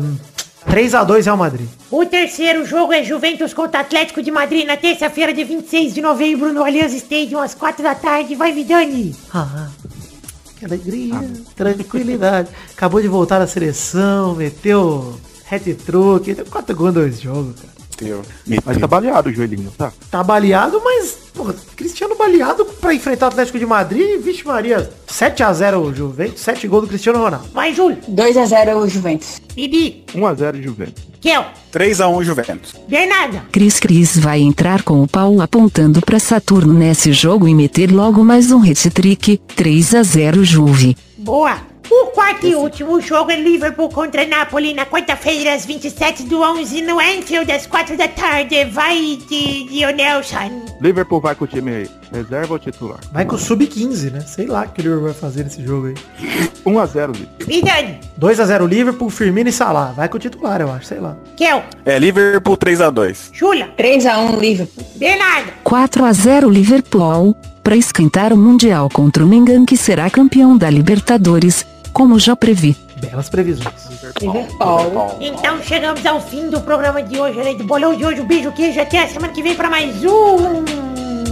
3x2 0.71 1.25
Real 1.25 1.35
Madrid. 1.35 1.67
O 1.91 2.05
terceiro 2.05 2.65
jogo 2.65 2.93
é 2.93 3.03
Juventus 3.03 3.53
contra 3.53 3.81
Atlético 3.81 4.23
de 4.23 4.31
Madrid 4.31 4.65
na 4.65 4.77
terça-feira, 4.77 5.33
dia 5.33 5.45
26 5.45 5.93
de 5.93 6.01
novembro, 6.01 6.53
no 6.53 6.63
Allianz 6.63 6.93
Stadium, 6.93 7.39
às 7.39 7.53
4 7.53 7.83
da 7.83 7.93
tarde. 7.93 8.33
Vai, 8.33 8.53
Vidani. 8.53 9.13
Ah, 9.33 9.67
que 10.57 10.63
alegria, 10.63 11.19
tranquilidade. 11.55 12.49
Acabou 12.71 13.01
de 13.01 13.09
voltar 13.09 13.39
da 13.39 13.47
seleção, 13.47 14.35
meteu 14.35 15.19
hat-trick, 15.51 16.33
deu 16.33 16.45
4 16.45 16.75
gols 16.75 16.91
em 16.91 16.93
dois 16.93 17.21
jogos, 17.21 17.55
cara. 17.59 17.72
Teu. 18.03 18.21
Mas 18.65 18.77
tá 18.77 18.87
baleado 18.87 19.29
o 19.29 19.33
joelhinho, 19.33 19.71
tá? 19.77 19.91
Tá 20.11 20.23
baleado, 20.23 20.81
mas, 20.83 21.17
porra, 21.33 21.55
Cristiano 21.75 22.15
baleado 22.15 22.65
pra 22.65 22.93
enfrentar 22.93 23.27
o 23.27 23.29
Atlético 23.29 23.59
de 23.59 23.65
Madrid, 23.65 24.21
vixe 24.21 24.45
Maria, 24.45 24.89
7x0 25.07 25.77
o 25.79 25.93
Juventus, 25.93 26.41
7 26.41 26.67
gols 26.67 26.83
do 26.83 26.87
Cristiano 26.89 27.19
Ronaldo. 27.19 27.47
Vai, 27.53 27.73
Júlio. 27.73 27.97
2x0 28.09 28.75
o 28.75 28.87
Juventus. 28.87 29.41
Bibi. 29.55 30.03
1x0 30.13 30.61
Juventus. 30.61 31.03
Kel. 31.21 31.45
3x1 31.71 32.23
Juventus. 32.23 32.73
Bernarda. 32.87 33.43
Cris 33.51 33.79
Cris 33.79 34.17
vai 34.17 34.41
entrar 34.41 34.83
com 34.83 35.01
o 35.01 35.07
pau 35.07 35.39
apontando 35.41 36.01
pra 36.01 36.19
Saturno 36.19 36.73
nesse 36.73 37.13
jogo 37.13 37.47
e 37.47 37.55
meter 37.55 37.91
logo 37.91 38.23
mais 38.23 38.51
um 38.51 38.61
hat-trick, 38.61 39.37
3 39.55 39.95
a 39.95 40.03
0 40.03 40.43
Juve. 40.43 40.97
Boa. 41.17 41.72
O 41.95 42.07
quarto 42.07 42.47
e 42.47 42.55
último 42.55 42.99
jogo 42.99 43.29
é 43.29 43.35
Liverpool 43.35 43.87
contra 43.87 44.25
Napoli 44.25 44.73
na 44.73 44.83
quarta-feira, 44.83 45.53
às 45.53 45.63
27 45.63 46.23
do 46.23 46.41
11, 46.41 46.81
no 46.81 46.99
Anfield, 46.99 47.51
às 47.51 47.67
4 47.67 47.95
da 47.95 48.07
tarde. 48.07 48.65
Vai 48.65 49.19
de 49.29 49.65
Dionelson. 49.65 50.65
Liverpool 50.81 51.21
vai 51.21 51.35
com 51.35 51.45
o 51.45 51.47
time 51.47 51.87
reserva 52.11 52.53
ou 52.53 52.57
titular? 52.57 52.99
Vai 53.11 53.25
com 53.25 53.35
o 53.35 53.37
Sub-15, 53.37 54.11
né? 54.11 54.21
Sei 54.21 54.47
lá 54.47 54.63
o 54.63 54.69
que 54.69 54.81
o 54.81 54.83
Liverpool 54.83 55.05
vai 55.05 55.13
fazer 55.13 55.43
nesse 55.43 55.63
jogo 55.63 55.85
aí. 55.85 55.93
1x0 56.65 57.11
Liverpool. 57.13 57.47
Vidani. 57.47 57.99
2x0 58.19 58.67
Liverpool, 58.67 59.09
Firmino 59.11 59.49
e 59.49 59.53
Salah. 59.53 59.91
Vai 59.91 60.09
com 60.09 60.17
o 60.17 60.19
titular, 60.19 60.61
eu 60.61 60.71
acho, 60.71 60.87
sei 60.87 60.99
lá. 60.99 61.15
Kel. 61.37 61.63
É 61.85 61.99
Liverpool 61.99 62.57
3x2. 62.57 63.29
Júlia. 63.31 63.71
3x1 63.77 64.39
Liverpool. 64.39 64.83
Bernarda. 64.95 65.53
4 65.63 66.05
a 66.05 66.11
0 66.11 66.49
Liverpool, 66.49 67.35
pra 67.63 67.75
esquentar 67.75 68.33
o 68.33 68.37
Mundial 68.37 68.89
contra 68.89 69.23
o 69.23 69.27
Mengan 69.27 69.63
que 69.63 69.77
será 69.77 70.09
campeão 70.09 70.57
da 70.57 70.71
Libertadores, 70.71 71.63
como 71.93 72.19
já 72.19 72.35
previ. 72.35 72.75
Belas 72.97 73.29
previsões. 73.29 73.89
Liverpool. 74.21 75.17
Então 75.21 75.61
chegamos 75.61 76.05
ao 76.05 76.19
fim 76.19 76.49
do 76.49 76.59
programa 76.61 77.03
de 77.03 77.19
hoje, 77.19 77.37
né? 77.37 77.53
Do 77.53 77.63
bolão 77.63 77.95
de 77.95 78.05
hoje. 78.05 78.21
Um 78.21 78.25
beijo, 78.25 78.51
queijo. 78.51 78.79
Até 78.81 79.03
a 79.03 79.07
semana 79.07 79.31
que 79.31 79.43
vem 79.43 79.55
pra 79.55 79.69
mais 79.69 80.03
um 80.03 80.63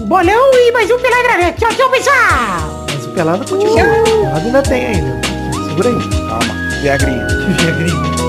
bolão 0.05 0.53
e 0.53 0.71
mais 0.71 0.91
um 0.91 0.99
Peladranet. 0.99 1.57
Tchau, 1.57 1.69
tchau, 1.73 1.89
pessoal. 1.89 2.85
Mas 2.89 3.05
o 3.05 3.09
Pelado 3.11 3.45
continua. 3.49 3.71
O 3.71 4.03
Pelado 4.03 4.45
ainda 4.45 4.61
tem 4.63 4.85
ainda. 4.87 5.21
Segura 5.69 5.89
aí. 5.89 6.09
Calma. 6.27 6.81
Viagrinha. 6.81 7.27
Viagrinho. 7.27 8.20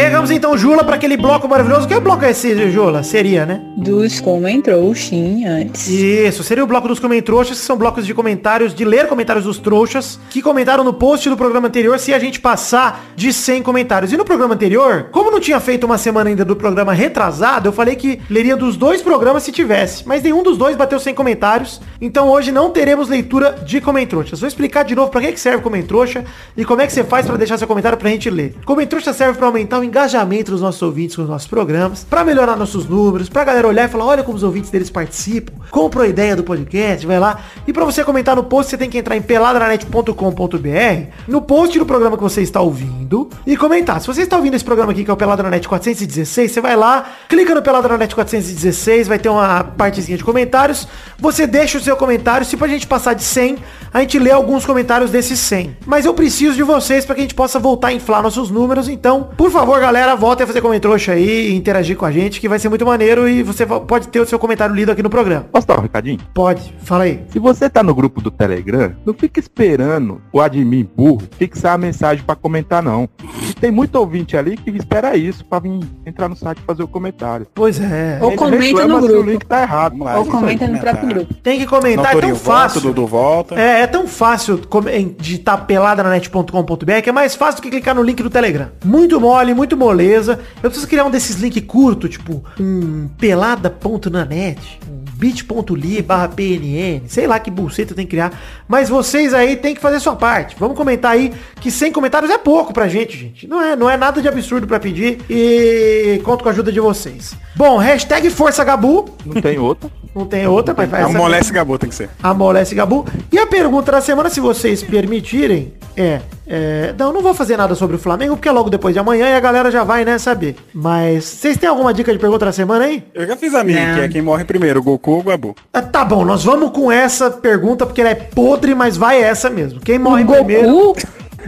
Chegamos 0.00 0.30
então, 0.30 0.56
Jula, 0.56 0.84
para 0.84 0.94
aquele 0.94 1.16
bloco 1.16 1.48
maravilhoso. 1.48 1.88
Que 1.88 1.98
bloco 1.98 2.24
é 2.24 2.30
esse, 2.30 2.70
Jula? 2.70 3.02
Seria, 3.02 3.44
né? 3.44 3.60
Dos 3.76 4.20
comentrouxinhas. 4.20 5.88
Isso, 5.88 6.44
seria 6.44 6.62
o 6.62 6.68
bloco 6.68 6.86
dos 6.86 7.00
comentroxas, 7.00 7.58
que 7.58 7.64
são 7.64 7.76
blocos 7.76 8.06
de 8.06 8.14
comentários, 8.14 8.72
de 8.72 8.84
ler 8.84 9.08
comentários 9.08 9.44
dos 9.44 9.58
trouxas, 9.58 10.20
que 10.30 10.40
comentaram 10.40 10.84
no 10.84 10.92
post 10.92 11.28
do 11.28 11.36
programa 11.36 11.66
anterior 11.66 11.98
se 11.98 12.14
a 12.14 12.18
gente 12.20 12.40
passar 12.40 13.06
de 13.16 13.32
100 13.32 13.64
comentários. 13.64 14.12
E 14.12 14.16
no 14.16 14.24
programa 14.24 14.54
anterior, 14.54 15.08
como 15.10 15.32
não 15.32 15.40
tinha 15.40 15.58
feito 15.58 15.82
uma 15.82 15.98
semana 15.98 16.30
ainda 16.30 16.44
do 16.44 16.54
programa 16.54 16.92
retrasado, 16.92 17.68
eu 17.68 17.72
falei 17.72 17.96
que 17.96 18.20
leria 18.30 18.56
dos 18.56 18.76
dois 18.76 19.02
programas 19.02 19.42
se 19.42 19.50
tivesse. 19.50 20.06
Mas 20.06 20.22
nenhum 20.22 20.44
dos 20.44 20.56
dois 20.56 20.76
bateu 20.76 21.00
100 21.00 21.12
comentários. 21.12 21.80
Então 22.00 22.28
hoje 22.28 22.52
não 22.52 22.70
teremos 22.70 23.08
leitura 23.08 23.58
de 23.66 23.80
Comentrouxas. 23.80 24.38
Vou 24.38 24.46
explicar 24.46 24.84
de 24.84 24.94
novo 24.94 25.10
pra 25.10 25.20
que 25.20 25.40
serve 25.40 25.60
Comentrouxa 25.60 26.24
e 26.56 26.64
como 26.64 26.82
é 26.82 26.86
que 26.86 26.92
você 26.92 27.02
faz 27.02 27.26
pra 27.26 27.36
deixar 27.36 27.58
seu 27.58 27.66
comentário 27.66 27.98
pra 27.98 28.08
gente 28.10 28.30
ler. 28.30 28.54
Comentrouxa 28.64 29.12
serve 29.12 29.36
pra 29.36 29.48
aumentar 29.48 29.80
o 29.80 29.87
engajamento 29.88 30.52
dos 30.52 30.60
nossos 30.60 30.80
ouvintes 30.82 31.16
com 31.16 31.22
os 31.22 31.28
nossos 31.28 31.48
programas, 31.48 32.04
pra 32.08 32.24
melhorar 32.24 32.56
nossos 32.56 32.86
números, 32.86 33.28
pra 33.28 33.44
galera 33.44 33.66
olhar 33.66 33.88
e 33.88 33.88
falar, 33.88 34.04
olha 34.04 34.22
como 34.22 34.36
os 34.36 34.42
ouvintes 34.42 34.70
deles 34.70 34.90
participam, 34.90 35.52
compram 35.70 36.02
a 36.02 36.08
ideia 36.08 36.36
do 36.36 36.44
podcast, 36.44 37.06
vai 37.06 37.18
lá. 37.18 37.40
E 37.66 37.72
pra 37.72 37.84
você 37.84 38.04
comentar 38.04 38.36
no 38.36 38.44
post, 38.44 38.70
você 38.70 38.78
tem 38.78 38.88
que 38.88 38.98
entrar 38.98 39.16
em 39.16 39.22
peladranet.com.br, 39.22 41.10
no 41.26 41.42
post 41.42 41.78
do 41.78 41.86
programa 41.86 42.16
que 42.16 42.22
você 42.22 42.42
está 42.42 42.60
ouvindo 42.60 43.28
e 43.46 43.56
comentar. 43.56 44.00
Se 44.00 44.06
você 44.06 44.22
está 44.22 44.36
ouvindo 44.36 44.54
esse 44.54 44.64
programa 44.64 44.92
aqui, 44.92 45.04
que 45.04 45.10
é 45.10 45.14
o 45.14 45.16
Peladranet 45.16 45.66
416, 45.66 46.52
você 46.52 46.60
vai 46.60 46.76
lá, 46.76 47.04
clica 47.28 47.54
no 47.54 47.62
Peladranet 47.62 48.14
416, 48.14 49.08
vai 49.08 49.18
ter 49.18 49.28
uma 49.28 49.64
partezinha 49.64 50.16
de 50.16 50.24
comentários, 50.24 50.86
você 51.18 51.46
deixa 51.46 51.78
o 51.78 51.80
seu 51.80 51.96
comentário, 51.96 52.46
se 52.46 52.56
pra 52.56 52.68
gente 52.68 52.86
passar 52.86 53.14
de 53.14 53.22
100, 53.22 53.58
a 53.92 54.00
gente 54.00 54.18
lê 54.18 54.30
alguns 54.30 54.64
comentários 54.66 55.10
desses 55.10 55.38
100. 55.38 55.76
Mas 55.86 56.04
eu 56.04 56.14
preciso 56.14 56.54
de 56.54 56.62
vocês 56.62 57.04
para 57.04 57.14
que 57.14 57.20
a 57.22 57.24
gente 57.24 57.34
possa 57.34 57.58
voltar 57.58 57.88
a 57.88 57.92
inflar 57.92 58.22
nossos 58.22 58.50
números, 58.50 58.88
então, 58.88 59.28
por 59.36 59.50
favor, 59.50 59.77
galera, 59.80 60.14
voltem 60.16 60.44
a 60.44 60.46
fazer 60.46 60.60
comentrouxa 60.60 61.12
aí 61.12 61.50
e 61.50 61.54
interagir 61.56 61.96
com 61.96 62.04
a 62.06 62.10
gente, 62.12 62.40
que 62.40 62.48
vai 62.48 62.58
ser 62.58 62.68
muito 62.68 62.84
maneiro 62.86 63.28
e 63.28 63.42
você 63.42 63.64
pode 63.66 64.08
ter 64.08 64.20
o 64.20 64.26
seu 64.26 64.38
comentário 64.38 64.74
lido 64.74 64.90
aqui 64.92 65.02
no 65.02 65.10
programa. 65.10 65.46
Posso 65.52 65.66
dar 65.66 65.78
um 65.78 65.82
recadinho? 65.82 66.18
Pode, 66.34 66.74
fala 66.82 67.04
aí. 67.04 67.22
Se 67.30 67.38
você 67.38 67.68
tá 67.70 67.82
no 67.82 67.94
grupo 67.94 68.20
do 68.20 68.30
Telegram, 68.30 68.92
não 69.04 69.14
fica 69.14 69.38
esperando 69.40 70.20
o 70.32 70.40
admin 70.40 70.88
burro 70.96 71.22
fixar 71.38 71.74
a 71.74 71.78
mensagem 71.78 72.24
pra 72.24 72.34
comentar, 72.34 72.82
não. 72.82 73.08
E 73.48 73.54
tem 73.54 73.70
muito 73.70 73.94
ouvinte 73.96 74.36
ali 74.36 74.56
que 74.56 74.70
espera 74.70 75.16
isso 75.16 75.44
pra 75.44 75.58
vir 75.58 75.80
entrar 76.06 76.28
no 76.28 76.36
site 76.36 76.58
e 76.58 76.62
fazer 76.66 76.82
o 76.82 76.88
comentário. 76.88 77.46
Pois 77.54 77.80
é. 77.80 78.18
Ou 78.20 78.28
Ele 78.28 78.36
comenta 78.36 78.86
no 78.86 79.00
grupo. 79.00 79.20
o 79.20 79.22
link 79.22 79.44
tá 79.46 79.62
errado. 79.62 79.98
Lá, 80.02 80.18
Ou 80.18 80.26
comenta 80.26 80.66
no 80.66 80.78
próprio 80.78 81.00
comentar. 81.00 81.24
grupo. 81.26 81.34
Tem 81.42 81.58
que 81.58 81.66
comentar, 81.66 82.16
é 82.16 82.20
tão 82.20 82.34
fácil. 82.36 82.80
volta, 82.80 82.94
Dudu 82.94 83.06
volta. 83.06 83.54
É, 83.60 83.80
é 83.82 83.86
tão 83.86 84.06
fácil 84.06 84.58
come- 84.68 84.90
em 84.92 85.14
digitar 85.18 85.66
peladranet.com.br 85.66 87.00
que 87.02 87.08
é 87.08 87.12
mais 87.12 87.34
fácil 87.34 87.56
do 87.60 87.62
que 87.62 87.70
clicar 87.70 87.94
no 87.94 88.02
link 88.02 88.22
do 88.22 88.30
Telegram. 88.30 88.68
Muito 88.84 89.20
mole, 89.20 89.54
muito 89.58 89.76
moleza. 89.76 90.38
Eu 90.62 90.70
preciso 90.70 90.86
criar 90.86 91.04
um 91.04 91.10
desses 91.10 91.36
links 91.36 91.62
curto, 91.66 92.08
tipo 92.08 92.44
um 92.60 93.08
pelada.nanet, 93.18 94.78
um 94.88 95.04
bit.ly 95.18 96.00
barra 96.00 96.28
pnn, 96.28 97.02
sei 97.08 97.26
lá 97.26 97.40
que 97.40 97.50
buceta 97.50 97.94
tem 97.94 98.06
que 98.06 98.10
criar. 98.10 98.32
Mas 98.68 98.88
vocês 98.88 99.34
aí 99.34 99.56
tem 99.56 99.74
que 99.74 99.80
fazer 99.80 99.98
sua 99.98 100.14
parte. 100.14 100.54
Vamos 100.58 100.76
comentar 100.76 101.12
aí 101.12 101.32
que 101.60 101.70
100 101.70 101.92
comentários 101.92 102.30
é 102.30 102.38
pouco 102.38 102.72
pra 102.72 102.86
gente, 102.86 103.18
gente. 103.18 103.48
Não 103.48 103.60
é, 103.60 103.74
não 103.74 103.90
é 103.90 103.96
nada 103.96 104.22
de 104.22 104.28
absurdo 104.28 104.66
pra 104.66 104.78
pedir 104.78 105.18
e 105.28 106.20
conto 106.24 106.42
com 106.42 106.48
a 106.48 106.52
ajuda 106.52 106.70
de 106.70 106.78
vocês. 106.78 107.34
Bom, 107.56 107.76
hashtag 107.78 108.30
Força 108.30 108.62
Gabu. 108.62 109.06
Não 109.26 109.42
tem 109.42 109.58
outra. 109.58 109.90
Não 110.14 110.24
tem 110.24 110.46
outra, 110.46 110.74
mas 110.76 110.90
faz 110.90 111.04
Amolece 111.04 111.52
Gabu, 111.52 111.78
tem 111.78 111.88
que 111.88 111.94
ser. 111.94 112.08
Amolece 112.22 112.74
Gabu. 112.74 113.04
E 113.30 113.38
a 113.38 113.46
pergunta 113.46 113.92
da 113.92 114.00
semana, 114.00 114.30
se 114.30 114.40
vocês 114.40 114.82
permitirem, 114.82 115.74
é, 115.96 116.20
é, 116.46 116.94
Não, 116.98 117.12
não 117.12 117.20
vou 117.20 117.34
fazer 117.34 117.56
nada 117.56 117.74
sobre 117.74 117.96
o 117.96 117.98
Flamengo, 117.98 118.36
porque 118.36 118.48
é 118.48 118.52
logo 118.52 118.70
depois 118.70 118.94
de 118.94 118.98
amanhã 119.00 119.28
e 119.28 119.34
a 119.34 119.40
galera 119.40 119.70
já 119.70 119.84
vai, 119.84 120.04
né, 120.04 120.16
saber. 120.18 120.56
Mas 120.72 121.24
vocês 121.24 121.56
têm 121.56 121.68
alguma 121.68 121.92
dica 121.92 122.12
de 122.12 122.18
pergunta 122.18 122.46
da 122.46 122.52
semana 122.52 122.84
aí? 122.84 123.02
Eu 123.12 123.26
já 123.26 123.36
fiz 123.36 123.54
a 123.54 123.62
minha, 123.62 123.94
que 123.94 124.00
é 124.00 124.08
quem 124.08 124.22
morre 124.22 124.44
primeiro, 124.44 124.82
Goku 124.82 125.07
ou. 125.08 125.56
Ah, 125.72 125.82
tá 125.82 126.04
bom, 126.04 126.24
nós 126.24 126.44
vamos 126.44 126.70
com 126.70 126.90
essa 126.90 127.30
pergunta, 127.30 127.86
porque 127.86 128.00
ela 128.00 128.10
é 128.10 128.14
podre, 128.14 128.74
mas 128.74 128.96
vai 128.96 129.20
essa 129.22 129.48
mesmo. 129.48 129.80
Quem 129.80 129.98
morre 129.98 130.24
Goku? 130.24 130.96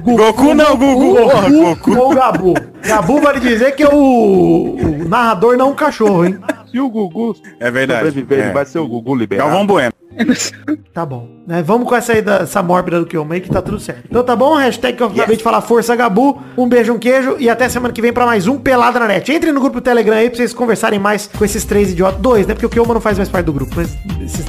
Primeiro... 0.01 0.32
Goku 0.32 0.55
não, 0.55 0.76
Gugu. 0.76 1.16
Porra, 1.16 1.51
Goku 1.51 1.98
ou 1.98 2.14
Gabu? 2.14 2.55
Gabu 2.82 3.20
vale 3.20 3.40
dizer 3.40 3.74
que 3.76 3.82
é 3.82 3.88
o, 3.88 4.76
o 4.76 5.09
narrador 5.09 5.57
não 5.57 5.70
um 5.70 5.74
cachorro, 5.74 6.24
hein? 6.24 6.38
Se 6.70 6.78
o 6.78 6.88
Gugu 6.88 7.36
É 7.59 7.70
verdade. 7.70 8.07
sobreviver, 8.07 8.38
é. 8.38 8.42
ele 8.44 8.53
vai 8.53 8.64
ser 8.64 8.78
o 8.78 8.86
Gugu 8.86 9.14
liberado. 9.14 9.51
Galvão 9.51 9.66
Bueno. 9.66 9.92
Tá 10.92 11.07
bom. 11.07 11.28
Né? 11.46 11.62
Vamos 11.62 11.88
com 11.88 11.94
essa 11.94 12.12
aí, 12.12 12.20
da, 12.20 12.38
essa 12.38 12.62
mórbida 12.62 13.01
do 13.01 13.07
que 13.07 13.16
eu 13.16 13.24
meio 13.24 13.42
que 13.42 13.48
tá 13.48 13.62
tudo 13.62 13.78
certo. 13.78 14.03
Então 14.09 14.22
tá 14.22 14.34
bom, 14.36 14.55
hashtag 14.55 14.96
que 14.96 15.03
eu 15.03 15.07
acabei 15.07 15.36
de 15.36 15.42
falar, 15.42 15.61
Força 15.61 15.94
Gabu. 15.96 16.40
Um 16.57 16.68
beijo, 16.68 16.92
um 16.92 16.98
queijo 16.98 17.36
e 17.38 17.48
até 17.48 17.68
semana 17.68 17.92
que 17.92 18.03
vem 18.03 18.12
pra 18.12 18.26
mais 18.26 18.46
um 18.46 18.59
Pelada 18.59 18.98
na 18.98 19.07
Net. 19.07 19.30
Entre 19.32 19.53
no 19.53 19.61
grupo 19.61 19.80
do 19.80 19.82
Telegram 19.82 20.16
aí 20.16 20.28
pra 20.28 20.36
vocês 20.36 20.53
conversarem 20.53 20.98
mais 20.98 21.26
com 21.26 21.44
esses 21.44 21.64
três 21.64 21.92
idiotas. 21.92 22.20
Dois, 22.20 22.46
né? 22.46 22.55
Porque 22.55 22.66
o 22.66 22.68
Kioma 22.68 22.92
não 22.94 23.01
faz 23.01 23.16
mais 23.16 23.28
parte 23.28 23.46
do 23.46 23.53
grupo, 23.53 23.72
mas 23.74 23.96
esses 24.22 24.44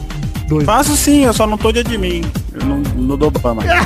dois. 0.51 0.65
Faço 0.65 0.95
sim, 0.97 1.23
eu 1.23 1.33
só 1.33 1.47
não 1.47 1.57
tô 1.57 1.71
de 1.71 1.79
admin. 1.79 2.23
Eu 2.53 2.65
não, 2.65 2.77
não 2.95 3.17
dou 3.17 3.31
ban 3.31 3.55
mais. 3.55 3.69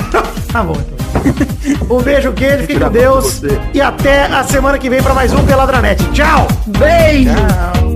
Tá 0.51 0.63
bom, 0.63 0.74
então. 0.74 1.97
Um 1.97 2.01
beijo, 2.01 2.32
queijo, 2.32 2.59
fique 2.66 2.80
com 2.80 2.89
Deus. 2.89 3.41
E 3.74 3.82
até 3.82 4.26
a 4.28 4.41
semana 4.45 4.78
que 4.78 4.89
vem 4.89 5.03
pra 5.03 5.13
mais 5.13 5.34
um 5.34 5.45
Pelada 5.45 5.74
na 5.74 5.82
Net. 5.82 6.01
Tchau! 6.11 6.47
Beijo! 6.68 7.30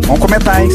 Vamos 0.06 0.20
comentar, 0.20 0.62
hein, 0.62 0.70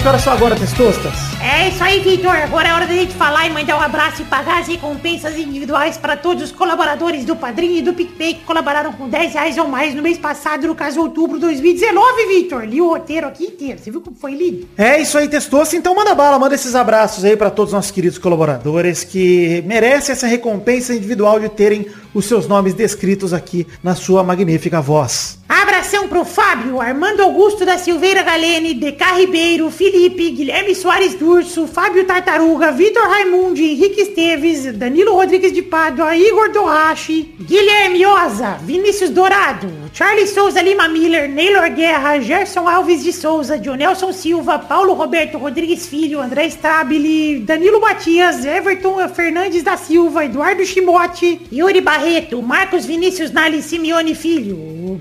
Que 0.00 0.08
hora 0.08 0.18
só 0.18 0.30
agora, 0.30 0.56
Testostas? 0.56 1.12
É 1.42 1.68
isso 1.68 1.84
aí, 1.84 2.00
Vitor. 2.00 2.34
Agora 2.34 2.68
é 2.68 2.72
hora 2.72 2.86
da 2.86 2.94
gente 2.94 3.12
falar 3.12 3.46
e 3.46 3.50
mandar 3.50 3.76
um 3.76 3.82
abraço 3.82 4.22
e 4.22 4.24
pagar 4.24 4.60
as 4.60 4.66
recompensas 4.66 5.36
individuais 5.36 5.98
para 5.98 6.16
todos 6.16 6.44
os 6.44 6.52
colaboradores 6.52 7.22
do 7.26 7.36
Padrinho 7.36 7.76
e 7.76 7.82
do 7.82 7.92
PicPay 7.92 8.34
que 8.34 8.44
colaboraram 8.44 8.94
com 8.94 9.10
10 9.10 9.34
reais 9.34 9.58
ou 9.58 9.68
mais 9.68 9.94
no 9.94 10.00
mês 10.00 10.16
passado, 10.16 10.66
no 10.66 10.74
caso 10.74 11.02
outubro 11.02 11.36
de 11.36 11.42
2019, 11.42 12.26
Vitor. 12.28 12.64
Li 12.64 12.80
o 12.80 12.88
roteiro 12.88 13.26
aqui 13.26 13.44
inteiro. 13.44 13.78
Você 13.78 13.90
viu 13.90 14.00
como 14.00 14.16
foi 14.16 14.32
lido? 14.32 14.66
É 14.78 14.98
isso 14.98 15.18
aí, 15.18 15.28
Testosta. 15.28 15.76
Então 15.76 15.94
manda 15.94 16.14
bala, 16.14 16.38
manda 16.38 16.54
esses 16.54 16.74
abraços 16.74 17.22
aí 17.22 17.36
para 17.36 17.50
todos 17.50 17.70
os 17.70 17.74
nossos 17.74 17.90
queridos 17.90 18.16
colaboradores 18.16 19.04
que 19.04 19.62
merecem 19.66 20.14
essa 20.14 20.26
recompensa 20.26 20.94
individual 20.94 21.38
de 21.38 21.50
terem 21.50 21.86
os 22.14 22.24
seus 22.26 22.46
nomes 22.46 22.74
descritos 22.74 23.32
aqui 23.32 23.66
na 23.82 23.94
sua 23.94 24.22
magnífica 24.22 24.80
voz. 24.80 25.38
Abração 25.48 26.06
pro 26.08 26.24
Fábio, 26.24 26.80
Armando 26.80 27.22
Augusto 27.22 27.64
da 27.64 27.76
Silveira 27.76 28.22
Galene, 28.22 28.74
DK 28.74 29.02
Ribeiro, 29.16 29.70
Felipe, 29.70 30.30
Guilherme 30.30 30.74
Soares 30.74 31.14
Durso, 31.14 31.66
Fábio 31.66 32.04
Tartaruga, 32.04 32.70
Vitor 32.70 33.02
Raimundi, 33.02 33.72
Henrique 33.72 34.02
Esteves, 34.02 34.72
Danilo 34.76 35.14
Rodrigues 35.14 35.52
de 35.52 35.62
Pádua, 35.62 36.16
Igor 36.16 36.52
Dohashi, 36.52 37.34
Guilherme 37.40 38.06
Oza, 38.06 38.58
Vinícius 38.62 39.10
Dourado, 39.10 39.68
Charlie 39.92 40.26
Souza 40.28 40.62
Lima 40.62 40.86
Miller, 40.86 41.28
Neylor 41.28 41.68
Guerra, 41.70 42.20
Gerson 42.20 42.68
Alves 42.68 43.02
de 43.02 43.12
Souza, 43.12 43.58
Dionelson 43.58 44.12
Silva, 44.12 44.58
Paulo 44.58 44.94
Roberto 44.94 45.38
Rodrigues 45.38 45.86
Filho, 45.86 46.20
André 46.20 46.48
Stabile, 46.50 47.40
Danilo 47.40 47.80
Matias, 47.80 48.44
Everton 48.44 49.08
Fernandes 49.08 49.64
da 49.64 49.76
Silva, 49.76 50.24
Eduardo 50.24 50.64
Chimote, 50.64 51.40
Yuri 51.50 51.80
Barreto, 51.80 51.99
Marcos 52.42 52.86
Vinícius 52.86 53.30
Nali 53.30 53.60
Simeone 53.62 54.14
Filho, 54.14 54.56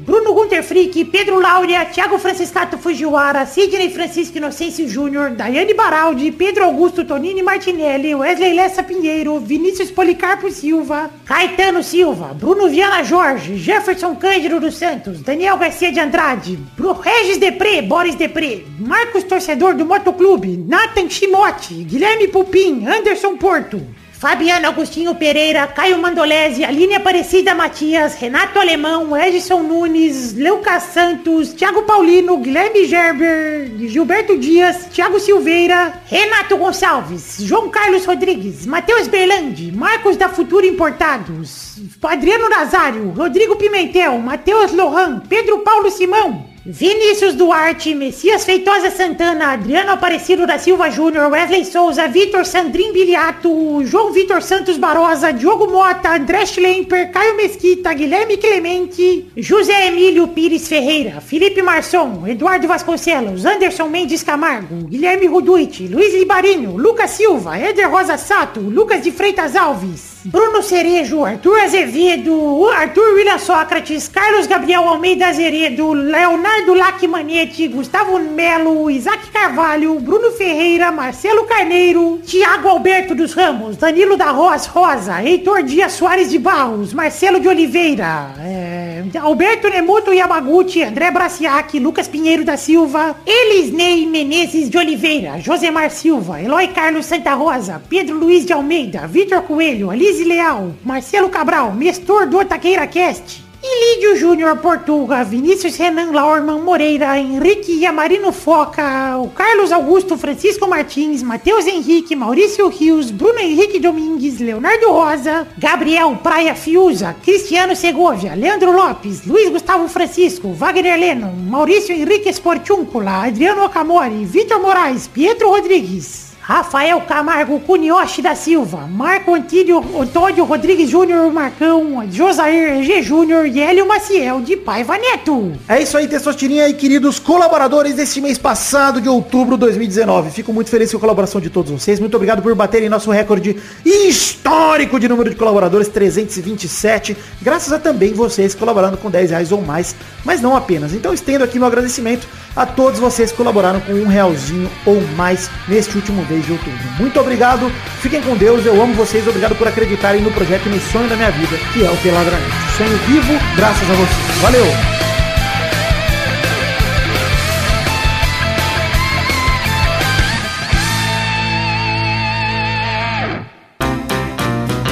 Bruno 0.05 0.33
Gunter 0.33 0.61
Frick, 0.63 1.05
Pedro 1.05 1.39
Laura, 1.39 1.85
Thiago 1.85 2.19
Franciscato 2.19 2.77
Fujiwara, 2.77 3.45
Sidney 3.45 3.89
Francisco 3.89 4.37
Inocêncio 4.37 4.87
Júnior, 4.87 5.31
Daiane 5.31 5.73
Baraldi, 5.73 6.31
Pedro 6.31 6.65
Augusto 6.65 7.05
Tonini 7.05 7.41
Martinelli, 7.41 8.13
Wesley 8.13 8.53
Lessa 8.53 8.83
Pinheiro, 8.83 9.39
Vinícius 9.39 9.89
Policarpo 9.89 10.51
Silva, 10.51 11.09
Caetano 11.25 11.81
Silva, 11.81 12.33
Bruno 12.33 12.67
Viana 12.67 13.01
Jorge, 13.03 13.55
Jefferson 13.55 14.15
Cândido 14.15 14.59
dos 14.59 14.75
Santos, 14.75 15.21
Daniel 15.21 15.57
Garcia 15.57 15.91
de 15.91 15.99
Andrade, 15.99 16.57
Bru 16.75 16.93
Regis 16.93 17.37
Depré, 17.37 17.81
Boris 17.81 18.15
Depré, 18.15 18.65
Marcos 18.77 19.23
Torcedor 19.23 19.73
do 19.73 19.85
Motoclube, 19.85 20.57
Nathan 20.57 21.09
Chimote, 21.09 21.83
Guilherme 21.85 22.27
Pupim, 22.27 22.85
Anderson 22.87 23.37
Porto, 23.37 23.81
Fabiano 24.19 24.67
Agostinho 24.67 25.15
Pereira, 25.15 25.65
Caio 25.65 25.97
Mandolese, 25.97 26.65
Aline 26.65 26.95
Aparecida 26.95 27.55
Matias, 27.55 28.15
Renato 28.15 28.59
Alemão, 28.59 29.15
Edson 29.15 29.63
Nunes, 29.63 30.33
Lucas 30.37 30.83
Santos, 30.91 31.53
Thiago 31.53 31.83
Paulino, 31.83 32.35
Guilherme 32.35 32.83
Gerber, 32.83 33.71
Gilberto 33.87 34.37
Dias, 34.37 34.87
Thiago 34.91 35.21
Silveira, 35.21 35.93
Renato 36.05 36.57
Gonçalves, 36.57 37.37
João 37.39 37.69
Carlos 37.69 38.03
Rodrigues, 38.03 38.65
Matheus 38.65 39.07
Berlandi, 39.07 39.71
Marcos 39.71 40.17
da 40.17 40.27
Futura 40.27 40.65
Importados, 40.65 41.77
Adriano 42.03 42.49
Nazário, 42.49 43.11
Rodrigo 43.11 43.55
Pimentel, 43.55 44.17
Matheus 44.17 44.73
Lohan, 44.73 45.21
Pedro 45.29 45.59
Paulo 45.59 45.89
Simão, 45.89 46.48
Vinícius 46.65 47.35
Duarte, 47.35 47.95
Messias 47.95 48.43
Feitosa 48.43 48.91
Santana, 48.91 49.53
Adriano 49.53 49.91
Aparecido 49.91 50.45
da 50.45 50.59
Silva 50.59 50.89
Júnior, 50.89 51.31
Wesley 51.31 51.63
Souza, 51.63 52.07
Vitor 52.07 52.45
Sandrin 52.45 52.91
Biliato, 52.91 53.49
João 53.85 54.11
Vitor 54.11 54.41
Santos 54.41 54.77
Barosa, 54.77 55.31
Diogo 55.31 55.71
Mota, 55.71 56.15
André 56.15 56.45
Schlemper, 56.45 57.11
Caio 57.11 57.37
Mesquita, 57.37 57.93
Guilherme 57.93 58.37
Clemente, 58.37 59.27
José 59.37 59.87
Emílio 59.87 60.27
Pires 60.27 60.67
Ferreira, 60.67 61.21
Felipe 61.21 61.61
Marçom, 61.61 62.27
Eduardo 62.27 62.67
Vasconcelos, 62.67 63.45
Anderson 63.45 63.87
Mendes 63.87 64.21
Camargo, 64.21 64.75
Guilherme 64.85 65.27
Ruduit, 65.27 65.87
Luiz 65.87 66.13
Libarino, 66.13 66.77
Lucas 66.77 67.11
Silva, 67.11 67.57
Éder 67.57 67.89
Rosa 67.89 68.17
Sato, 68.17 68.59
Lucas 68.59 69.01
de 69.01 69.11
Freitas 69.11 69.55
Alves, 69.55 70.18
Bruno 70.25 70.61
Cerejo, 70.61 71.23
Arthur 71.23 71.61
Azevedo, 71.61 72.67
Arthur 72.71 73.13
William 73.15 73.39
Sócrates, 73.39 74.09
Carlos 74.09 74.47
Gabriel 74.47 74.81
Almeida 74.81 75.29
Azeredo, 75.29 75.93
Leonardo 75.93 76.75
Lacmanete, 76.75 77.69
Gustavo 77.69 78.19
Melo, 78.19 78.89
Isaac 78.89 79.31
Carvalho, 79.31 79.97
Bruno 80.01 80.31
Ferreira, 80.31 80.91
Marcelo 80.91 81.45
Carneiro, 81.45 82.19
Tiago 82.25 82.67
Alberto 82.67 83.15
dos 83.15 83.33
Ramos, 83.33 83.77
Danilo 83.77 84.17
da 84.17 84.31
Roz 84.31 84.65
Rosa, 84.65 85.23
Heitor 85.23 85.63
Dias 85.63 85.93
Soares 85.93 86.29
de 86.29 86.37
Barros, 86.37 86.93
Marcelo 86.93 87.39
de 87.39 87.47
Oliveira, 87.47 88.33
é, 88.39 89.01
Alberto 89.21 89.69
Nemoto 89.69 90.11
Yamaguchi, 90.11 90.83
André 90.83 91.11
Braciac, 91.11 91.79
Lucas 91.79 92.09
Pinheiro 92.09 92.43
da 92.43 92.57
Silva, 92.57 93.15
Elisnei 93.25 94.05
Menezes 94.05 94.69
de 94.69 94.77
Oliveira, 94.77 95.39
Josemar 95.39 95.89
Silva, 95.91 96.41
Eloy 96.41 96.67
Carlos 96.67 97.05
Santa 97.05 97.35
Rosa, 97.35 97.81
Pedro 97.87 98.17
Luiz 98.17 98.45
de 98.45 98.51
Almeida, 98.51 99.07
Vitor 99.07 99.43
Coelho, 99.43 99.89
Alice 99.89 100.08
Leal, 100.17 100.73
Marcelo 100.83 101.29
Cabral, 101.29 101.71
Mestor 101.73 102.25
do 102.27 102.43
Taqueira 102.43 102.87
Cast, 102.87 103.43
Ilídio 103.61 104.15
Júnior 104.15 104.57
Portuga, 104.59 105.23
Vinícius 105.23 105.77
Renan 105.77 106.11
Laurman 106.11 106.61
Moreira, 106.61 107.19
Henrique 107.19 107.77
Yamarino 107.77 108.31
Foca, 108.31 109.17
o 109.17 109.27
Carlos 109.29 109.73
Augusto 109.73 110.17
Francisco 110.17 110.65
Martins, 110.65 111.21
Matheus 111.21 111.67
Henrique, 111.67 112.15
Maurício 112.15 112.69
Rios, 112.69 113.11
Bruno 113.11 113.39
Henrique 113.39 113.79
Domingues, 113.79 114.39
Leonardo 114.39 114.93
Rosa, 114.93 115.45
Gabriel 115.57 116.17
Praia 116.23 116.55
Fiuza, 116.55 117.13
Cristiano 117.21 117.75
Segovia, 117.75 118.33
Leandro 118.33 118.71
Lopes, 118.71 119.25
Luiz 119.25 119.49
Gustavo 119.49 119.89
Francisco, 119.89 120.53
Wagner 120.53 120.97
Lennon, 120.97 121.35
Maurício 121.49 121.93
Henrique 121.93 122.31
Sportúncula, 122.31 123.23
Adriano 123.23 123.65
Okamori, 123.65 124.23
Vitor 124.23 124.61
Moraes, 124.61 125.07
Pietro 125.09 125.49
Rodrigues, 125.49 126.28
Rafael 126.49 126.99
Camargo 127.01 127.59
Cunioche 127.59 128.23
da 128.23 128.33
Silva, 128.33 128.87
Marco 128.87 129.35
Antílio 129.35 129.85
Antônio 130.01 130.43
Rodrigues 130.45 130.89
Júnior 130.89 131.31
Marcão, 131.31 132.03
Josair 132.11 132.83
G. 132.83 133.03
Júnior 133.03 133.45
e 133.45 133.59
Hélio 133.59 133.87
Maciel 133.87 134.41
de 134.41 134.57
Paiva 134.57 134.97
Neto. 134.97 135.53
É 135.67 135.79
isso 135.79 135.95
aí, 135.95 136.07
Testosterinha 136.07 136.67
e 136.67 136.73
queridos 136.73 137.19
colaboradores 137.19 137.93
deste 137.93 138.19
mês 138.19 138.39
passado 138.39 138.99
de 138.99 139.07
outubro 139.07 139.57
de 139.57 139.59
2019. 139.59 140.31
Fico 140.31 140.51
muito 140.51 140.71
feliz 140.71 140.89
com 140.89 140.97
a 140.97 140.99
colaboração 140.99 141.39
de 141.39 141.51
todos 141.51 141.71
vocês. 141.71 141.99
Muito 141.99 142.15
obrigado 142.15 142.41
por 142.41 142.55
baterem 142.55 142.89
nosso 142.89 143.11
recorde 143.11 143.55
histórico 143.85 144.99
de 144.99 145.07
número 145.07 145.29
de 145.29 145.35
colaboradores, 145.35 145.87
327. 145.87 147.15
Graças 147.43 147.71
a 147.71 147.77
também 147.77 148.11
vocês 148.11 148.55
colaborando 148.55 148.97
com 148.97 149.11
10 149.11 149.29
reais 149.29 149.51
ou 149.51 149.61
mais, 149.61 149.95
mas 150.25 150.41
não 150.41 150.55
apenas. 150.55 150.95
Então 150.95 151.13
estendo 151.13 151.43
aqui 151.43 151.59
meu 151.59 151.67
agradecimento 151.67 152.27
a 152.59 152.65
todos 152.65 152.99
vocês 152.99 153.31
que 153.31 153.37
colaboraram 153.37 153.79
com 153.79 153.93
um 153.93 154.05
realzinho 154.05 154.69
ou 154.85 154.99
mais 155.15 155.49
neste 155.65 155.95
último 155.95 156.25
mês 156.29 156.45
de 156.45 156.51
outubro. 156.51 156.77
Muito 156.99 157.17
obrigado, 157.17 157.71
fiquem 158.01 158.21
com 158.21 158.35
Deus, 158.35 158.65
eu 158.65 158.81
amo 158.81 158.93
vocês, 158.95 159.25
obrigado 159.25 159.55
por 159.55 159.65
acreditarem 159.65 160.21
no 160.21 160.29
projeto 160.29 160.65
e 160.65 160.69
no 160.69 160.79
sonho 160.81 161.07
da 161.07 161.15
minha 161.15 161.31
vida, 161.31 161.57
que 161.71 161.85
é 161.85 161.89
o 161.89 161.95
Peladranete. 161.97 162.51
Sonho 162.77 162.97
vivo, 163.07 163.33
graças 163.55 163.89
a 163.89 163.93
vocês. 163.93 164.41
Valeu! 164.41 164.65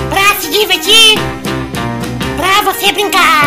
Pra 0.09 0.39
se 0.39 0.49
divertir, 0.49 1.20
pra 2.38 2.61
você 2.72 2.93
brincar. 2.93 3.47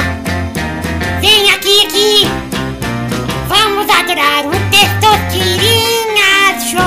Adorar 4.11 4.44
o 4.46 4.50
Testosterinha 4.70 6.58
Show. 6.58 6.80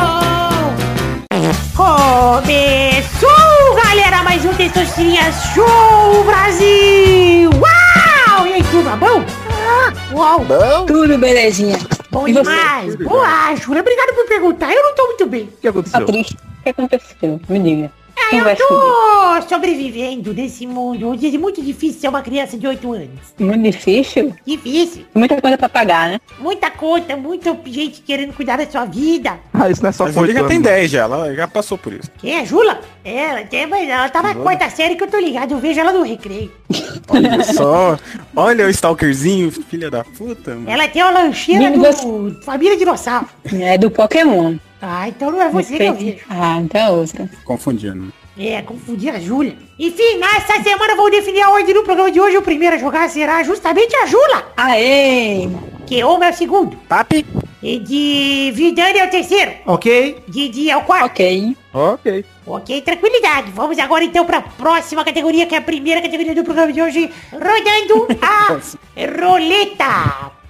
Começou, 1.74 3.76
galera, 3.76 4.24
mais 4.24 4.44
um 4.44 4.54
Testosterinha 4.54 5.32
Show 5.32 6.24
Brasil. 6.26 7.50
Uau! 7.52 8.48
E 8.48 8.54
aí, 8.54 8.64
tudo 8.64 8.90
bom? 8.98 9.24
Ah, 9.66 9.94
uau. 10.14 10.46
Tudo 10.86 11.18
belezinha. 11.18 11.80
Bom 12.12 12.28
E 12.28 12.34
demais. 12.34 12.96
Boa, 12.96 13.56
Júlia. 13.56 13.82
Obrigado 13.82 14.14
por 14.16 14.26
perguntar. 14.28 14.74
Eu 14.74 14.84
não 14.84 14.94
tô 14.96 15.06
muito 15.06 15.26
bem. 15.26 15.44
O 15.44 15.58
que 15.62 15.68
aconteceu? 15.70 16.00
Tá 16.02 16.06
triste. 16.06 16.36
O 16.36 16.64
que 16.64 16.70
aconteceu? 16.70 17.40
Me 17.48 17.60
diga. 17.60 17.90
Eu 18.38 18.44
comigo. 18.56 18.58
tô 18.66 19.50
sobrevivendo 19.50 20.34
nesse 20.34 20.66
mundo 20.68 21.10
onde 21.10 21.34
é 21.34 21.38
muito 21.38 21.62
difícil 21.62 22.00
ser 22.02 22.08
uma 22.08 22.22
criança 22.22 22.58
de 22.58 22.66
8 22.68 22.92
anos. 22.94 23.10
Muito 23.40 23.64
difícil. 23.64 24.34
Difícil. 24.46 25.06
Muita 25.14 25.40
coisa 25.42 25.58
pra 25.58 25.70
pagar, 25.70 26.10
né? 26.10 26.20
Muita 26.40 26.70
conta, 26.72 27.16
muita 27.18 27.58
gente 27.66 28.02
querendo 28.02 28.34
cuidar 28.34 28.58
da 28.58 28.70
sua 28.70 28.86
vida. 28.86 29.38
Ah, 29.54 29.70
isso 29.70 29.82
não 29.82 29.90
é 29.90 29.92
só 29.94 30.06
A 30.06 30.12
Júlia 30.12 30.34
já 30.34 30.40
contando. 30.42 30.50
tem 30.52 30.62
10 30.62 30.92
já, 30.92 31.02
ela 31.04 31.34
já 31.36 31.48
passou 31.48 31.78
por 31.78 31.94
isso. 31.94 32.10
Quem 32.18 32.38
é 32.38 32.46
Jula? 32.46 32.80
É, 33.06 33.18
Ela, 33.24 33.44
tem, 33.44 33.68
mas 33.68 33.88
ela 33.88 34.10
tá 34.10 34.22
na 34.22 34.34
quarta 34.36 34.70
série 34.70 34.96
que 34.96 35.04
eu 35.04 35.08
tô 35.10 35.20
ligado, 35.20 35.52
eu 35.52 35.58
vejo 35.60 35.80
ela 35.80 35.92
no 35.92 36.04
recreio. 36.04 36.52
Olha 37.10 37.44
só. 37.54 37.98
Olha 38.36 38.66
o 38.66 38.70
stalkerzinho, 38.70 39.52
filha 39.52 39.90
da 39.92 40.04
puta, 40.04 40.52
mano. 40.56 40.70
Ela 40.70 40.88
tem 40.88 41.02
uma 41.04 41.12
lancheira 41.12 41.70
do 41.72 42.42
Família 42.44 42.78
Dinossauro. 42.78 43.28
É 43.54 43.78
do 43.78 43.92
Pokémon. 43.92 44.56
Ah, 44.82 45.08
então 45.08 45.32
não 45.32 45.42
é 45.42 45.50
você 45.50 45.78
que 45.78 45.84
eu 45.84 45.94
vejo. 45.96 46.18
Ah, 46.30 46.58
então 46.60 46.82
é 46.82 46.90
outra. 46.92 47.30
Confundindo. 47.46 48.12
É, 48.38 48.62
confundi 48.64 49.10
a 49.10 49.20
Júlia. 49.20 49.56
Enfim, 49.78 50.18
nessa 50.18 50.62
semana 50.64 50.96
vou 50.96 51.10
definir 51.12 51.42
a 51.42 51.52
ordem 51.52 51.74
do 51.74 51.84
programa 51.84 52.12
de 52.12 52.20
hoje. 52.20 52.38
O 52.38 52.42
primeiro 52.42 52.76
a 52.76 52.80
jogar 52.80 53.08
será 53.10 53.44
justamente 53.44 53.96
a 53.96 54.06
Jula. 54.08 54.52
Aê! 54.58 55.48
Que 55.86 56.04
Oma 56.04 56.26
é 56.26 56.32
o 56.32 56.34
segundo. 56.34 56.76
Papi? 56.88 57.26
E 57.62 57.80
de 57.80 58.52
Vidani 58.56 59.00
é 59.00 59.06
o 59.06 59.10
terceiro. 59.10 59.52
Ok? 59.66 60.24
Didi 60.28 60.70
é 60.70 60.76
o 60.76 60.82
quarto. 60.82 61.06
Ok. 61.06 61.56
Ok. 61.74 62.26
Ok, 62.46 62.82
tranquilidade. 62.82 63.52
Vamos 63.52 63.78
agora 63.80 64.04
então 64.04 64.26
para 64.26 64.40
a 64.40 64.42
próxima 64.42 65.06
categoria, 65.06 65.46
que 65.46 65.56
é 65.56 65.60
a 65.60 65.62
primeira 65.62 66.02
categoria 66.02 66.36
do 66.36 66.44
programa 66.44 66.74
de 66.74 66.82
hoje. 66.82 67.10
Rodando 67.32 68.08
a 68.22 68.60
roleta. 69.28 70.43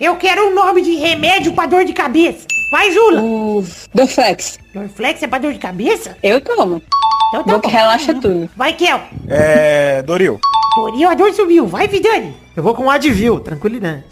Eu 0.00 0.16
quero 0.16 0.48
um 0.48 0.54
nome 0.54 0.82
de 0.82 0.96
remédio 0.96 1.52
pra 1.52 1.66
dor 1.66 1.84
de 1.84 1.92
cabeça. 1.92 2.46
Vai, 2.70 2.90
Jula. 2.90 3.20
liro, 3.20 3.88
Dorflex. 3.94 4.58
Dorflex 4.74 5.22
é 5.22 5.26
pra 5.26 5.38
dor 5.38 5.52
de 5.52 5.58
cabeça? 5.58 6.16
Eu 6.22 6.40
tomo. 6.40 6.82
Então 7.28 7.44
tá 7.44 7.50
liro, 7.52 7.60
liro, 7.64 7.68
relaxa 7.68 8.14
tudo. 8.14 8.50
Vai, 8.56 8.72
Kel. 8.72 9.00
É... 9.28 10.02
Doril. 10.02 10.40
Doril, 10.76 11.08
a 11.08 11.14
dor 11.14 11.32
subiu. 11.32 11.66
Vai, 11.66 11.86
Vidani. 11.86 12.34
Eu 12.56 12.62
vou 12.62 12.74
com 12.74 12.90
Advil, 12.90 13.38
tranquilidade. 13.40 14.04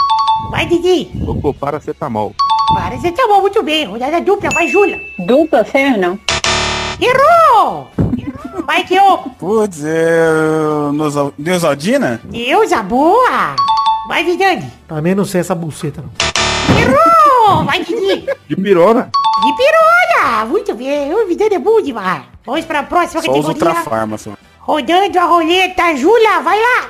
Vai, 0.51 0.67
Didi. 0.67 1.11
liro, 1.15 1.33
liro, 1.33 1.63
liro, 1.81 2.21
liro, 2.21 3.41
muito 3.43 3.63
bem. 3.63 3.85
Rodada 3.87 4.21
dupla, 4.21 4.49
vai, 4.55 4.69
Jula. 4.69 4.99
Dupla, 5.19 5.65
Fernão. 5.65 6.19
Errou! 7.01 8.04
Vai, 8.67 8.85
Kel. 8.85 9.19
Putz, 9.39 9.85
é. 9.85 10.27
Nosal- 10.93 11.33
Neusaldina? 11.39 12.21
Deusa 12.25 12.83
boa! 12.83 13.55
Vai, 14.09 14.25
Vidani! 14.25 14.71
Também 14.89 15.15
não 15.15 15.25
sei 15.25 15.41
essa 15.41 15.55
buceta, 15.55 16.03
não. 16.03 16.11
Errou! 16.79 17.65
Vai, 17.65 17.85
Didi! 17.85 18.27
De 18.49 18.57
pirona. 18.57 19.11
De 19.43 19.53
pironha! 19.57 20.45
Muito 20.47 20.75
bem, 20.75 21.13
o 21.15 21.27
Vidani 21.27 21.55
é 21.57 21.59
bom 21.59 21.81
demais. 21.81 22.23
Vamos 22.45 22.65
pra 22.65 22.83
próxima 22.83 23.23
Só 23.23 23.31
os 23.33 23.37
categoria. 23.47 23.69
Ultrafarma, 23.69 24.19
só. 24.19 24.33
Rodando 24.61 25.19
a 25.19 25.25
roleta, 25.25 25.95
Jula, 25.97 26.41
vai 26.43 26.59
lá! 26.59 26.89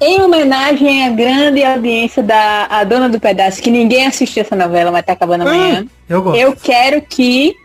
Em 0.00 0.22
homenagem 0.22 1.06
à 1.06 1.10
grande 1.10 1.64
audiência 1.64 2.22
da 2.22 2.66
a 2.70 2.84
dona 2.84 3.08
do 3.08 3.18
pedaço, 3.18 3.60
que 3.60 3.70
ninguém 3.70 4.06
assistiu 4.06 4.42
essa 4.42 4.54
novela, 4.54 4.92
mas 4.92 5.04
tá 5.04 5.12
acabando 5.14 5.42
amanhã. 5.42 5.84
Eu 6.08 6.22
gosto. 6.22 6.38
Eu 6.38 6.54
quero 6.54 7.02
que 7.02 7.56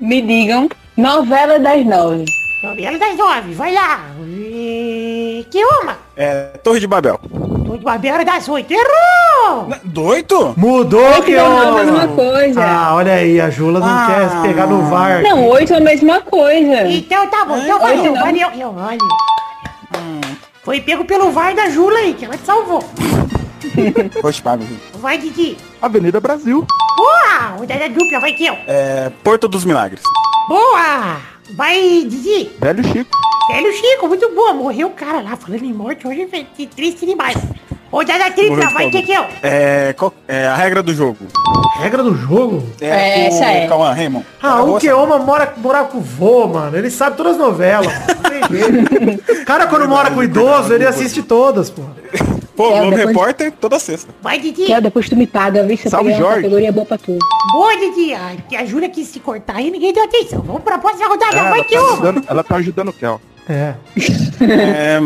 me 0.00 0.20
digam 0.22 0.68
novela 0.96 1.58
das 1.58 1.84
nove. 1.84 2.24
Novela 2.62 2.98
das 2.98 3.16
nove, 3.16 3.52
vai 3.54 3.72
lá! 3.74 4.00
E... 4.26 5.46
Que 5.50 5.62
uma! 5.64 5.96
É. 6.16 6.44
Torre 6.62 6.80
de 6.80 6.86
Babel. 6.86 7.20
Tô 7.66 7.76
de 7.76 7.84
Babel 7.84 8.14
era 8.14 8.24
das 8.24 8.48
oito. 8.48 8.72
Errou! 8.72 9.68
Doito? 9.84 10.54
Mudou 10.56 11.22
que 11.22 11.32
Oito 11.36 11.42
eu... 11.42 11.48
não 11.50 11.62
é 11.62 11.66
a 11.68 11.84
mesma 11.84 12.08
coisa. 12.08 12.60
Ah, 12.64 12.94
olha 12.94 13.12
aí, 13.14 13.40
a 13.40 13.50
Jula 13.50 13.80
não 13.80 13.86
Ah. 13.86 14.06
quer 14.06 14.30
se 14.30 14.36
pegar 14.48 14.66
no 14.66 14.82
VAR. 14.88 15.22
Não, 15.22 15.46
oito 15.48 15.74
é 15.74 15.76
a 15.76 15.80
mesma 15.80 16.20
coisa. 16.22 16.86
Então 16.88 17.26
tá 17.28 17.44
bom, 17.44 17.58
então 17.58 17.76
Oito 17.82 17.96
valeu, 17.96 18.14
não. 18.14 18.20
valeu. 18.22 18.48
Eu, 18.58 18.72
valeu. 18.72 18.98
Foi 20.62 20.80
pego 20.80 21.04
pelo 21.04 21.30
VAR 21.30 21.54
da 21.54 21.68
Jula 21.68 21.98
aí, 21.98 22.14
que 22.14 22.24
ela 22.24 22.36
te 22.38 22.46
salvou. 22.46 22.82
Poxa. 24.20 24.42
Vai, 25.00 25.18
Didi. 25.18 25.56
Avenida 25.80 26.20
Brasil. 26.20 26.66
Boa! 26.96 27.56
Rodada 27.58 27.88
dupla, 27.88 28.20
vai, 28.20 28.32
Kel. 28.32 28.56
É. 28.66 29.10
Porto 29.22 29.48
dos 29.48 29.64
Milagres. 29.64 30.02
Boa! 30.48 31.16
Vai, 31.56 32.04
Didi. 32.06 32.50
Velho 32.60 32.84
Chico. 32.84 33.10
Velho 33.50 33.72
Chico, 33.72 34.08
muito 34.08 34.34
boa. 34.34 34.54
Morreu 34.54 34.88
o 34.88 34.92
cara 34.92 35.20
lá, 35.20 35.36
falando 35.36 35.64
em 35.64 35.72
morte. 35.72 36.06
Hoje 36.06 36.28
é 36.32 36.44
que 36.56 36.66
triste 36.66 37.04
demais. 37.04 37.36
Ô, 37.92 38.02
Dada 38.02 38.30
Tripla, 38.32 38.56
Morreu 38.56 38.68
de 38.68 38.74
vai. 38.74 38.90
Kekel. 38.90 39.26
É, 39.42 39.92
qual- 39.92 40.14
é 40.26 40.46
a 40.46 40.56
regra 40.56 40.82
do 40.82 40.92
jogo. 40.94 41.18
Regra 41.78 42.02
do 42.02 42.14
jogo? 42.16 42.66
É, 42.80 43.26
essa 43.26 43.44
é. 43.44 43.68
Calma, 43.68 43.92
Raymond. 43.92 44.26
Ah, 44.42 44.62
o 44.62 44.78
Keoma 44.78 45.18
mora, 45.18 45.52
mora 45.58 45.84
com 45.84 45.98
o 45.98 46.00
vô, 46.00 46.48
mano. 46.48 46.76
Ele 46.76 46.90
sabe 46.90 47.16
todas 47.16 47.32
as 47.32 47.38
novelas. 47.38 47.86
O 49.40 49.44
cara, 49.46 49.66
quando 49.66 49.88
mora 49.88 50.10
com 50.10 50.20
o 50.20 50.24
idoso, 50.24 50.72
ele 50.72 50.86
assiste 50.86 51.22
todas, 51.22 51.70
pô. 51.70 51.82
Pô, 52.56 52.66
É, 52.66 52.80
Globo 52.80 52.90
depois- 52.96 53.06
Repórter 53.08 53.52
toda 53.60 53.78
sexta. 53.78 54.14
Vai, 54.22 54.38
Didi. 54.38 54.66
Kel, 54.66 54.80
depois 54.80 55.08
tu 55.08 55.16
me 55.16 55.26
paga, 55.26 55.62
viu? 55.64 55.76
Você 55.76 55.90
Salve, 55.90 56.12
Jorge. 56.14 56.36
categoria 56.42 56.70
boa 56.72 56.86
pra 56.86 56.96
tu. 56.98 57.18
Boa, 57.52 57.76
Didi. 57.76 58.14
A, 58.14 58.60
a 58.60 58.64
Júlia 58.64 58.88
quis 58.88 59.08
se 59.08 59.18
cortar 59.20 59.56
aí, 59.56 59.70
ninguém 59.70 59.92
deu 59.92 60.04
atenção. 60.04 60.40
Vamos 60.42 60.62
pra 60.62 60.78
próxima 60.78 61.08
rodada. 61.08 61.36
É, 61.36 61.50
vai, 61.50 61.58
ela, 61.60 61.64
tá 61.68 61.92
ajudando, 61.92 62.24
ela 62.28 62.44
tá 62.44 62.56
ajudando 62.56 62.88
o 62.88 62.92
Kel. 62.92 63.20
É. 63.48 63.74
É, 64.40 64.98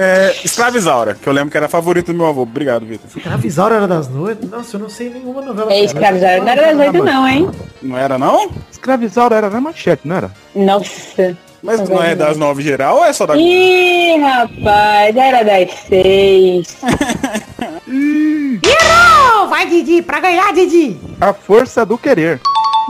é, 0.00 0.36
Escravizaura, 0.44 1.14
que 1.14 1.26
eu 1.28 1.32
lembro 1.32 1.50
que 1.50 1.56
era 1.56 1.68
favorito 1.68 2.12
do 2.12 2.14
meu 2.18 2.26
avô. 2.26 2.42
Obrigado, 2.42 2.84
Vitor. 2.84 3.06
Escravizaura 3.16 3.76
era 3.76 3.86
das 3.88 4.08
noites? 4.08 4.50
Nossa, 4.50 4.76
eu 4.76 4.80
não 4.80 4.88
sei 4.88 5.10
nenhuma 5.10 5.42
novela. 5.42 5.70
É 5.70 5.74
dela. 5.74 5.84
escravizado. 5.84 6.42
Não 6.42 6.48
era 6.48 6.74
das 6.74 6.86
oito 6.86 7.04
não, 7.04 7.28
hein? 7.28 7.50
Não 7.80 7.96
era, 7.96 8.18
não? 8.18 8.50
Escravizaura 8.70 9.36
era 9.36 9.50
na 9.50 9.60
manchete, 9.60 10.06
não 10.06 10.16
era? 10.16 10.30
Nossa. 10.54 11.36
Mas 11.62 11.80
Tá 11.80 11.94
não 11.94 12.02
é 12.02 12.16
das 12.16 12.36
nove 12.36 12.60
geral 12.62 12.96
ou 12.96 13.04
é 13.04 13.12
só 13.12 13.24
da 13.24 13.36
Ih, 13.36 14.16
rapaz, 14.20 15.14
era 15.16 15.44
das 15.44 15.70
seis. 15.88 16.76
Errou! 17.88 19.48
Vai, 19.48 19.66
Didi. 19.66 20.02
Pra 20.02 20.18
ganhar, 20.18 20.52
Didi. 20.52 20.98
A 21.20 21.32
força 21.32 21.86
do 21.86 21.96
querer. 21.96 22.40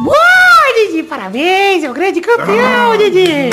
Boa, 0.03 0.17
Didi. 0.75 1.03
Parabéns. 1.03 1.85
É 1.85 1.91
o 1.91 1.93
grande 1.93 2.23
campeão, 2.23 2.97
Didi. 2.97 3.51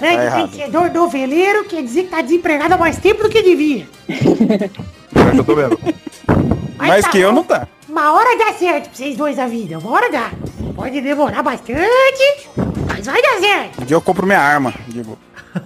Grande 0.00 0.30
Tá 0.30 0.36
vencedor 0.46 0.90
noveleiro, 0.90 1.64
quer 1.64 1.82
dizer 1.82 2.04
que 2.04 2.08
tá 2.10 2.20
desempregado 2.22 2.74
há 2.74 2.78
mais 2.78 2.96
tempo 2.98 3.22
do 3.22 3.28
que 3.28 3.42
devia. 3.42 3.86
É 4.08 4.14
que 5.32 5.38
eu 5.38 5.44
tô 5.44 5.54
vendo. 5.54 5.78
Mas 6.78 6.88
Mais 6.88 7.04
tá 7.04 7.10
que 7.10 7.18
eu 7.18 7.28
bom. 7.30 7.36
não 7.36 7.44
tá. 7.44 7.68
Uma 7.88 8.12
hora 8.12 8.38
dá 8.38 8.52
certo 8.54 8.84
pra 8.88 8.94
vocês 8.94 9.16
dois 9.16 9.38
a 9.38 9.46
vida. 9.46 9.78
Uma 9.78 9.90
hora 9.90 10.10
dá. 10.10 10.30
Pode 10.74 11.00
demorar 11.00 11.42
bastante, 11.42 12.48
mas 12.86 13.04
vai 13.06 13.20
dar 13.20 13.38
certo. 13.40 13.82
Um 13.82 13.84
dia 13.84 13.96
eu 13.96 14.00
compro 14.00 14.26
minha 14.26 14.40
arma, 14.40 14.72
digo. 14.88 15.18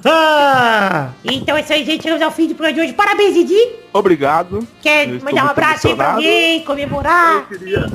Então 1.24 1.56
é 1.56 1.60
isso 1.60 1.72
aí, 1.72 1.84
gente. 1.84 2.02
Chegamos 2.02 2.22
ao 2.22 2.30
fim 2.30 2.48
do 2.48 2.54
programa 2.54 2.74
de 2.74 2.80
hoje. 2.80 2.92
Parabéns, 2.94 3.34
Didi. 3.34 3.58
Obrigado. 3.92 4.66
Quer 4.80 5.08
Eu 5.08 5.20
mandar 5.20 5.44
um 5.44 5.48
abraço 5.48 5.88
aí 5.88 5.94
pra 5.94 6.12
alguém, 6.14 6.64
comemorar? 6.64 7.46
Eu 7.50 7.58
queria 7.58 7.86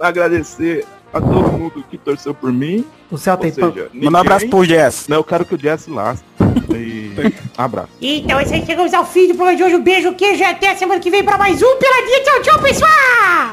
agradecer 0.00 0.84
a 1.16 1.20
todo 1.20 1.52
mundo 1.52 1.84
que 1.90 1.96
torceu 1.98 2.34
por 2.34 2.52
mim. 2.52 2.84
o 3.10 3.16
céu 3.18 3.36
tem 3.36 3.52
seja, 3.52 3.88
Manda 3.92 4.16
um 4.16 4.20
abraço 4.20 4.44
ninguém- 4.46 4.50
pro 4.50 4.64
Jess. 4.64 5.06
Não, 5.08 5.16
eu 5.18 5.24
quero 5.24 5.44
que 5.44 5.54
o 5.54 5.58
Jess 5.60 5.86
lasque. 5.88 6.24
E... 6.74 7.06
Abraço. 7.56 7.88
Então 8.00 8.40
isso 8.40 8.52
aí. 8.52 8.64
Chegamos 8.66 8.92
ao 8.92 9.04
fim 9.06 9.28
do 9.28 9.34
programa 9.34 9.56
de 9.56 9.62
hoje. 9.64 9.74
Um 9.76 9.82
beijo, 9.82 10.12
queijo. 10.14 10.42
e 10.42 10.44
Até 10.44 10.70
a 10.70 10.76
semana 10.76 11.00
que 11.00 11.10
vem 11.10 11.24
pra 11.24 11.38
mais 11.38 11.62
um 11.62 11.76
Peladinha. 11.78 12.22
Tchau, 12.22 12.42
tchau, 12.42 12.62
pessoal. 12.62 12.90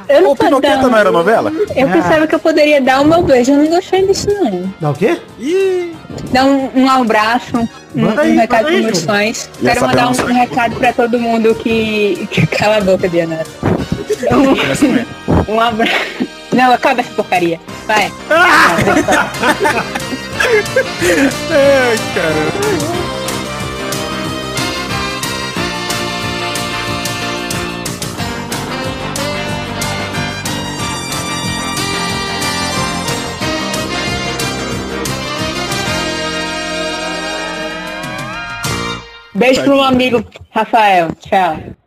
Eu 0.09 0.21
não 0.21 0.31
O 0.31 0.61
dando. 0.61 0.89
não 0.89 0.97
era 0.97 1.11
novela? 1.11 1.51
Eu 1.75 1.87
pensava 1.89 2.27
que 2.27 2.35
eu 2.35 2.39
poderia 2.39 2.81
dar 2.81 3.01
o 3.01 3.05
meu 3.05 3.23
beijo, 3.23 3.51
eu 3.51 3.57
não 3.57 3.67
gostei 3.67 4.05
disso 4.05 4.27
não. 4.27 4.73
Dá 4.81 4.91
o 4.91 4.93
quê? 4.93 5.17
Ih, 5.39 5.93
Dar 6.31 6.45
um, 6.45 6.69
um 6.75 6.89
abraço, 6.89 7.57
um, 7.95 8.19
aí, 8.19 8.31
um 8.31 8.39
recado 8.39 8.63
manda 8.63 8.75
aí, 8.75 8.83
pros 8.83 9.03
meus 9.03 9.03
fãs. 9.05 9.49
Quero 9.61 9.81
mandar 9.81 10.09
um, 10.09 10.13
sai. 10.13 10.33
recado 10.33 10.75
pra 10.75 10.93
todo 10.93 11.19
mundo 11.19 11.55
que... 11.55 12.27
que 12.29 12.45
cala 12.47 12.77
a 12.77 12.81
boca, 12.81 13.07
Diana. 13.07 13.43
Um, 14.31 15.47
um 15.53 15.59
abraço. 15.59 16.32
Não, 16.53 16.71
acaba 16.71 17.01
essa 17.01 17.13
porcaria. 17.13 17.59
Vai. 17.87 18.11
Ai. 18.29 18.83
Beijo 39.35 39.63
pro 39.63 39.75
meu 39.75 39.83
amigo 39.83 40.23
Rafael. 40.51 41.09
Tchau. 41.19 41.82